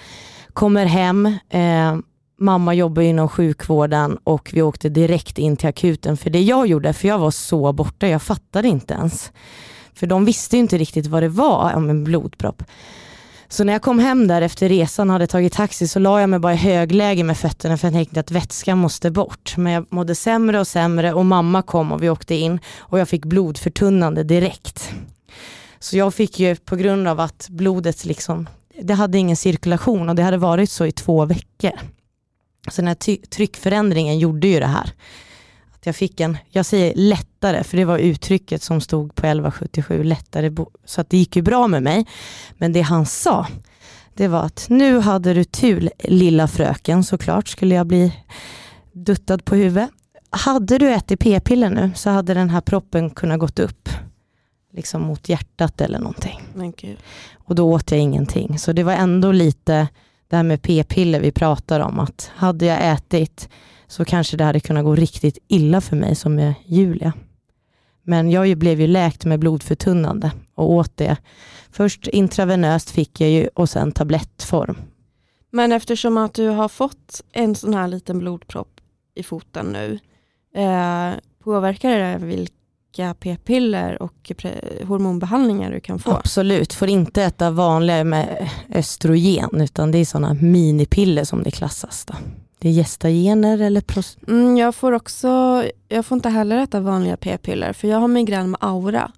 Kommer 0.52 0.86
hem, 0.86 1.26
eh, 1.50 1.96
mamma 2.42 2.74
jobbar 2.74 3.02
inom 3.02 3.28
sjukvården 3.28 4.18
och 4.24 4.50
vi 4.52 4.62
åkte 4.62 4.88
direkt 4.88 5.38
in 5.38 5.56
till 5.56 5.68
akuten. 5.68 6.16
För 6.16 6.30
det 6.30 6.40
jag 6.40 6.66
gjorde, 6.66 6.92
för 6.92 7.08
jag 7.08 7.18
var 7.18 7.30
så 7.30 7.72
borta, 7.72 8.08
jag 8.08 8.22
fattade 8.22 8.68
inte 8.68 8.94
ens. 8.94 9.32
För 9.94 10.06
de 10.06 10.24
visste 10.24 10.56
inte 10.56 10.78
riktigt 10.78 11.06
vad 11.06 11.22
det 11.22 11.28
var 11.28 11.72
om 11.74 11.90
en 11.90 12.04
blodpropp. 12.04 12.62
Så 13.48 13.64
när 13.64 13.72
jag 13.72 13.82
kom 13.82 13.98
hem 13.98 14.26
där 14.26 14.42
efter 14.42 14.68
resan 14.68 15.10
och 15.10 15.12
hade 15.12 15.26
tagit 15.26 15.52
taxi 15.52 15.88
så 15.88 15.98
la 15.98 16.20
jag 16.20 16.30
mig 16.30 16.38
bara 16.38 16.52
i 16.52 16.56
högläge 16.56 17.24
med 17.24 17.38
fötterna 17.38 17.78
för 17.78 17.86
jag 17.86 17.94
tänkte 17.94 18.20
att 18.20 18.30
vätskan 18.30 18.78
måste 18.78 19.10
bort. 19.10 19.54
Men 19.56 19.72
jag 19.72 19.86
mådde 19.88 20.14
sämre 20.14 20.60
och 20.60 20.66
sämre 20.66 21.12
och 21.12 21.24
mamma 21.24 21.62
kom 21.62 21.92
och 21.92 22.02
vi 22.02 22.10
åkte 22.10 22.34
in 22.34 22.60
och 22.78 22.98
jag 22.98 23.08
fick 23.08 23.24
blodförtunnande 23.24 24.22
direkt. 24.22 24.92
Så 25.78 25.96
jag 25.96 26.14
fick 26.14 26.40
ju 26.40 26.56
på 26.56 26.76
grund 26.76 27.08
av 27.08 27.20
att 27.20 27.48
blodet 27.50 28.04
liksom, 28.04 28.48
det 28.82 28.94
hade 28.94 29.18
ingen 29.18 29.36
cirkulation 29.36 30.08
och 30.08 30.14
det 30.14 30.22
hade 30.22 30.36
varit 30.36 30.70
så 30.70 30.86
i 30.86 30.92
två 30.92 31.24
veckor. 31.24 31.72
Så 32.70 32.82
den 32.82 32.88
här 32.88 33.26
tryckförändringen 33.26 34.18
gjorde 34.18 34.46
ju 34.46 34.60
det 34.60 34.66
här. 34.66 34.92
Att 35.74 35.86
jag 35.86 35.96
fick 35.96 36.20
en, 36.20 36.38
jag 36.50 36.66
säger 36.66 36.94
lättare, 36.94 37.64
för 37.64 37.76
det 37.76 37.84
var 37.84 37.98
uttrycket 37.98 38.62
som 38.62 38.80
stod 38.80 39.14
på 39.14 39.26
1177, 39.26 40.02
lättare, 40.02 40.50
så 40.84 41.00
att 41.00 41.10
det 41.10 41.16
gick 41.16 41.36
ju 41.36 41.42
bra 41.42 41.68
med 41.68 41.82
mig. 41.82 42.06
Men 42.58 42.72
det 42.72 42.80
han 42.80 43.06
sa, 43.06 43.46
det 44.14 44.28
var 44.28 44.42
att 44.42 44.66
nu 44.68 44.98
hade 44.98 45.34
du 45.34 45.44
tur 45.44 45.90
lilla 45.98 46.48
fröken, 46.48 47.04
såklart 47.04 47.48
skulle 47.48 47.74
jag 47.74 47.86
bli 47.86 48.12
duttad 48.92 49.38
på 49.38 49.54
huvudet. 49.54 49.90
Hade 50.30 50.78
du 50.78 50.90
ätit 50.90 51.20
p-piller 51.20 51.70
nu 51.70 51.90
så 51.94 52.10
hade 52.10 52.34
den 52.34 52.50
här 52.50 52.60
proppen 52.60 53.10
kunnat 53.10 53.38
gått 53.38 53.58
upp 53.58 53.88
liksom 54.72 55.02
mot 55.02 55.28
hjärtat 55.28 55.80
eller 55.80 55.98
någonting. 55.98 56.40
Och 57.34 57.54
då 57.54 57.72
åt 57.72 57.90
jag 57.90 58.00
ingenting. 58.00 58.58
Så 58.58 58.72
det 58.72 58.82
var 58.82 58.92
ändå 58.92 59.32
lite 59.32 59.88
det 60.32 60.36
här 60.36 60.42
med 60.44 60.62
p-piller 60.62 61.20
vi 61.20 61.32
pratar 61.32 61.80
om. 61.80 61.98
Att 62.00 62.30
hade 62.34 62.66
jag 62.66 62.92
ätit 62.92 63.48
så 63.86 64.04
kanske 64.04 64.36
det 64.36 64.44
hade 64.44 64.60
kunnat 64.60 64.84
gå 64.84 64.94
riktigt 64.94 65.38
illa 65.48 65.80
för 65.80 65.96
mig 65.96 66.14
som 66.14 66.34
med 66.34 66.54
Julia. 66.66 67.12
Men 68.02 68.30
jag 68.30 68.46
ju- 68.46 68.54
blev 68.54 68.80
ju 68.80 68.86
läkt 68.86 69.24
med 69.24 69.38
blodförtunnande 69.40 70.32
och 70.54 70.70
åt 70.70 70.96
det. 70.96 71.16
Först 71.70 72.06
intravenöst 72.06 72.90
fick 72.90 73.20
jag 73.20 73.30
ju 73.30 73.48
och 73.54 73.68
sen 73.70 73.92
tablettform. 73.92 74.76
Men 75.50 75.72
eftersom 75.72 76.16
att 76.16 76.34
du 76.34 76.48
har 76.48 76.68
fått 76.68 77.22
en 77.32 77.54
sån 77.54 77.74
här 77.74 77.88
liten 77.88 78.18
blodpropp 78.18 78.80
i 79.14 79.22
foten 79.22 79.66
nu, 79.66 79.98
eh, 80.62 81.10
påverkar 81.44 81.90
det 81.98 82.18
vilka 82.92 83.14
p-piller 83.14 84.02
och 84.02 84.32
hormonbehandlingar 84.86 85.70
du 85.70 85.80
kan 85.80 85.98
få? 85.98 86.10
Absolut, 86.10 86.72
får 86.72 86.88
inte 86.88 87.22
äta 87.22 87.50
vanliga 87.50 88.04
med 88.04 88.50
östrogen 88.74 89.60
utan 89.60 89.90
det 89.90 89.98
är 89.98 90.04
sådana 90.04 90.34
minipiller 90.34 91.24
som 91.24 91.42
det 91.42 91.50
klassas. 91.50 92.04
Då. 92.04 92.14
Det 92.58 92.68
är 92.68 92.72
gestagener 92.72 93.58
eller 93.60 93.80
pros- 93.80 94.18
Mm, 94.28 94.56
jag 94.56 94.74
får 94.74 94.92
också, 94.92 95.64
jag 95.88 96.06
får 96.06 96.16
inte 96.16 96.28
heller 96.28 96.56
äta 96.56 96.80
vanliga 96.80 97.16
p-piller 97.16 97.72
för 97.72 97.88
jag 97.88 97.98
har 97.98 98.08
migrän 98.08 98.50
med 98.50 98.58
aura. 98.60 99.12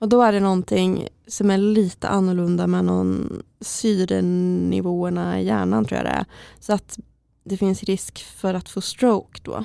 Och 0.00 0.08
då 0.08 0.22
är 0.22 0.32
det 0.32 0.40
någonting 0.40 1.08
som 1.28 1.50
är 1.50 1.58
lite 1.58 2.08
annorlunda 2.08 2.66
med 2.66 2.84
någon 2.84 3.42
syrenivåerna 3.60 5.40
i 5.40 5.46
hjärnan 5.46 5.84
tror 5.84 5.96
jag 5.96 6.06
det 6.06 6.10
är. 6.10 6.24
Så 6.60 6.72
att 6.72 6.98
det 7.44 7.56
finns 7.56 7.82
risk 7.82 8.24
för 8.24 8.54
att 8.54 8.68
få 8.68 8.80
stroke 8.80 9.40
då. 9.42 9.64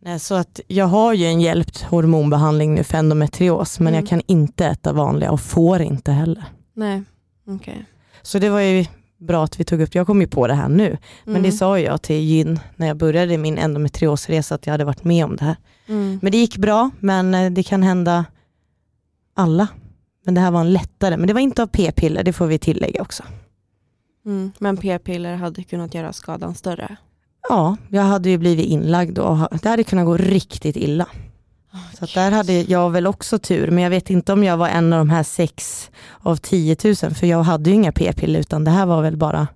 Nej, 0.00 0.18
Så 0.18 0.34
att 0.34 0.60
jag 0.66 0.84
har 0.86 1.12
ju 1.14 1.26
en 1.26 1.40
hjälpt 1.40 1.82
hormonbehandling 1.82 2.74
nu 2.74 2.84
för 2.84 2.98
endometrios 2.98 3.80
men 3.80 3.88
Mm. 3.94 4.00
jag 4.00 4.08
kan 4.08 4.22
inte 4.26 4.66
äta 4.66 4.92
vanliga 4.92 5.30
och 5.30 5.40
får 5.40 5.80
inte 5.82 6.12
heller. 6.12 6.44
Nej, 6.74 7.02
okej. 7.46 7.84
Så 8.22 8.38
det 8.38 8.50
var 8.50 8.60
ju 8.60 8.86
bra 9.18 9.44
att 9.44 9.60
vi 9.60 9.64
tog 9.64 9.80
upp, 9.80 9.94
jag 9.94 10.06
kom 10.06 10.20
ju 10.20 10.26
på 10.26 10.46
det 10.46 10.54
här 10.54 10.68
nu, 10.68 10.98
men 11.24 11.34
Mm. 11.36 11.42
det 11.50 11.52
sa 11.52 11.78
jag 11.80 12.02
till 12.02 12.16
Gyn 12.20 12.60
när 12.76 12.86
jag 12.86 12.96
började 12.96 13.38
min 13.38 13.58
endometriosresa 13.58 14.54
att 14.54 14.66
jag 14.66 14.72
hade 14.72 14.84
varit 14.84 15.04
med 15.04 15.24
om 15.24 15.36
det 15.36 15.44
här. 15.44 15.56
Mm. 15.86 16.18
Men 16.22 16.32
det 16.32 16.38
gick 16.38 16.56
bra, 16.56 16.90
men 17.00 17.34
eh, 17.34 17.50
det 17.50 17.62
kan 17.62 17.82
hända 17.82 18.24
alla. 19.34 19.68
Men 20.24 20.34
det 20.34 20.40
här 20.40 20.50
var 20.50 20.60
en 20.60 20.72
lättare, 20.72 21.16
men 21.16 21.26
det 21.26 21.32
var 21.32 21.40
inte 21.40 21.62
av 21.62 21.66
p-piller, 21.66 22.22
det 22.24 22.32
får 22.32 22.46
vi 22.46 22.58
tillägga 22.58 23.02
också. 23.02 23.22
Mm. 24.26 24.52
Men 24.58 24.76
p-piller 24.76 25.34
hade 25.36 25.62
kunnat 25.64 25.94
göra 25.94 26.12
skadan 26.12 26.54
större. 26.54 26.96
Ja, 27.48 27.76
jag 27.88 28.02
hade 28.02 28.30
ju 28.30 28.38
blivit 28.38 28.66
inlagd 28.66 29.18
och 29.18 29.36
ha- 29.36 29.48
det 29.62 29.68
hade 29.68 29.84
kunnat 29.84 30.06
gå 30.06 30.16
riktigt 30.16 30.76
illa. 30.76 31.06
Så 31.98 32.04
att 32.04 32.14
där 32.14 32.30
hade 32.30 32.52
jag 32.52 32.90
väl 32.90 33.06
också 33.06 33.38
tur, 33.38 33.70
men 33.70 33.82
jag 33.84 33.90
vet 33.90 34.10
inte 34.10 34.32
om 34.32 34.44
jag 34.44 34.56
var 34.56 34.68
en 34.68 34.92
av 34.92 34.98
de 34.98 35.10
här 35.10 35.22
sex 35.22 35.90
av 36.20 36.36
10 36.36 36.76
000, 36.84 36.94
för 36.96 37.26
jag 37.26 37.42
hade 37.42 37.70
ju 37.70 37.76
inga 37.76 37.92
p-piller, 37.92 38.40
utan 38.40 38.64
det 38.64 38.70
här 38.70 38.86
var 38.86 39.02
väl 39.02 39.16
bara 39.16 39.46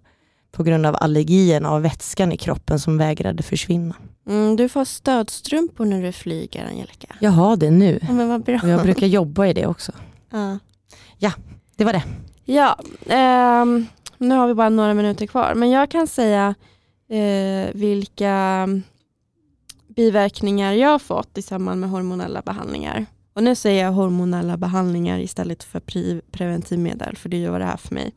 på 0.52 0.62
grund 0.62 0.86
av 0.86 0.96
allergien 1.00 1.66
av 1.66 1.82
vätskan 1.82 2.32
i 2.32 2.36
kroppen 2.36 2.78
som 2.80 2.98
vägrade 2.98 3.42
försvinna. 3.42 3.94
Mm, 4.28 4.56
du 4.56 4.68
får 4.68 4.84
stödstrumpor 4.84 5.84
när 5.84 6.02
du 6.02 6.12
flyger 6.12 6.66
Angelica. 6.66 7.06
Jag 7.20 7.30
har 7.30 7.56
det 7.56 7.70
nu 7.70 7.98
Ja, 8.02 8.12
men 8.12 8.28
vad 8.28 8.42
bra. 8.42 8.60
och 8.62 8.68
jag 8.68 8.82
brukar 8.82 9.06
jobba 9.06 9.46
i 9.46 9.52
det 9.52 9.66
också. 9.66 9.92
Ja. 11.18 11.32
Det 11.76 11.84
var 11.84 11.92
det. 11.92 12.02
Ja, 12.44 12.78
ehm, 13.08 13.86
nu 14.18 14.34
har 14.34 14.46
vi 14.46 14.54
bara 14.54 14.68
några 14.68 14.94
minuter 14.94 15.26
kvar. 15.26 15.54
Men 15.54 15.70
jag 15.70 15.90
kan 15.90 16.06
säga 16.06 16.54
eh, 17.12 17.70
vilka 17.74 18.68
biverkningar 19.88 20.72
jag 20.72 20.88
har 20.88 20.98
fått 20.98 21.38
i 21.38 21.42
samband 21.42 21.80
med 21.80 21.90
hormonella 21.90 22.42
behandlingar. 22.42 23.06
Och 23.34 23.42
nu 23.42 23.54
säger 23.54 23.84
jag 23.84 23.92
hormonella 23.92 24.56
behandlingar 24.56 25.18
istället 25.18 25.64
för 25.64 25.80
pre 25.80 26.20
preventivmedel, 26.30 27.16
för 27.16 27.28
det 27.28 27.36
är 27.36 27.40
ju 27.40 27.48
vad 27.48 27.60
det 27.60 27.64
här 27.64 27.76
för 27.76 27.94
mig. 27.94 28.14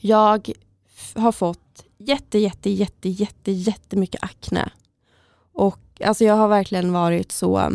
Jag 0.00 0.50
har 1.14 1.32
fått 1.32 1.84
jätte, 1.98 2.38
jätte, 2.38 2.70
jätte, 2.70 3.08
jätte, 3.08 3.52
jättemycket 3.52 4.22
akne. 4.22 4.70
Och 5.52 5.80
alltså 6.04 6.24
jag 6.24 6.34
har 6.34 6.48
verkligen 6.48 6.92
varit 6.92 7.32
så, 7.32 7.72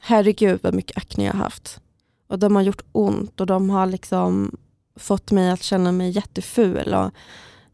herregud 0.00 0.60
vad 0.62 0.74
mycket 0.74 0.96
akne 0.96 1.24
jag 1.24 1.32
har 1.32 1.38
haft. 1.38 1.80
Och 2.26 2.38
de 2.38 2.56
har 2.56 2.62
gjort 2.62 2.82
ont 2.92 3.40
och 3.40 3.46
de 3.46 3.70
har 3.70 3.86
liksom 3.86 4.56
fått 4.96 5.30
mig 5.30 5.50
att 5.50 5.62
känna 5.62 5.92
mig 5.92 6.10
jätteful. 6.10 6.94
Och, 6.94 7.10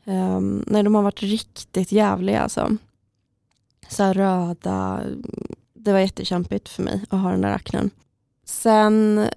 Ehm, 0.05 0.37
um, 0.37 0.65
nej, 0.67 0.83
de 0.83 0.95
har 0.95 1.03
varit 1.03 1.23
riktigt 1.23 1.93
jävliga. 1.93 2.41
Alltså. 2.41 2.77
Så 3.89 4.03
här 4.03 4.15
röda. 4.15 5.03
Det 5.75 5.93
var 5.93 5.99
jättekämpigt 5.99 6.69
för 6.69 6.83
mig 6.83 7.05
att 7.11 7.21
ha 7.21 7.31
den 7.31 7.41
där 7.41 7.53
aknen. 7.53 7.91
Sen 8.45 9.29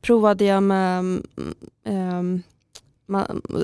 provade 0.00 0.44
jag 0.44 0.62
med 0.62 1.22
um, 1.84 2.42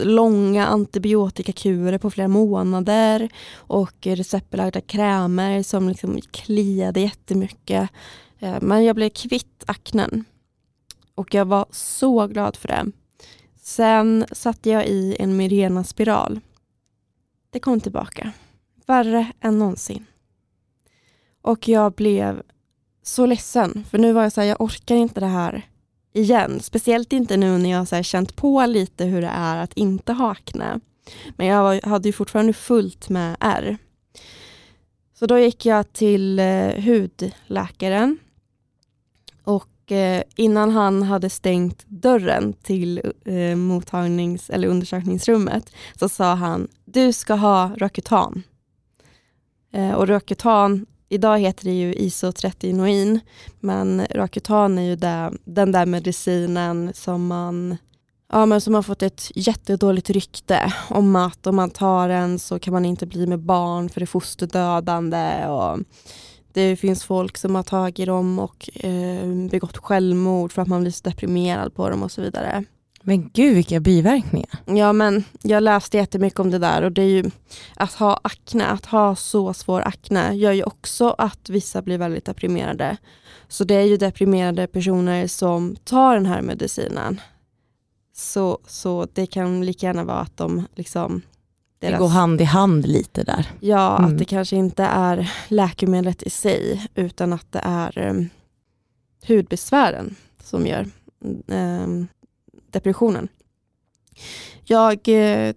långa 0.05 0.67
antibiotikakurer 0.67 1.99
på 1.99 2.11
flera 2.11 2.29
månader 2.29 3.29
och 3.55 4.07
receptbelagda 4.07 4.81
krämer 4.81 5.63
som 5.63 5.89
liksom 5.89 6.21
kliade 6.31 7.01
jättemycket. 7.01 7.91
Ehm, 8.39 8.59
men 8.63 8.85
jag 8.85 8.97
blev 8.97 9.09
kvitt 9.09 9.65
aknen 9.67 10.25
och 11.15 11.35
jag 11.35 11.45
var 11.45 11.67
så 11.71 12.27
glad 12.27 12.57
för 12.57 12.69
det. 12.69 12.87
Sen 13.63 14.25
satte 14.33 14.71
jag 14.71 14.87
i 14.87 15.17
en 15.19 15.37
Mirena-spiral. 15.37 16.41
Det 17.59 17.63
kom 17.63 17.81
tillbaka. 17.81 18.33
Värre 18.87 19.33
än 19.41 19.59
någonsin. 19.59 20.07
Och 21.43 21.69
jag 21.69 21.93
blev 21.93 22.43
så 23.03 23.27
ledsen. 23.27 23.85
För 23.91 23.99
nu 23.99 24.13
var 24.13 24.23
jag 24.23 24.33
så 24.33 24.41
här, 24.41 24.49
jag 24.49 24.61
orkar 24.61 24.97
inte 24.97 25.21
det 25.21 25.27
här 25.27 25.67
igen. 26.13 26.61
Speciellt 26.61 27.13
inte 27.13 27.37
nu 27.37 27.59
när 27.59 27.71
jag 27.71 27.79
har 27.79 27.85
så 27.85 27.97
här 27.97 28.03
känt 28.03 28.37
på 28.37 28.67
lite 28.67 29.05
hur 29.05 29.21
det 29.21 29.29
är 29.29 29.57
att 29.57 29.73
inte 29.73 30.13
ha 30.13 30.31
akne. 30.31 30.81
Men 31.37 31.47
jag 31.47 31.63
var, 31.63 31.87
hade 31.87 32.09
ju 32.09 32.13
fortfarande 32.13 32.53
fullt 32.53 33.09
med 33.09 33.37
ärr. 33.41 33.79
Så 35.15 35.27
då 35.27 35.39
gick 35.39 35.67
jag 35.67 35.93
till 35.93 36.39
eh, 36.39 36.85
hudläkaren. 36.85 38.19
Och 39.45 39.69
eh, 39.93 40.23
innan 40.37 40.71
han 40.71 41.03
hade 41.03 41.31
stängt 41.31 41.85
dörren 41.87 42.53
till 42.53 43.03
eh, 43.25 43.57
mottagnings 43.57 44.51
eller 44.51 44.69
undersökningsrummet 44.69 45.73
så 45.99 46.09
sa 46.09 46.35
han, 46.35 46.69
du 46.85 47.13
ska 47.13 47.35
ha 47.35 47.71
Roacutan. 47.77 48.43
Eh, 49.73 49.93
och 49.93 50.09
Roacutan, 50.09 50.87
idag 51.09 51.39
heter 51.39 51.65
det 51.65 51.75
ju 51.75 51.95
isotretinoin, 51.95 53.21
men 53.61 54.07
Roacutan 54.11 54.79
är 54.79 54.83
ju 54.83 54.97
där, 54.97 55.33
den 55.45 55.73
där 55.73 55.87
medicinen 55.87 56.91
som 56.95 57.27
man 57.27 57.77
Ja, 58.33 58.47
men 58.47 58.61
som 58.61 58.75
har 58.75 58.83
fått 58.83 59.03
ett 59.03 59.31
jättedåligt 59.35 60.11
rykte 60.11 60.73
om 60.91 61.17
att 61.17 61.47
om 61.47 61.57
man 61.57 61.71
tar 61.71 62.09
den 62.09 62.39
så 62.39 62.59
kan 62.59 62.73
man 62.73 62.85
inte 62.85 63.07
bli 63.07 63.27
med 63.27 63.39
barn 63.39 63.89
för 63.89 64.01
det 64.01 64.05
är 64.05 64.07
fosterdödande. 64.07 65.47
Och 65.47 65.79
det 66.53 66.77
finns 66.77 67.05
folk 67.05 67.37
som 67.37 67.55
har 67.55 67.63
tagit 67.63 68.07
dem 68.07 68.39
och 68.39 68.71
eh, 68.85 69.27
begått 69.51 69.77
självmord 69.77 70.53
för 70.53 70.63
att 70.63 70.69
man 70.69 70.81
blir 70.81 70.93
så 70.93 71.09
deprimerad 71.09 71.75
på 71.75 71.91
dem 71.91 72.03
och 72.03 72.13
så 72.13 72.23
vidare. 72.23 72.65
Men 73.03 73.31
gud 73.35 73.55
vilka 73.55 73.81
biverkningar. 73.81 74.59
Ja 74.67 74.93
men 74.93 75.25
jag 75.43 75.63
läste 75.63 75.97
jättemycket 75.97 76.41
om 76.41 76.51
det 76.51 76.59
där 76.59 76.83
och 76.83 76.93
det 76.93 77.03
är 77.03 77.07
ju 77.07 77.31
att 77.77 77.93
ha 77.93 78.21
akne, 78.25 78.67
att 78.67 78.87
ha 78.87 79.17
så 79.17 79.55
svår 79.55 79.81
akne 79.81 80.35
gör 80.35 80.53
ju 80.53 80.63
också 80.63 81.15
att 81.19 81.51
vissa 81.51 81.83
blir 81.83 81.99
väldigt 81.99 82.25
deprimerade. 82.25 82.97
Så 83.49 83.65
det 83.65 83.75
är 83.75 83.85
ju 83.85 83.97
deprimerade 83.97 84.67
personer 84.67 85.27
som 85.27 85.77
tar 85.77 86.15
den 86.15 86.27
här 86.27 86.43
medicinen. 86.43 87.21
Så, 88.17 88.59
så 88.67 89.07
det 89.13 89.27
kan 89.27 89.67
lika 89.67 89.87
gärna 89.87 90.05
vara 90.05 90.19
att 90.19 90.37
de 90.37 90.67
liksom 90.75 91.23
Det 91.79 91.97
går 91.99 92.09
hand 92.09 92.41
i 92.41 92.45
hand 92.45 92.87
lite 92.87 93.23
där. 93.25 93.47
Ja, 93.61 93.99
Mm. 93.99 94.11
att 94.11 94.19
det 94.19 94.25
kanske 94.25 94.57
inte 94.57 94.85
är 94.85 95.33
läkemedlet 95.49 96.23
i 96.23 96.31
sig 96.31 96.87
utan 96.95 97.33
att 97.33 97.53
det 97.53 97.61
är 97.65 97.99
um, 97.99 98.29
hudbesvären 99.29 100.15
som 100.43 100.67
gör 100.67 100.87
um, 101.47 102.09
depressionen. 102.71 103.29
Jag 104.65 105.09
uh, 105.09 105.53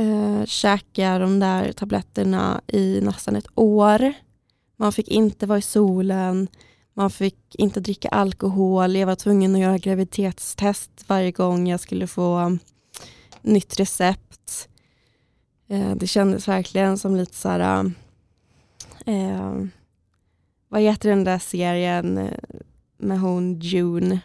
uh, 0.00 0.44
käkade 0.44 1.18
de 1.18 1.38
där 1.40 1.72
tabletterna 1.72 2.60
i 2.66 3.00
nästan 3.02 3.36
ett 3.36 3.48
år. 3.54 4.12
Man 4.76 4.92
fick 4.92 5.08
inte 5.08 5.46
vara 5.46 5.58
i 5.58 5.62
solen, 5.62 6.48
man 6.94 7.10
fick 7.10 7.54
inte 7.54 7.80
dricka 7.80 8.08
alkohol, 8.08 8.96
jag 8.96 9.06
var 9.06 9.14
tvungen 9.14 9.54
att 9.54 9.60
göra 9.60 9.78
graviditetstest 9.78 10.90
varje 11.06 11.30
gång 11.32 11.68
jag 11.68 11.80
skulle 11.80 12.06
få 12.06 12.58
nytt 13.42 13.80
recept. 13.80 14.68
Eh, 15.68 15.94
det 15.94 16.06
kändes 16.06 16.48
verkligen 16.48 16.98
som 16.98 17.16
lite 17.16 17.34
så 17.34 17.48
här, 17.48 17.92
eh, 19.06 19.64
vad 20.68 20.80
heter 20.80 21.08
den 21.08 21.24
där 21.24 21.38
serien 21.38 22.18
eh, 22.18 22.38
med 22.96 23.20
hon 23.20 23.60
June? 23.60 24.20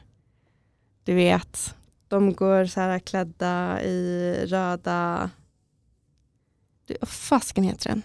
Du 1.03 1.13
vet, 1.13 1.75
de 2.07 2.33
går 2.33 2.65
så 2.65 2.79
här 2.79 2.99
klädda 2.99 3.81
i 3.81 4.35
röda, 4.45 5.29
du, 6.87 6.97
vad 7.01 7.09
fasken 7.09 7.63
heter 7.63 7.89
den? 7.89 8.01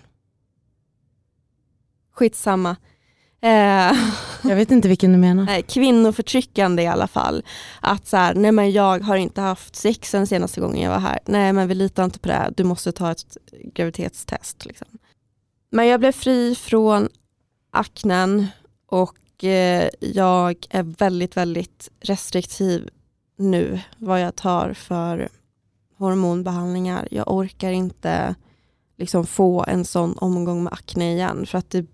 Skitsamma. 2.10 2.76
Eh, 3.40 3.92
Jag 4.42 4.56
vet 4.56 4.70
inte 4.70 4.88
vilken 4.88 5.12
du 5.12 5.18
menar. 5.18 5.44
Nej, 5.44 5.62
kvinnoförtryckande 5.62 6.82
i 6.82 6.86
alla 6.86 7.06
fall. 7.06 7.42
Att 7.80 8.06
så 8.06 8.16
här, 8.16 8.34
nej 8.34 8.52
men 8.52 8.72
jag 8.72 9.00
har 9.00 9.16
inte 9.16 9.40
haft 9.40 9.76
sex 9.76 10.10
den 10.10 10.26
senaste 10.26 10.60
gången 10.60 10.82
jag 10.82 10.90
var 10.90 10.98
här. 10.98 11.18
Nej 11.26 11.52
men 11.52 11.68
vi 11.68 11.74
litar 11.74 12.04
inte 12.04 12.18
på 12.18 12.28
det, 12.28 12.52
du 12.56 12.64
måste 12.64 12.92
ta 12.92 13.10
ett 13.10 13.36
graviditetstest. 13.74 14.66
Liksom. 14.66 14.88
Men 15.70 15.86
jag 15.86 16.00
blev 16.00 16.12
fri 16.12 16.54
från 16.54 17.08
aknen 17.70 18.46
och 18.86 19.44
eh, 19.44 19.88
jag 20.00 20.66
är 20.70 20.82
väldigt, 20.82 21.36
väldigt 21.36 21.90
restriktiv 22.00 22.88
nu 23.38 23.80
vad 23.98 24.20
jag 24.20 24.36
tar 24.36 24.72
för 24.72 25.28
hormonbehandlingar. 25.98 27.08
Jag 27.10 27.32
orkar 27.32 27.70
inte 27.70 28.34
liksom 28.96 29.26
få 29.26 29.64
en 29.68 29.84
sån 29.84 30.18
omgång 30.18 30.64
med 30.64 30.72
akne 30.72 31.12
igen 31.12 31.46
för 31.46 31.58
att 31.58 31.70
det 31.70 31.86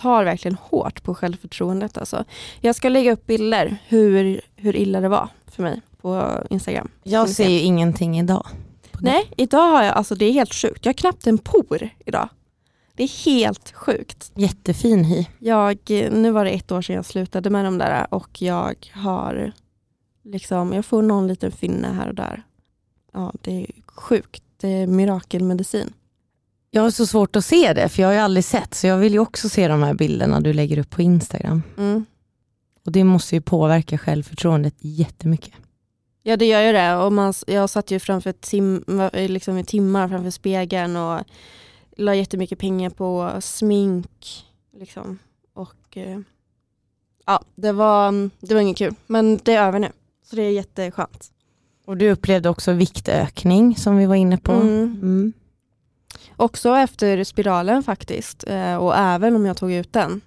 tar 0.00 0.24
verkligen 0.24 0.56
hårt 0.60 1.02
på 1.02 1.14
självförtroendet. 1.14 1.98
Alltså. 1.98 2.24
Jag 2.60 2.74
ska 2.74 2.88
lägga 2.88 3.12
upp 3.12 3.26
bilder 3.26 3.76
hur, 3.88 4.40
hur 4.56 4.76
illa 4.76 5.00
det 5.00 5.08
var 5.08 5.28
för 5.46 5.62
mig 5.62 5.80
på 6.00 6.42
Instagram. 6.50 6.88
Jag 7.02 7.28
ser 7.28 7.48
ju 7.48 7.60
ingenting 7.60 8.18
idag. 8.18 8.46
Nej, 9.00 9.30
idag 9.36 9.70
har 9.70 9.82
jag, 9.82 9.94
alltså 9.94 10.14
det 10.14 10.24
är 10.24 10.32
helt 10.32 10.54
sjukt. 10.54 10.84
Jag 10.84 10.88
har 10.92 10.98
knappt 10.98 11.26
en 11.26 11.38
por 11.38 11.88
idag. 12.06 12.28
Det 12.94 13.02
är 13.02 13.24
helt 13.24 13.72
sjukt. 13.72 14.32
Jättefin 14.34 15.04
hy. 15.04 15.26
Jag, 15.38 15.78
nu 16.12 16.30
var 16.30 16.44
det 16.44 16.50
ett 16.50 16.72
år 16.72 16.82
sedan 16.82 16.96
jag 16.96 17.04
slutade 17.04 17.50
med 17.50 17.64
de 17.64 17.78
där 17.78 18.06
och 18.10 18.42
jag 18.42 18.92
har 18.94 19.52
liksom, 20.24 20.72
jag 20.72 20.84
får 20.84 21.02
någon 21.02 21.28
liten 21.28 21.52
finne 21.52 21.88
här 21.88 22.08
och 22.08 22.14
där. 22.14 22.42
Ja, 23.12 23.32
det 23.40 23.60
är 23.60 23.66
sjukt. 23.86 24.42
Det 24.56 24.68
är 24.68 24.86
mirakelmedicin. 24.86 25.92
Jag 26.70 26.82
har 26.82 26.90
så 26.90 27.06
svårt 27.06 27.36
att 27.36 27.44
se 27.44 27.72
det 27.72 27.88
för 27.88 28.02
jag 28.02 28.08
har 28.08 28.12
ju 28.12 28.20
aldrig 28.20 28.44
sett 28.44 28.74
så 28.74 28.86
jag 28.86 28.98
vill 28.98 29.12
ju 29.12 29.18
också 29.18 29.48
se 29.48 29.68
de 29.68 29.82
här 29.82 29.94
bilderna 29.94 30.40
du 30.40 30.52
lägger 30.52 30.78
upp 30.78 30.90
på 30.90 31.02
Instagram. 31.02 31.62
Mm. 31.78 32.04
Och 32.84 32.92
det 32.92 33.04
måste 33.04 33.34
ju 33.34 33.40
påverka 33.40 33.98
självförtroendet 33.98 34.74
jättemycket. 34.78 35.54
Ja 36.22 36.36
det 36.36 36.46
gör 36.46 36.60
ju 36.60 36.72
det. 36.72 36.96
Och 36.96 37.12
man, 37.12 37.34
jag 37.46 37.70
satt 37.70 37.90
ju 37.90 37.98
framför 37.98 38.32
tim, 38.32 38.84
liksom 39.12 39.58
i 39.58 39.64
timmar 39.64 40.08
framför 40.08 40.30
spegeln 40.30 40.96
och 40.96 41.20
la 41.96 42.14
jättemycket 42.14 42.58
pengar 42.58 42.90
på 42.90 43.30
smink. 43.40 44.46
Liksom. 44.76 45.18
Och 45.54 45.96
eh, 45.96 46.20
ja, 47.26 47.44
det 47.54 47.72
var, 47.72 48.30
det 48.40 48.54
var 48.54 48.60
inget 48.60 48.78
kul. 48.78 48.94
Men 49.06 49.40
det 49.42 49.54
är 49.54 49.66
över 49.66 49.78
nu. 49.78 49.88
Så 50.22 50.36
det 50.36 50.42
är 50.42 50.50
jätteskönt. 50.50 51.30
Och 51.86 51.96
du 51.96 52.10
upplevde 52.10 52.48
också 52.48 52.72
viktökning 52.72 53.76
som 53.76 53.96
vi 53.96 54.06
var 54.06 54.14
inne 54.14 54.38
på. 54.38 54.52
Mm. 54.52 54.98
Mm. 55.02 55.32
Också 56.40 56.76
efter 56.76 57.24
spiralen 57.24 57.82
faktiskt. 57.82 58.44
Eh, 58.46 58.76
och 58.76 58.96
även 58.96 59.36
om 59.36 59.46
jag 59.46 59.56
tog 59.56 59.72
ut 59.72 59.92
den 59.92 60.20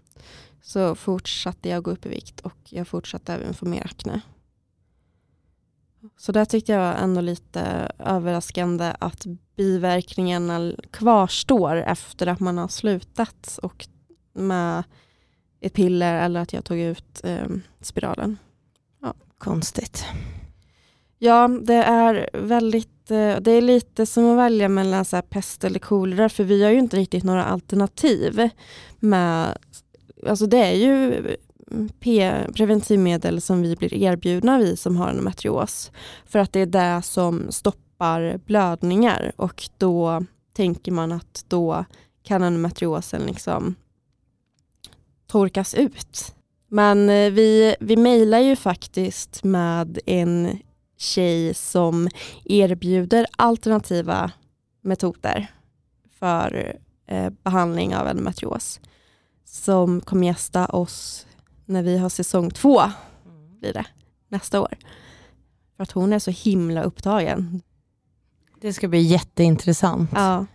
så 0.62 0.96
fortsatte 0.96 1.70
jag 1.70 1.84
gå 1.84 1.92
upp 1.92 2.06
i 2.06 2.10
vikt 2.10 2.40
och 2.40 2.58
jag 2.70 2.88
fortsatte 2.88 3.34
även 3.34 3.54
få 3.54 3.66
mer 3.66 3.86
akne. 3.86 4.22
Så 6.18 6.32
där 6.32 6.46
tyckte 6.46 6.72
jag 6.72 6.80
var 6.80 6.94
ändå 6.94 7.22
lite 7.22 7.92
överraskande 8.00 8.94
att 9.00 9.26
biverkningarna 9.56 10.74
kvarstår 10.92 11.76
efter 11.76 12.28
att 12.28 12.40
man 12.40 12.58
har 12.58 12.68
slutat 12.68 13.60
och 13.64 13.88
med 14.34 14.84
ett 15.60 15.74
piller 15.74 16.16
eller 16.16 16.40
att 16.40 16.54
jag 16.54 16.66
tog 16.66 16.80
ut 16.80 17.22
eh, 17.24 17.48
spiralen. 17.82 18.38
Konstigt. 19.38 20.06
Ja, 21.24 21.48
det 21.48 21.74
är 21.74 22.30
väldigt, 22.34 23.12
eh, 23.12 23.36
det 23.42 23.52
är 23.52 23.62
lite 23.62 24.06
som 24.06 24.32
att 24.32 24.38
välja 24.38 24.70
mellan 24.70 25.06
så 25.06 25.16
här 25.16 25.22
pest 25.22 25.64
eller 25.64 25.80
kolera 25.80 26.30
för 26.30 26.44
vi 26.44 26.64
har 26.64 26.72
ju 26.72 26.80
inte 26.80 26.98
riktigt 26.98 27.24
några 27.24 27.46
alternativ 27.46 28.50
med, 29.00 29.58
alltså 30.28 30.46
det 30.46 30.58
är 30.58 30.74
ju 30.74 31.18
mm, 31.72 31.90
P 32.00 32.34
preventivmedel 32.56 33.42
som 33.42 33.62
vi 33.62 33.76
blir 33.76 33.94
erbjudna 33.94 34.58
vi 34.58 34.78
som 34.78 34.98
har 34.98 35.10
endometrios. 35.10 35.92
För 36.26 36.40
att 36.40 36.54
det 36.54 36.60
är 36.60 36.66
det 36.66 37.02
som 37.02 37.52
stoppar 37.52 38.40
blödningar 38.46 39.32
och 39.36 39.64
då 39.78 40.26
tänker 40.54 40.92
man 40.92 41.12
att 41.12 41.46
då 41.48 41.86
kan 42.24 42.44
endometriosen 42.44 43.22
liksom 43.22 43.76
torkas 45.28 45.74
ut. 45.74 46.36
Men 46.68 47.10
eh, 47.10 47.32
vi, 47.32 47.76
vi 47.80 47.98
mejlar 47.98 48.40
ju 48.40 48.56
faktiskt 48.56 49.44
med 49.44 50.00
en 50.06 50.60
tjej 51.04 51.54
som 51.54 52.10
erbjuder 52.46 53.26
alternativa 53.38 54.32
metoder 54.82 55.52
för 56.20 56.80
eh, 57.08 57.30
behandling 57.44 57.96
av 57.96 58.08
endometrios. 58.08 58.80
Som 59.46 60.02
kommer 60.02 60.28
gästa 60.28 60.66
oss 60.66 61.28
när 61.66 61.84
vi 61.84 61.98
har 61.98 62.10
säsong 62.10 62.52
två, 62.52 62.82
blir 63.60 63.74
det, 63.74 63.86
nästa 64.28 64.62
år. 64.62 64.78
För 65.78 65.84
att 65.84 65.92
hon 65.92 66.14
är 66.14 66.20
så 66.20 66.32
himla 66.32 66.84
upptagen. 66.84 67.62
Det 68.62 68.74
ska 68.74 68.88
bli 68.88 69.02
jätteintressant. 69.02 70.10
Ja, 70.14 70.46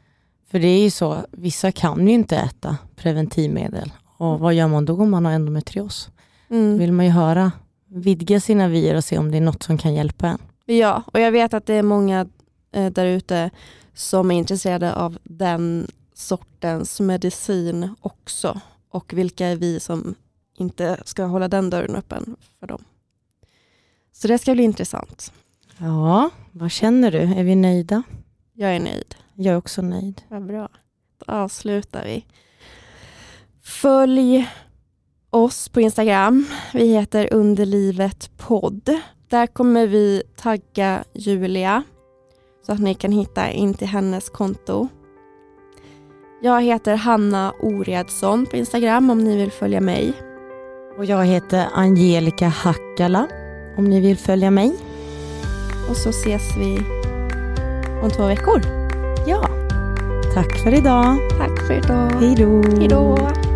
För 0.51 0.59
det 0.59 0.69
är 0.69 0.83
ju 0.83 0.91
så, 0.91 1.27
vissa 1.31 1.73
kan 1.73 2.07
ju 2.09 2.15
inte 2.15 2.37
äta 2.37 2.77
preventivmedel. 2.97 3.93
Och 4.19 4.39
vad 4.39 4.55
gör 4.55 4.69
man 4.69 4.85
då 4.85 5.03
om 5.03 5.11
man 5.11 5.25
har 5.25 5.33
endometrios? 5.33 6.11
Mm. 6.51 6.79
vill 6.79 6.93
man 6.93 7.07
ju 7.07 7.13
höra, 7.13 7.53
vidga 7.89 8.41
sina 8.41 8.69
vyer 8.69 8.95
och 8.95 9.05
se 9.05 9.19
om 9.19 9.31
det 9.31 9.37
är 9.37 9.41
något 9.41 9.63
som 9.63 9.79
kan 9.79 9.95
hjälpa 9.95 10.27
en. 10.27 10.39
ja 10.65 11.03
och 11.07 11.21
jag 11.21 11.33
vet 11.33 11.55
att 11.55 11.67
det 11.67 11.75
är 11.75 11.83
många 11.83 12.27
eh, 12.73 12.93
där 12.93 13.07
ute 13.07 13.51
som 13.95 14.31
är 14.31 14.35
intresserade 14.39 14.95
av 14.95 15.19
den 15.23 15.87
sortens 16.15 17.01
medicin 17.01 17.95
också. 18.01 18.61
Och 18.91 19.13
vilka 19.13 19.47
är 19.47 19.57
vi 19.57 19.81
som 19.81 20.15
inte 20.59 20.99
ska 21.05 21.25
hålla 21.25 21.49
den 21.49 21.71
dörren 21.71 21.97
öppen 21.97 22.37
för 22.61 22.67
dem. 22.67 22.85
Så 24.13 24.29
det 24.29 24.39
ska 24.39 24.55
bli 24.55 24.63
intressant. 24.63 25.33
Ja, 25.79 26.31
vad 26.53 26.71
känner 26.71 27.11
du? 27.11 27.19
Är 27.19 27.45
vi 27.45 27.55
nöjda? 27.55 28.03
Jag 28.53 28.77
är 28.77 28.81
nöjd. 28.81 29.15
Jag 29.35 29.53
är 29.53 29.59
också 29.59 29.83
nöjd. 29.83 30.23
Vad 30.29 30.47
bra. 30.47 30.69
Då 31.19 31.33
avslutar 31.33 32.05
vi. 32.05 32.25
Följ 33.63 34.49
oss 35.31 35.69
på 35.69 35.81
Instagram. 35.81 36.47
Vi 36.73 36.87
heter 36.87 37.33
Underlivet 37.33 38.31
podd. 38.37 39.01
Där 39.29 39.47
kommer 39.47 39.87
vi 39.87 40.23
tagga 40.37 41.05
Julia 41.13 41.83
så 42.67 42.73
att 42.73 42.81
ni 42.81 42.95
kan 42.95 43.13
hitta 43.13 43.51
in 43.51 43.75
till 43.75 43.87
hennes 43.87 44.31
konto. 44.31 44.89
Jag 46.43 46.63
heter 46.63 46.97
Hanna 46.97 47.53
Oredsson 47.61 48.47
på 48.47 48.57
Instagram 48.57 49.11
om 49.11 49.25
ni 49.25 49.37
vill 49.37 49.53
följa 49.53 49.81
mig. 49.81 50.13
Och 50.99 51.05
jag 51.05 51.25
heter 51.25 51.67
Angelica 51.75 52.49
Hackala 52.49 53.27
om 53.77 53.85
ni 53.85 54.01
vill 54.01 54.19
följa 54.19 54.51
mig. 54.51 54.77
Och 55.91 55.97
så 55.97 56.09
ses 56.09 56.57
vi 56.59 56.79
om 58.03 58.11
två 58.11 58.27
veckor. 58.27 58.61
Ja, 59.27 59.49
tack 60.35 60.59
för 60.59 60.75
idag. 60.75 61.17
Tack 61.39 61.67
för 61.67 61.75
idag. 61.75 62.13
Hej 62.21 62.35
då. 62.37 62.79
Hej 62.79 62.89
då. 62.89 63.48